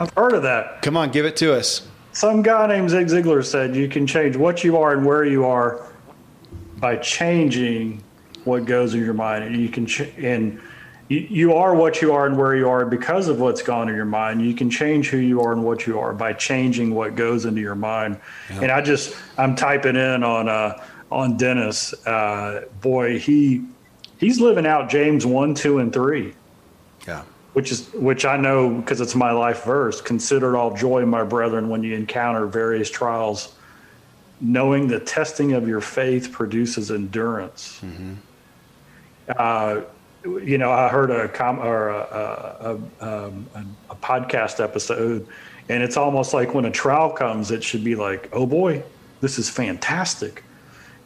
I've 0.00 0.12
heard 0.14 0.32
of 0.32 0.42
that. 0.42 0.82
Come 0.82 0.96
on, 0.96 1.10
give 1.10 1.26
it 1.26 1.36
to 1.36 1.54
us. 1.54 1.86
Some 2.12 2.42
guy 2.42 2.66
named 2.66 2.90
Zig 2.90 3.06
Ziglar 3.06 3.44
said 3.44 3.76
you 3.76 3.88
can 3.88 4.06
change 4.06 4.36
what 4.36 4.64
you 4.64 4.76
are 4.76 4.92
and 4.92 5.04
where 5.04 5.24
you 5.24 5.44
are 5.44 5.86
by 6.78 6.96
changing 6.96 8.02
what 8.44 8.66
goes 8.66 8.94
in 8.94 9.04
your 9.04 9.14
mind, 9.14 9.44
and 9.44 9.56
you 9.56 9.68
can 9.68 9.86
ch- 9.86 10.12
and 10.18 10.60
you, 11.08 11.18
you 11.18 11.54
are 11.54 11.74
what 11.74 12.00
you 12.00 12.12
are 12.12 12.26
and 12.26 12.36
where 12.36 12.54
you 12.56 12.68
are 12.68 12.86
because 12.86 13.28
of 13.28 13.40
what's 13.40 13.62
gone 13.62 13.88
in 13.88 13.94
your 13.94 14.04
mind. 14.04 14.42
You 14.42 14.54
can 14.54 14.70
change 14.70 15.08
who 15.08 15.18
you 15.18 15.40
are 15.42 15.52
and 15.52 15.64
what 15.64 15.86
you 15.86 15.98
are 15.98 16.14
by 16.14 16.32
changing 16.32 16.94
what 16.94 17.14
goes 17.14 17.44
into 17.44 17.60
your 17.60 17.74
mind. 17.74 18.18
Yeah. 18.50 18.62
And 18.62 18.72
I 18.72 18.80
just 18.80 19.16
I'm 19.36 19.54
typing 19.54 19.96
in 19.96 20.22
on 20.22 20.48
uh, 20.48 20.82
on 21.10 21.36
Dennis. 21.36 21.92
Uh, 22.06 22.64
boy, 22.80 23.18
he 23.18 23.64
he's 24.18 24.40
living 24.40 24.66
out 24.66 24.88
James 24.88 25.26
one, 25.26 25.54
two, 25.54 25.78
and 25.78 25.92
three. 25.92 26.34
Yeah. 27.06 27.22
Which 27.52 27.70
is 27.70 27.88
which 27.92 28.24
I 28.24 28.36
know 28.36 28.70
because 28.70 29.00
it's 29.00 29.14
my 29.14 29.30
life 29.30 29.64
verse. 29.64 30.00
Consider 30.00 30.54
it 30.54 30.58
all 30.58 30.74
joy, 30.74 31.04
my 31.06 31.22
brethren, 31.22 31.68
when 31.68 31.82
you 31.84 31.94
encounter 31.94 32.46
various 32.46 32.90
trials, 32.90 33.54
knowing 34.40 34.88
the 34.88 34.98
testing 34.98 35.52
of 35.52 35.68
your 35.68 35.80
faith 35.80 36.32
produces 36.32 36.90
endurance. 36.90 37.80
Mm-hmm. 37.82 38.14
Uh, 39.28 39.82
you 40.24 40.58
know, 40.58 40.70
I 40.70 40.88
heard 40.88 41.10
a 41.10 41.28
com 41.28 41.58
or 41.58 41.88
a, 41.90 41.98
a, 41.98 42.80
a, 43.00 43.26
um, 43.26 43.48
a, 43.90 43.94
podcast 43.96 44.62
episode, 44.62 45.26
and 45.68 45.82
it's 45.82 45.96
almost 45.96 46.34
like 46.34 46.54
when 46.54 46.64
a 46.64 46.70
trial 46.70 47.10
comes, 47.10 47.50
it 47.50 47.62
should 47.62 47.84
be 47.84 47.94
like, 47.94 48.28
oh 48.32 48.46
boy, 48.46 48.82
this 49.20 49.38
is 49.38 49.48
fantastic. 49.50 50.42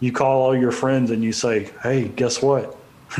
You 0.00 0.12
call 0.12 0.42
all 0.42 0.56
your 0.56 0.70
friends 0.70 1.10
and 1.10 1.22
you 1.22 1.32
say, 1.32 1.70
hey, 1.82 2.08
guess 2.08 2.40
what? 2.40 2.76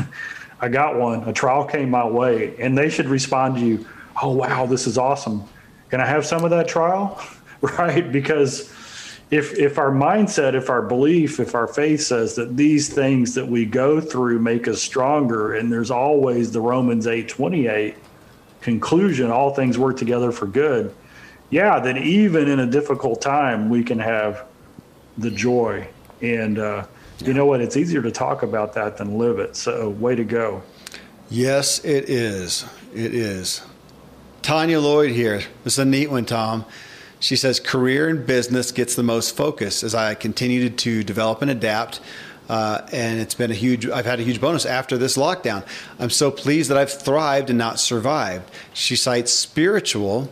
I 0.61 0.69
got 0.69 0.97
one. 0.97 1.23
A 1.27 1.33
trial 1.33 1.65
came 1.65 1.89
my 1.89 2.05
way, 2.05 2.55
and 2.57 2.77
they 2.77 2.89
should 2.89 3.07
respond 3.07 3.55
to 3.55 3.61
you, 3.65 3.85
oh 4.21 4.31
wow, 4.31 4.65
this 4.65 4.87
is 4.87 4.97
awesome. 4.97 5.43
Can 5.89 6.01
I 6.01 6.05
have 6.05 6.25
some 6.25 6.43
of 6.43 6.49
that 6.51 6.67
trial? 6.67 7.21
right? 7.61 8.09
Because 8.09 8.73
if 9.31 9.57
if 9.57 9.77
our 9.77 9.91
mindset, 9.91 10.55
if 10.55 10.69
our 10.69 10.81
belief, 10.81 11.39
if 11.39 11.53
our 11.53 11.67
faith 11.67 12.01
says 12.01 12.35
that 12.35 12.57
these 12.57 12.89
things 12.89 13.35
that 13.35 13.47
we 13.47 13.65
go 13.65 14.01
through 14.01 14.39
make 14.39 14.67
us 14.67 14.81
stronger, 14.81 15.55
and 15.55 15.71
there's 15.71 15.91
always 15.91 16.51
the 16.51 16.61
Romans 16.61 17.05
eight 17.05 17.29
twenty 17.29 17.67
eight 17.67 17.95
conclusion, 18.61 19.29
all 19.29 19.53
things 19.53 19.77
work 19.77 19.97
together 19.97 20.31
for 20.31 20.47
good. 20.47 20.93
Yeah, 21.51 21.79
then 21.79 21.97
even 21.97 22.47
in 22.47 22.59
a 22.59 22.67
difficult 22.67 23.21
time, 23.21 23.69
we 23.69 23.83
can 23.83 23.99
have 23.99 24.45
the 25.17 25.31
joy. 25.31 25.87
And 26.21 26.59
uh, 26.59 26.85
yeah. 27.19 27.27
you 27.27 27.33
know 27.33 27.45
what? 27.45 27.61
It's 27.61 27.77
easier 27.77 28.01
to 28.01 28.11
talk 28.11 28.43
about 28.43 28.73
that 28.73 28.97
than 28.97 29.17
live 29.17 29.39
it. 29.39 29.55
So, 29.55 29.89
way 29.89 30.15
to 30.15 30.23
go. 30.23 30.61
Yes, 31.29 31.83
it 31.85 32.09
is. 32.09 32.65
It 32.93 33.13
is. 33.13 33.61
Tanya 34.41 34.79
Lloyd 34.79 35.11
here. 35.11 35.41
This 35.63 35.73
is 35.73 35.79
a 35.79 35.85
neat 35.85 36.09
one, 36.09 36.25
Tom. 36.25 36.65
She 37.19 37.35
says, 37.35 37.59
career 37.59 38.07
and 38.07 38.25
business 38.25 38.71
gets 38.71 38.95
the 38.95 39.03
most 39.03 39.35
focus 39.35 39.83
as 39.83 39.93
I 39.93 40.15
continue 40.15 40.69
to 40.69 41.03
develop 41.03 41.41
and 41.41 41.51
adapt. 41.51 41.99
Uh, 42.47 42.87
and 42.91 43.19
it's 43.19 43.35
been 43.35 43.51
a 43.51 43.55
huge, 43.55 43.87
I've 43.87 44.05
had 44.05 44.19
a 44.19 44.23
huge 44.23 44.41
bonus 44.41 44.65
after 44.65 44.97
this 44.97 45.17
lockdown. 45.17 45.65
I'm 45.99 46.09
so 46.09 46.31
pleased 46.31 46.69
that 46.69 46.77
I've 46.77 46.91
thrived 46.91 47.49
and 47.49 47.59
not 47.59 47.79
survived. 47.79 48.49
She 48.73 48.95
cites 48.95 49.31
spiritual 49.31 50.31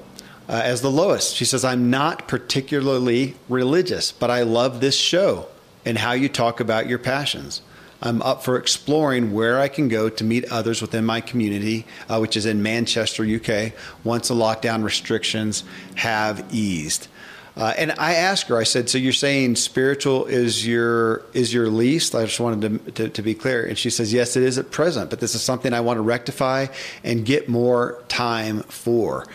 uh, 0.49 0.61
as 0.63 0.81
the 0.81 0.89
lowest. 0.89 1.35
She 1.35 1.45
says, 1.45 1.63
I'm 1.63 1.89
not 1.89 2.27
particularly 2.27 3.35
religious, 3.49 4.11
but 4.11 4.31
I 4.31 4.43
love 4.43 4.79
this 4.79 4.95
show 4.97 5.47
and 5.85 5.97
how 5.97 6.13
you 6.13 6.29
talk 6.29 6.59
about 6.59 6.87
your 6.87 6.99
passions. 6.99 7.61
I'm 8.01 8.21
up 8.21 8.43
for 8.43 8.57
exploring 8.57 9.33
where 9.33 9.59
I 9.59 9.67
can 9.67 9.87
go 9.87 10.09
to 10.09 10.23
meet 10.23 10.45
others 10.45 10.81
within 10.81 11.05
my 11.05 11.21
community, 11.21 11.85
uh, 12.09 12.19
which 12.19 12.37
is 12.37 12.45
in 12.45 12.61
Manchester, 12.61 13.23
UK, 13.23 13.73
once 14.03 14.27
the 14.27 14.35
lockdown 14.35 14.83
restrictions 14.83 15.63
have 15.95 16.45
eased. 16.53 17.07
Uh, 17.55 17.73
and 17.75 17.91
I 17.97 18.13
asked 18.13 18.49
her, 18.49 18.57
I 18.57 18.63
said, 18.63 18.87
"So 18.87 18.99
you're 18.99 19.13
saying 19.13 19.55
spiritual 19.55 20.25
is 20.25 20.65
your 20.67 21.23
is 21.33 21.51
your 21.51 21.69
least?" 21.69 22.13
I 22.13 22.25
just 22.25 22.39
wanted 22.39 22.85
to, 22.85 22.91
to, 22.91 23.09
to 23.09 23.21
be 23.23 23.33
clear, 23.33 23.65
and 23.65 23.75
she 23.75 23.89
says, 23.89 24.13
"Yes, 24.13 24.35
it 24.35 24.43
is 24.43 24.59
at 24.59 24.69
present, 24.69 25.09
but 25.09 25.19
this 25.19 25.33
is 25.33 25.41
something 25.41 25.73
I 25.73 25.79
want 25.79 25.97
to 25.97 26.03
rectify 26.03 26.67
and 27.03 27.25
get 27.25 27.49
more 27.49 28.03
time 28.09 28.61
for." 28.63 29.25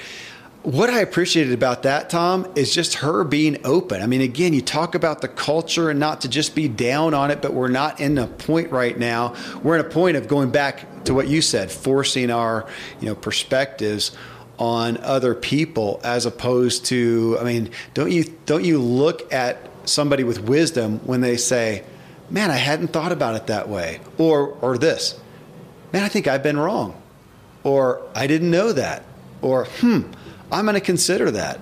What 0.62 0.90
I 0.90 1.00
appreciated 1.00 1.52
about 1.52 1.82
that, 1.82 2.08
Tom, 2.08 2.50
is 2.54 2.72
just 2.72 2.94
her 2.94 3.24
being 3.24 3.58
open. 3.64 4.00
I 4.00 4.06
mean, 4.06 4.20
again, 4.20 4.52
you 4.52 4.60
talk 4.60 4.94
about 4.94 5.20
the 5.20 5.28
culture 5.28 5.90
and 5.90 5.98
not 5.98 6.20
to 6.20 6.28
just 6.28 6.54
be 6.54 6.68
down 6.68 7.14
on 7.14 7.30
it, 7.30 7.42
but 7.42 7.52
we're 7.52 7.68
not 7.68 8.00
in 8.00 8.16
a 8.18 8.26
point 8.28 8.70
right 8.70 8.96
now. 8.96 9.34
We're 9.62 9.78
in 9.78 9.84
a 9.84 9.88
point 9.88 10.16
of 10.16 10.28
going 10.28 10.50
back 10.50 11.04
to 11.04 11.14
what 11.14 11.26
you 11.26 11.42
said, 11.42 11.72
forcing 11.72 12.30
our, 12.30 12.68
you 13.00 13.06
know, 13.06 13.16
perspectives 13.16 14.12
on 14.58 14.98
other 14.98 15.34
people 15.34 16.00
as 16.04 16.26
opposed 16.26 16.84
to 16.84 17.36
I 17.40 17.44
mean, 17.44 17.70
don't 17.94 18.12
you 18.12 18.24
don't 18.46 18.64
you 18.64 18.78
look 18.78 19.32
at 19.32 19.58
somebody 19.84 20.22
with 20.22 20.40
wisdom 20.40 21.00
when 21.00 21.20
they 21.22 21.36
say, 21.36 21.82
"Man, 22.30 22.50
I 22.52 22.56
hadn't 22.56 22.88
thought 22.88 23.10
about 23.10 23.34
it 23.34 23.48
that 23.48 23.68
way." 23.68 24.00
Or 24.18 24.56
or 24.60 24.78
this. 24.78 25.18
"Man, 25.92 26.04
I 26.04 26.08
think 26.08 26.28
I've 26.28 26.42
been 26.44 26.58
wrong." 26.58 26.94
Or 27.64 28.02
"I 28.14 28.28
didn't 28.28 28.52
know 28.52 28.72
that." 28.72 29.02
Or, 29.40 29.64
"Hmm, 29.64 30.02
I'm 30.52 30.64
going 30.64 30.74
to 30.74 30.80
consider 30.80 31.30
that. 31.30 31.58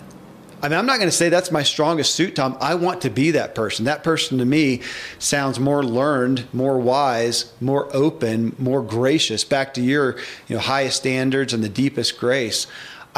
I 0.63 0.69
mean, 0.69 0.79
I'm 0.79 0.85
not 0.85 0.99
going 0.99 1.09
to 1.09 1.17
say 1.17 1.31
that's 1.31 1.51
my 1.51 1.63
strongest 1.63 2.15
suit, 2.15 2.37
Tom. 2.37 2.59
I 2.61 2.75
want 2.75 3.01
to 3.03 3.11
be 3.11 3.31
that 3.31 3.55
person. 3.55 3.87
That 3.87 4.05
person 4.05 4.37
to 4.39 4.45
me 4.45 4.83
sounds 5.19 5.59
more 5.59 5.83
learned, 5.83 6.47
more 6.53 6.79
wise, 6.79 7.51
more 7.63 7.89
open, 7.97 8.55
more 8.59 8.83
gracious. 8.83 9.43
Back 9.43 9.73
to 9.75 9.81
your, 9.81 10.19
you 10.49 10.57
know, 10.57 10.61
highest 10.61 10.99
standards 10.99 11.55
and 11.55 11.65
the 11.65 11.71
deepest 11.71 12.19
grace. 12.19 12.67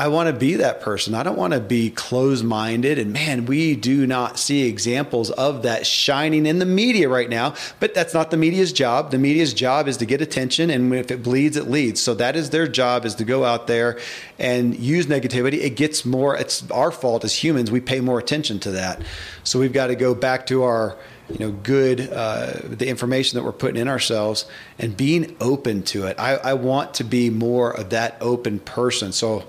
I 0.02 0.08
want 0.08 0.26
to 0.26 0.32
be 0.32 0.56
that 0.56 0.80
person. 0.80 1.14
I 1.14 1.22
don't 1.22 1.36
want 1.38 1.52
to 1.52 1.60
be 1.60 1.88
closed 1.88 2.44
minded. 2.44 2.98
And 2.98 3.12
man, 3.12 3.46
we 3.46 3.76
do 3.76 4.04
not 4.04 4.36
see 4.36 4.66
examples 4.66 5.30
of 5.30 5.62
that 5.62 5.86
shining 5.86 6.44
in 6.44 6.58
the 6.58 6.66
media 6.66 7.08
right 7.08 7.30
now. 7.30 7.54
But 7.78 7.94
that's 7.94 8.12
not 8.12 8.32
the 8.32 8.36
media's 8.36 8.72
job. 8.72 9.12
The 9.12 9.18
media's 9.18 9.54
job 9.54 9.86
is 9.86 9.98
to 9.98 10.04
get 10.04 10.20
attention. 10.20 10.70
And 10.70 10.92
if 10.92 11.12
it 11.12 11.22
bleeds, 11.22 11.56
it 11.56 11.70
leads. 11.70 12.02
So 12.02 12.14
that 12.14 12.34
is 12.34 12.50
their 12.50 12.66
job 12.66 13.04
is 13.04 13.14
to 13.14 13.24
go 13.24 13.44
out 13.44 13.68
there 13.68 14.00
and 14.40 14.76
use 14.76 15.06
negativity. 15.06 15.62
It 15.62 15.76
gets 15.76 16.04
more, 16.04 16.36
it's 16.36 16.68
our 16.72 16.90
fault 16.90 17.22
as 17.22 17.36
humans. 17.36 17.70
We 17.70 17.80
pay 17.80 18.00
more 18.00 18.18
attention 18.18 18.58
to 18.58 18.72
that. 18.72 19.00
So 19.44 19.60
we've 19.60 19.72
got 19.72 19.86
to 19.86 19.94
go 19.94 20.16
back 20.16 20.46
to 20.46 20.64
our, 20.64 20.96
you 21.30 21.38
know, 21.38 21.52
good, 21.52 22.12
uh, 22.12 22.54
the 22.64 22.88
information 22.88 23.38
that 23.38 23.44
we're 23.44 23.52
putting 23.52 23.80
in 23.80 23.86
ourselves 23.86 24.46
and 24.80 24.96
being 24.96 25.36
open 25.40 25.84
to 25.84 26.06
it. 26.06 26.18
I, 26.18 26.38
I 26.38 26.54
want 26.54 26.94
to 26.94 27.04
be 27.04 27.30
more 27.30 27.70
of 27.70 27.90
that 27.90 28.16
open 28.20 28.58
person. 28.58 29.12
So 29.12 29.44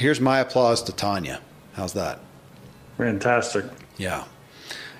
here's 0.00 0.18
my 0.18 0.38
applause 0.40 0.82
to 0.84 0.92
Tanya. 0.92 1.40
How's 1.74 1.92
that? 1.92 2.20
Fantastic. 2.96 3.66
Yeah. 3.98 4.24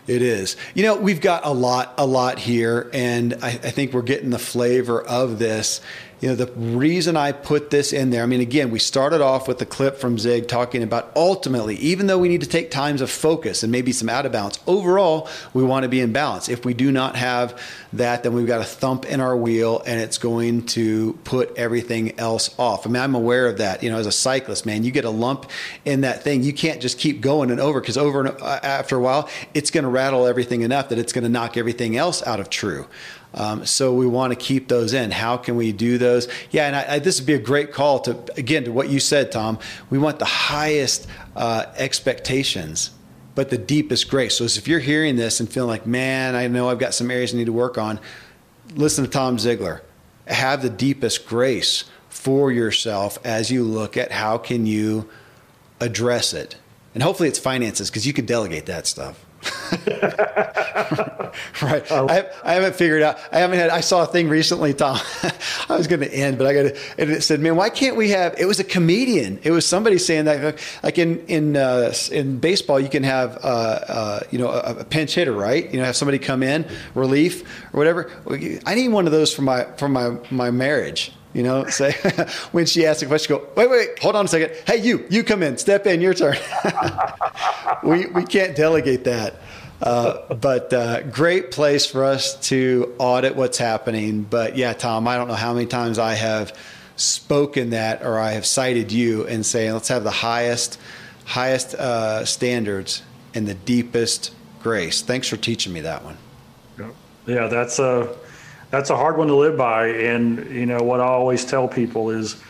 It 0.07 0.21
is. 0.21 0.57
You 0.75 0.83
know, 0.83 0.97
we've 0.97 1.23
got 1.23 1.47
a 1.47 1.53
lot, 1.53 1.95
a 1.97 2.07
lot 2.07 2.39
here, 2.39 2.91
and 2.93 3.35
I, 3.43 3.49
I, 3.49 3.71
think 3.71 3.93
we're 3.93 4.03
getting 4.03 4.31
the 4.31 4.39
flavor 4.39 5.01
of 5.01 5.39
this 5.39 5.81
you 6.21 6.29
know, 6.29 6.35
the 6.35 6.53
reason 6.53 7.17
I 7.17 7.33
put 7.33 7.71
this 7.71 7.95
in 7.95 8.11
there, 8.11 8.23
I 8.23 8.27
mean, 8.27 8.43
again, 8.43 8.71
we 8.71 8.79
started 8.79 9.23
off 9.23 9.49
with 9.49 9.59
the 9.59 9.65
clip 9.65 9.97
from 9.97 10.19
Zig 10.19 10.49
talking 10.49 10.83
about 10.83 11.11
ultimately, 11.17 11.77
even 11.77 12.09
though 12.09 12.19
we 12.19 12.29
need 12.29 12.43
to 12.43 12.49
take 12.49 12.71
times 12.71 13.01
of 13.01 13.11
focus 13.11 13.63
and 13.63 13.73
maybe 13.73 13.91
some 13.93 14.11
out 14.11 14.27
of 14.27 14.33
balance, 14.33 14.59
overall, 14.67 15.29
we 15.55 15.65
want 15.65 15.85
to 15.85 15.89
be 15.89 15.99
in 16.01 16.13
balance. 16.13 16.51
If 16.51 16.67
we 16.67 16.75
do 16.75 16.93
not 16.93 17.17
have 17.17 17.59
that, 17.95 18.23
then 18.23 18.35
we've 18.35 18.47
got 18.47 18.61
a 18.61 18.65
thump 18.65 19.07
in 19.07 19.19
our 19.21 19.35
wheel 19.35 19.83
and 19.87 19.99
it's 19.99 20.19
going 20.19 20.67
to 20.67 21.15
put 21.25 21.57
everything 21.57 22.19
else 22.19 22.55
off. 22.59 22.87
I 22.87 22.91
mean, 22.91 23.03
I'm 23.03 23.15
aware 23.15 23.47
of 23.47 23.57
that. 23.59 23.83
You 23.83 23.91
know, 23.91 23.97
as 23.97 24.07
a 24.07 24.13
cyclist, 24.13 24.67
man, 24.67 24.85
you 24.85 24.91
get 24.91 25.07
a 25.07 25.11
lump 25.11 25.51
in 25.87 26.03
that 26.03 26.23
thing, 26.23 26.43
you 26.43 26.53
can't 26.53 26.83
just 26.83 26.99
keep 26.99 27.23
going 27.23 27.51
and 27.51 27.59
over 27.59 27.81
because 27.81 27.97
over 27.97 28.27
and 28.27 28.43
uh, 28.43 28.61
after 28.63 28.97
a 28.97 29.01
while, 29.01 29.27
it's 29.55 29.71
going 29.71 29.85
to 29.85 29.91
rattle 29.91 30.27
everything 30.27 30.61
enough 30.61 30.91
that 30.91 30.99
it's 30.99 31.15
going 31.15 31.25
to 31.25 31.31
knock 31.31 31.57
everything 31.57 31.97
else 31.97 32.23
out 32.27 32.41
of 32.41 32.51
true. 32.51 32.87
Um, 33.33 33.65
so 33.65 33.95
we 33.95 34.07
want 34.07 34.33
to 34.33 34.37
keep 34.37 34.69
those 34.69 34.93
in. 34.93 35.11
How 35.11 35.37
can 35.37 35.57
we 35.57 35.73
do 35.73 35.99
those? 35.99 36.29
Yeah, 36.51 36.67
and 36.67 36.77
I, 36.77 36.95
I, 36.95 36.99
this 36.99 37.21
would 37.21 37.27
be 37.27 37.35
a 37.35 37.39
great 37.39 37.73
call 37.73 38.01
to 38.01 38.19
again 38.37 38.65
to 38.65 38.73
what 38.73 38.89
you 38.89 38.99
said, 38.99 39.31
Tom. 39.31 39.59
We 39.89 39.99
want 39.99 40.19
the 40.19 40.25
highest 40.25 41.07
uh, 41.37 41.67
expectations, 41.77 42.91
but 43.35 43.51
the 43.51 43.59
deepest 43.59 44.11
grace. 44.11 44.37
So 44.37 44.45
if 44.45 44.67
you're 44.67 44.81
hearing 44.81 45.17
this 45.17 45.39
and 45.39 45.49
feeling 45.49 45.71
like, 45.71 45.87
man, 45.87 46.35
I 46.35 46.49
know 46.49 46.69
I've 46.69 46.81
got 46.81 46.93
some 46.93 47.11
areas 47.11 47.33
I 47.33 47.37
need 47.37 47.47
to 47.47 47.53
work 47.53 47.79
on, 47.79 48.01
listen 48.75 49.05
to 49.05 49.11
Tom 49.11 49.37
Ziglar. 49.37 49.83
Have 50.27 50.63
the 50.63 50.71
deepest 50.71 51.27
grace 51.27 51.85
for 52.09 52.51
yourself 52.51 53.19
as 53.25 53.51
you 53.51 53.63
look 53.63 53.97
at 53.97 54.11
how 54.11 54.39
can 54.39 54.67
you 54.67 55.09
address 55.81 56.35
it, 56.35 56.57
and 56.95 57.03
hopefully 57.03 57.29
it's 57.29 57.39
finances 57.39 57.91
because 57.91 58.07
you 58.07 58.13
could 58.13 58.27
delegate 58.27 58.67
that 58.67 58.89
stuff. 58.89 59.25
right. 61.63 61.91
I, 61.91 62.27
I, 62.45 62.55
haven't 62.55 62.75
figured 62.75 63.03
out. 63.03 63.19
I 63.33 63.39
haven't 63.39 63.59
had. 63.59 63.71
I 63.71 63.81
saw 63.81 64.03
a 64.03 64.07
thing 64.07 64.29
recently, 64.29 64.75
Tom. 64.75 64.99
I 65.69 65.77
was 65.77 65.87
going 65.87 66.01
to 66.01 66.13
end, 66.13 66.37
but 66.37 66.47
I 66.47 66.53
got. 66.53 66.67
And 66.99 67.11
it 67.11 67.23
said, 67.23 67.41
"Man, 67.41 67.57
why 67.57 67.71
can't 67.71 67.97
we 67.97 68.11
have?" 68.11 68.35
It 68.39 68.45
was 68.45 68.61
a 68.61 68.65
comedian. 68.65 69.41
It 69.43 69.51
was 69.51 69.65
somebody 69.65 69.97
saying 69.97 70.27
that, 70.27 70.59
like 70.83 70.99
in 70.99 71.25
in 71.27 71.57
uh, 71.57 71.95
in 72.13 72.39
baseball, 72.39 72.79
you 72.79 72.91
can 72.91 73.03
have 73.03 73.39
uh, 73.43 73.47
uh, 73.47 74.21
you 74.31 74.39
know 74.39 74.51
a, 74.51 74.81
a, 74.81 74.85
pinch 74.85 75.15
hitter, 75.15 75.33
right? 75.33 75.71
You 75.73 75.79
know, 75.79 75.87
have 75.87 75.97
somebody 75.97 76.19
come 76.19 76.43
in, 76.43 76.67
relief 76.95 77.43
or 77.73 77.79
whatever. 77.79 78.11
I 78.67 78.75
need 78.75 78.89
one 78.89 79.07
of 79.07 79.13
those 79.13 79.33
for 79.33 79.43
my 79.43 79.65
for 79.77 79.89
my 79.89 80.19
my 80.31 80.51
marriage. 80.51 81.13
You 81.33 81.45
know, 81.45 81.67
say 81.67 81.93
when 82.53 82.67
she 82.67 82.87
asks 82.87 83.03
a 83.03 83.07
question, 83.07 83.37
go, 83.37 83.47
wait, 83.55 83.71
wait, 83.71 83.99
hold 84.01 84.17
on 84.17 84.25
a 84.25 84.29
second. 84.29 84.53
Hey, 84.67 84.79
you, 84.79 85.07
you 85.11 85.23
come 85.23 85.43
in, 85.43 85.59
step 85.59 85.87
in, 85.87 86.01
your 86.01 86.13
turn. 86.13 86.37
we, 87.85 88.07
we 88.07 88.25
can't 88.25 88.57
delegate 88.57 89.05
that. 89.05 89.37
Uh, 89.81 90.35
but 90.35 90.73
uh, 90.73 91.03
great 91.03 91.53
place 91.53 91.87
for 91.87 92.05
us 92.05 92.39
to 92.49 92.95
audit 92.99 93.37
what's 93.37 93.59
happening. 93.59 94.23
But 94.23 94.57
yeah, 94.57 94.73
Tom, 94.73 95.07
I 95.07 95.17
don't 95.17 95.29
know 95.29 95.35
how 95.35 95.55
many 95.55 95.67
times 95.67 95.99
I 95.99 96.15
have 96.15 96.53
spoken 96.97 97.71
that 97.71 98.03
or 98.03 98.19
I 98.19 98.33
have 98.33 98.45
cited 98.45 98.93
you 98.93 99.27
and 99.27 99.47
saying, 99.47 99.73
let's 99.73 99.89
have 99.89 100.05
the 100.05 100.11
highest, 100.11 100.79
highest 101.25 101.75
uh, 101.75 102.25
standards 102.25 103.03
and 103.35 103.47
the 103.47 103.55
deepest 103.55 104.35
grace. 104.61 105.01
Thanks 105.01 105.29
for 105.29 105.37
teaching 105.37 105.73
me 105.73 105.81
that 105.83 106.05
one. 106.05 106.17
Yeah, 107.27 107.47
that's 107.47 107.79
a 107.79 108.17
that's 108.71 108.91
a 108.91 108.97
hard 108.97 109.17
one 109.17 109.27
to 109.29 109.37
live 109.37 109.57
by. 109.57 109.89
And 109.89 110.51
you 110.51 110.67
know 110.67 110.83
what 110.83 111.01
I 111.01 111.05
always 111.05 111.45
tell 111.45 111.69
people 111.69 112.11
is, 112.11 112.41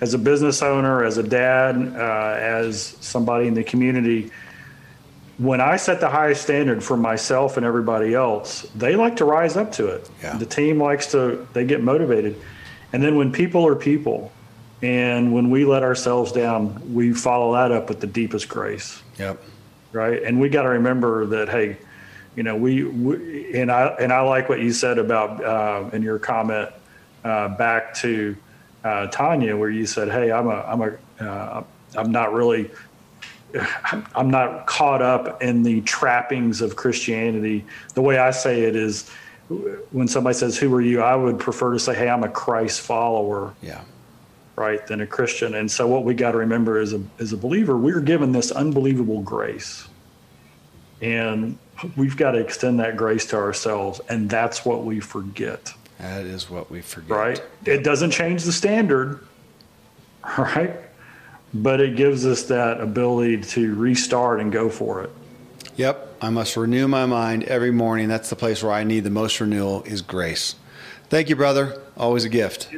as 0.00 0.12
a 0.12 0.18
business 0.18 0.62
owner, 0.62 1.04
as 1.04 1.18
a 1.18 1.22
dad, 1.22 1.76
uh, 1.76 2.36
as 2.38 2.96
somebody 3.00 3.46
in 3.46 3.54
the 3.54 3.64
community, 3.64 4.30
when 5.38 5.60
I 5.60 5.76
set 5.76 6.00
the 6.00 6.08
highest 6.08 6.42
standard 6.42 6.82
for 6.82 6.96
myself 6.96 7.56
and 7.56 7.64
everybody 7.64 8.14
else, 8.14 8.62
they 8.74 8.96
like 8.96 9.16
to 9.16 9.24
rise 9.24 9.56
up 9.56 9.72
to 9.72 9.88
it. 9.88 10.08
Yeah. 10.22 10.36
The 10.36 10.46
team 10.46 10.80
likes 10.80 11.10
to, 11.12 11.46
they 11.52 11.64
get 11.64 11.82
motivated. 11.82 12.40
And 12.92 13.02
then 13.02 13.16
when 13.16 13.32
people 13.32 13.66
are 13.66 13.74
people, 13.74 14.30
and 14.82 15.32
when 15.32 15.48
we 15.50 15.64
let 15.64 15.82
ourselves 15.82 16.30
down, 16.30 16.92
we 16.92 17.14
follow 17.14 17.54
that 17.54 17.72
up 17.72 17.88
with 17.88 18.00
the 18.00 18.06
deepest 18.06 18.48
grace. 18.48 19.02
Yep. 19.18 19.42
Right. 19.92 20.22
And 20.22 20.40
we 20.40 20.48
got 20.48 20.62
to 20.62 20.68
remember 20.68 21.26
that, 21.26 21.48
hey, 21.48 21.78
you 22.36 22.42
know, 22.42 22.56
we, 22.56 22.84
we, 22.84 23.54
and 23.54 23.70
I 23.70 23.88
and 24.00 24.12
I 24.12 24.20
like 24.20 24.48
what 24.48 24.60
you 24.60 24.72
said 24.72 24.98
about 24.98 25.44
uh, 25.44 25.90
in 25.92 26.02
your 26.02 26.18
comment 26.18 26.70
uh, 27.24 27.48
back 27.48 27.94
to 27.96 28.36
uh, 28.82 29.06
Tanya, 29.08 29.56
where 29.56 29.70
you 29.70 29.86
said, 29.86 30.08
"Hey, 30.08 30.32
I'm 30.32 30.48
a 30.48 30.60
I'm 30.62 30.82
a 30.82 31.24
uh, 31.24 31.64
I'm 31.96 32.10
not 32.10 32.32
really 32.32 32.70
I'm 34.14 34.30
not 34.30 34.66
caught 34.66 35.02
up 35.02 35.42
in 35.42 35.62
the 35.62 35.80
trappings 35.82 36.60
of 36.60 36.76
Christianity. 36.76 37.64
The 37.94 38.02
way 38.02 38.18
I 38.18 38.30
say 38.30 38.62
it 38.62 38.76
is 38.76 39.10
when 39.90 40.08
somebody 40.08 40.34
says, 40.34 40.56
Who 40.58 40.72
are 40.74 40.80
you? 40.80 41.00
I 41.02 41.14
would 41.14 41.38
prefer 41.38 41.72
to 41.72 41.78
say, 41.78 41.94
Hey, 41.94 42.08
I'm 42.08 42.24
a 42.24 42.28
Christ 42.28 42.80
follower. 42.80 43.54
Yeah. 43.62 43.82
Right, 44.56 44.86
than 44.86 45.00
a 45.00 45.06
Christian. 45.06 45.56
And 45.56 45.68
so 45.68 45.88
what 45.88 46.04
we 46.04 46.14
got 46.14 46.30
to 46.30 46.38
remember 46.38 46.78
as 46.78 46.92
a 46.92 47.02
as 47.18 47.32
a 47.32 47.36
believer, 47.36 47.76
we're 47.76 48.00
given 48.00 48.30
this 48.30 48.52
unbelievable 48.52 49.20
grace. 49.20 49.88
And 51.02 51.58
we've 51.96 52.16
got 52.16 52.32
to 52.32 52.38
extend 52.38 52.80
that 52.80 52.96
grace 52.96 53.26
to 53.26 53.36
ourselves. 53.36 54.00
And 54.08 54.28
that's 54.28 54.64
what 54.64 54.84
we 54.84 55.00
forget. 55.00 55.72
That 55.98 56.26
is 56.26 56.50
what 56.50 56.70
we 56.70 56.80
forget. 56.82 57.16
Right? 57.16 57.42
It 57.64 57.84
doesn't 57.84 58.10
change 58.10 58.44
the 58.44 58.52
standard. 58.52 59.26
Right? 60.38 60.74
but 61.54 61.80
it 61.80 61.94
gives 61.94 62.26
us 62.26 62.42
that 62.44 62.80
ability 62.80 63.40
to 63.40 63.74
restart 63.76 64.40
and 64.40 64.50
go 64.50 64.68
for 64.68 65.04
it. 65.04 65.10
Yep, 65.76 66.16
I 66.20 66.30
must 66.30 66.56
renew 66.56 66.88
my 66.88 67.06
mind 67.06 67.44
every 67.44 67.70
morning. 67.70 68.08
That's 68.08 68.28
the 68.28 68.36
place 68.36 68.62
where 68.62 68.72
I 68.72 68.82
need 68.84 69.04
the 69.04 69.10
most 69.10 69.40
renewal 69.40 69.82
is 69.84 70.02
grace. 70.02 70.56
Thank 71.08 71.28
you, 71.28 71.36
brother. 71.36 71.80
Always 71.96 72.24
a 72.24 72.28
gift. 72.28 72.68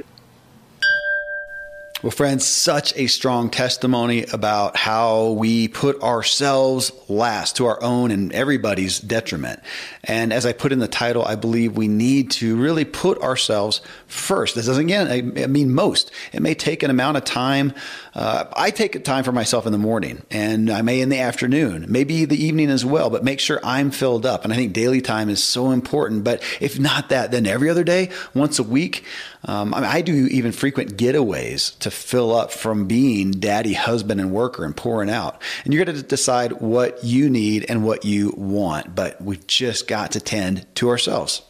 Well, 2.07 2.13
friends, 2.13 2.47
such 2.47 2.97
a 2.97 3.09
strong 3.09 3.51
testimony 3.51 4.27
about 4.33 4.77
how 4.77 5.31
we 5.31 5.67
put 5.67 6.01
ourselves 6.05 6.93
last 7.09 7.57
to 7.57 7.67
our 7.67 7.83
own 7.83 8.13
and 8.13 8.33
everybody's 8.33 9.01
detriment. 9.01 9.59
And 10.05 10.33
as 10.33 10.47
I 10.47 10.53
put 10.53 10.71
in 10.71 10.79
the 10.79 10.87
title, 10.87 11.25
I 11.25 11.35
believe 11.35 11.77
we 11.77 11.89
need 11.89 12.31
to 12.31 12.55
really 12.57 12.85
put 12.85 13.21
ourselves 13.23 13.81
first. 14.07 14.55
This 14.55 14.67
doesn't, 14.67 14.85
again, 14.85 15.53
mean 15.53 15.75
most. 15.75 16.13
It 16.33 16.43
may 16.43 16.55
take 16.55 16.85
an 16.85 16.91
amount 16.91 17.17
of 17.17 17.25
time. 17.25 17.75
Uh, 18.15 18.45
I 18.53 18.71
take 18.71 19.03
time 19.03 19.25
for 19.25 19.33
myself 19.33 19.67
in 19.67 19.73
the 19.73 19.77
morning 19.79 20.23
and 20.31 20.71
I 20.71 20.83
may 20.83 21.01
in 21.01 21.09
the 21.09 21.19
afternoon, 21.19 21.87
maybe 21.89 22.25
the 22.25 22.41
evening 22.41 22.71
as 22.71 22.85
well, 22.85 23.11
but 23.11 23.25
make 23.25 23.41
sure 23.41 23.59
I'm 23.65 23.91
filled 23.91 24.25
up. 24.25 24.45
And 24.45 24.53
I 24.53 24.57
think 24.57 24.73
daily 24.73 25.01
time 25.01 25.29
is 25.29 25.43
so 25.43 25.73
important. 25.73 26.23
But 26.23 26.41
if 26.61 26.79
not 26.79 27.09
that, 27.09 27.33
then 27.33 27.47
every 27.47 27.69
other 27.69 27.83
day, 27.83 28.11
once 28.33 28.61
a 28.61 28.63
week, 28.63 29.05
um, 29.47 29.73
I, 29.73 29.81
mean, 29.81 29.91
I 29.91 30.01
do 30.01 30.27
even 30.27 30.51
frequent 30.51 30.97
getaways 30.97 31.79
to 31.79 31.91
fill 31.91 32.35
up 32.35 32.51
from 32.51 32.87
being 32.87 33.31
daddy, 33.31 33.75
husband, 33.75 34.21
and 34.21 34.33
worker 34.33 34.65
and 34.65 34.77
pouring 34.77 35.09
out. 35.09 35.41
And 35.65 35.73
you're 35.73 35.85
going 35.85 35.97
to 35.97 36.03
decide 36.03 36.53
what 36.55 37.03
you 37.05 37.31
need 37.31 37.65
and 37.69 37.85
what 37.85 38.05
you 38.05 38.35
want, 38.37 38.95
but 38.97 39.21
we've 39.23 39.47
just 39.47 39.87
got 39.87 40.13
to 40.13 40.21
tend 40.21 40.67
to 40.77 40.89
ourselves. 40.89 41.43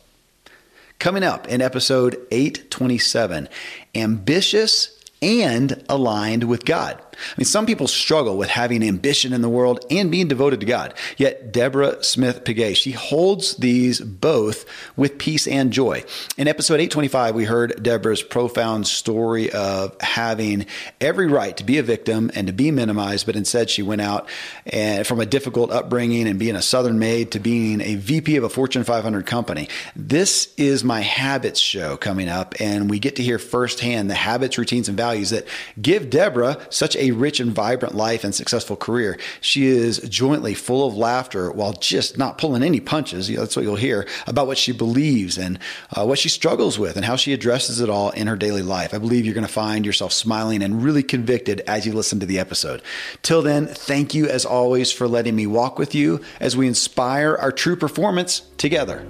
Coming 0.98 1.22
up 1.22 1.48
in 1.48 1.62
episode 1.62 2.14
827, 2.30 3.48
ambitious 3.94 5.02
and 5.22 5.82
aligned 5.88 6.44
with 6.44 6.64
God. 6.66 7.02
I 7.16 7.34
mean, 7.36 7.46
some 7.46 7.66
people 7.66 7.88
struggle 7.88 8.36
with 8.36 8.48
having 8.48 8.82
ambition 8.82 9.32
in 9.32 9.40
the 9.40 9.48
world 9.48 9.84
and 9.90 10.10
being 10.10 10.28
devoted 10.28 10.60
to 10.60 10.66
God. 10.66 10.94
Yet 11.16 11.52
Deborah 11.52 12.02
Smith 12.02 12.44
Pigay, 12.44 12.76
she 12.76 12.92
holds 12.92 13.56
these 13.56 14.00
both 14.00 14.64
with 14.96 15.18
peace 15.18 15.46
and 15.46 15.72
joy. 15.72 16.04
In 16.36 16.48
episode 16.48 16.74
825, 16.74 17.34
we 17.34 17.44
heard 17.44 17.82
Deborah's 17.82 18.22
profound 18.22 18.86
story 18.86 19.50
of 19.52 19.98
having 20.00 20.66
every 21.00 21.26
right 21.26 21.56
to 21.56 21.64
be 21.64 21.78
a 21.78 21.82
victim 21.82 22.30
and 22.34 22.46
to 22.46 22.52
be 22.52 22.70
minimized, 22.70 23.26
but 23.26 23.36
instead 23.36 23.70
she 23.70 23.82
went 23.82 24.00
out 24.00 24.28
and 24.66 25.06
from 25.06 25.20
a 25.20 25.26
difficult 25.26 25.70
upbringing 25.70 26.26
and 26.28 26.38
being 26.38 26.56
a 26.56 26.62
Southern 26.62 26.98
maid 26.98 27.32
to 27.32 27.40
being 27.40 27.80
a 27.80 27.94
VP 27.96 28.36
of 28.36 28.44
a 28.44 28.48
Fortune 28.48 28.84
500 28.84 29.26
company. 29.26 29.68
This 29.94 30.52
is 30.56 30.84
my 30.84 31.00
habits 31.00 31.60
show 31.60 31.96
coming 31.96 32.28
up, 32.28 32.54
and 32.60 32.90
we 32.90 32.98
get 32.98 33.16
to 33.16 33.22
hear 33.22 33.38
firsthand 33.38 34.10
the 34.10 34.14
habits, 34.14 34.58
routines, 34.58 34.88
and 34.88 34.96
values 34.96 35.30
that 35.30 35.46
give 35.80 36.10
Deborah 36.10 36.58
such 36.70 36.96
a 36.96 37.05
a 37.06 37.12
rich 37.12 37.40
and 37.40 37.52
vibrant 37.52 37.94
life 37.94 38.24
and 38.24 38.34
successful 38.34 38.76
career. 38.76 39.18
She 39.40 39.66
is 39.66 39.98
jointly 40.00 40.54
full 40.54 40.86
of 40.86 40.96
laughter 40.96 41.50
while 41.50 41.72
just 41.72 42.18
not 42.18 42.38
pulling 42.38 42.62
any 42.62 42.80
punches. 42.80 43.28
That's 43.28 43.56
what 43.56 43.64
you'll 43.64 43.76
hear 43.76 44.06
about 44.26 44.46
what 44.46 44.58
she 44.58 44.72
believes 44.72 45.38
and 45.38 45.58
uh, 45.96 46.04
what 46.04 46.18
she 46.18 46.28
struggles 46.28 46.78
with 46.78 46.96
and 46.96 47.04
how 47.04 47.16
she 47.16 47.32
addresses 47.32 47.80
it 47.80 47.90
all 47.90 48.10
in 48.10 48.26
her 48.26 48.36
daily 48.36 48.62
life. 48.62 48.94
I 48.94 48.98
believe 48.98 49.24
you're 49.24 49.34
going 49.34 49.46
to 49.46 49.52
find 49.52 49.86
yourself 49.86 50.12
smiling 50.12 50.62
and 50.62 50.82
really 50.82 51.02
convicted 51.02 51.60
as 51.66 51.86
you 51.86 51.92
listen 51.92 52.20
to 52.20 52.26
the 52.26 52.38
episode. 52.38 52.82
Till 53.22 53.42
then, 53.42 53.66
thank 53.66 54.14
you 54.14 54.28
as 54.28 54.44
always 54.44 54.92
for 54.92 55.08
letting 55.08 55.36
me 55.36 55.46
walk 55.46 55.78
with 55.78 55.94
you 55.94 56.20
as 56.40 56.56
we 56.56 56.66
inspire 56.66 57.36
our 57.36 57.52
true 57.52 57.76
performance 57.76 58.42
together. 58.58 59.06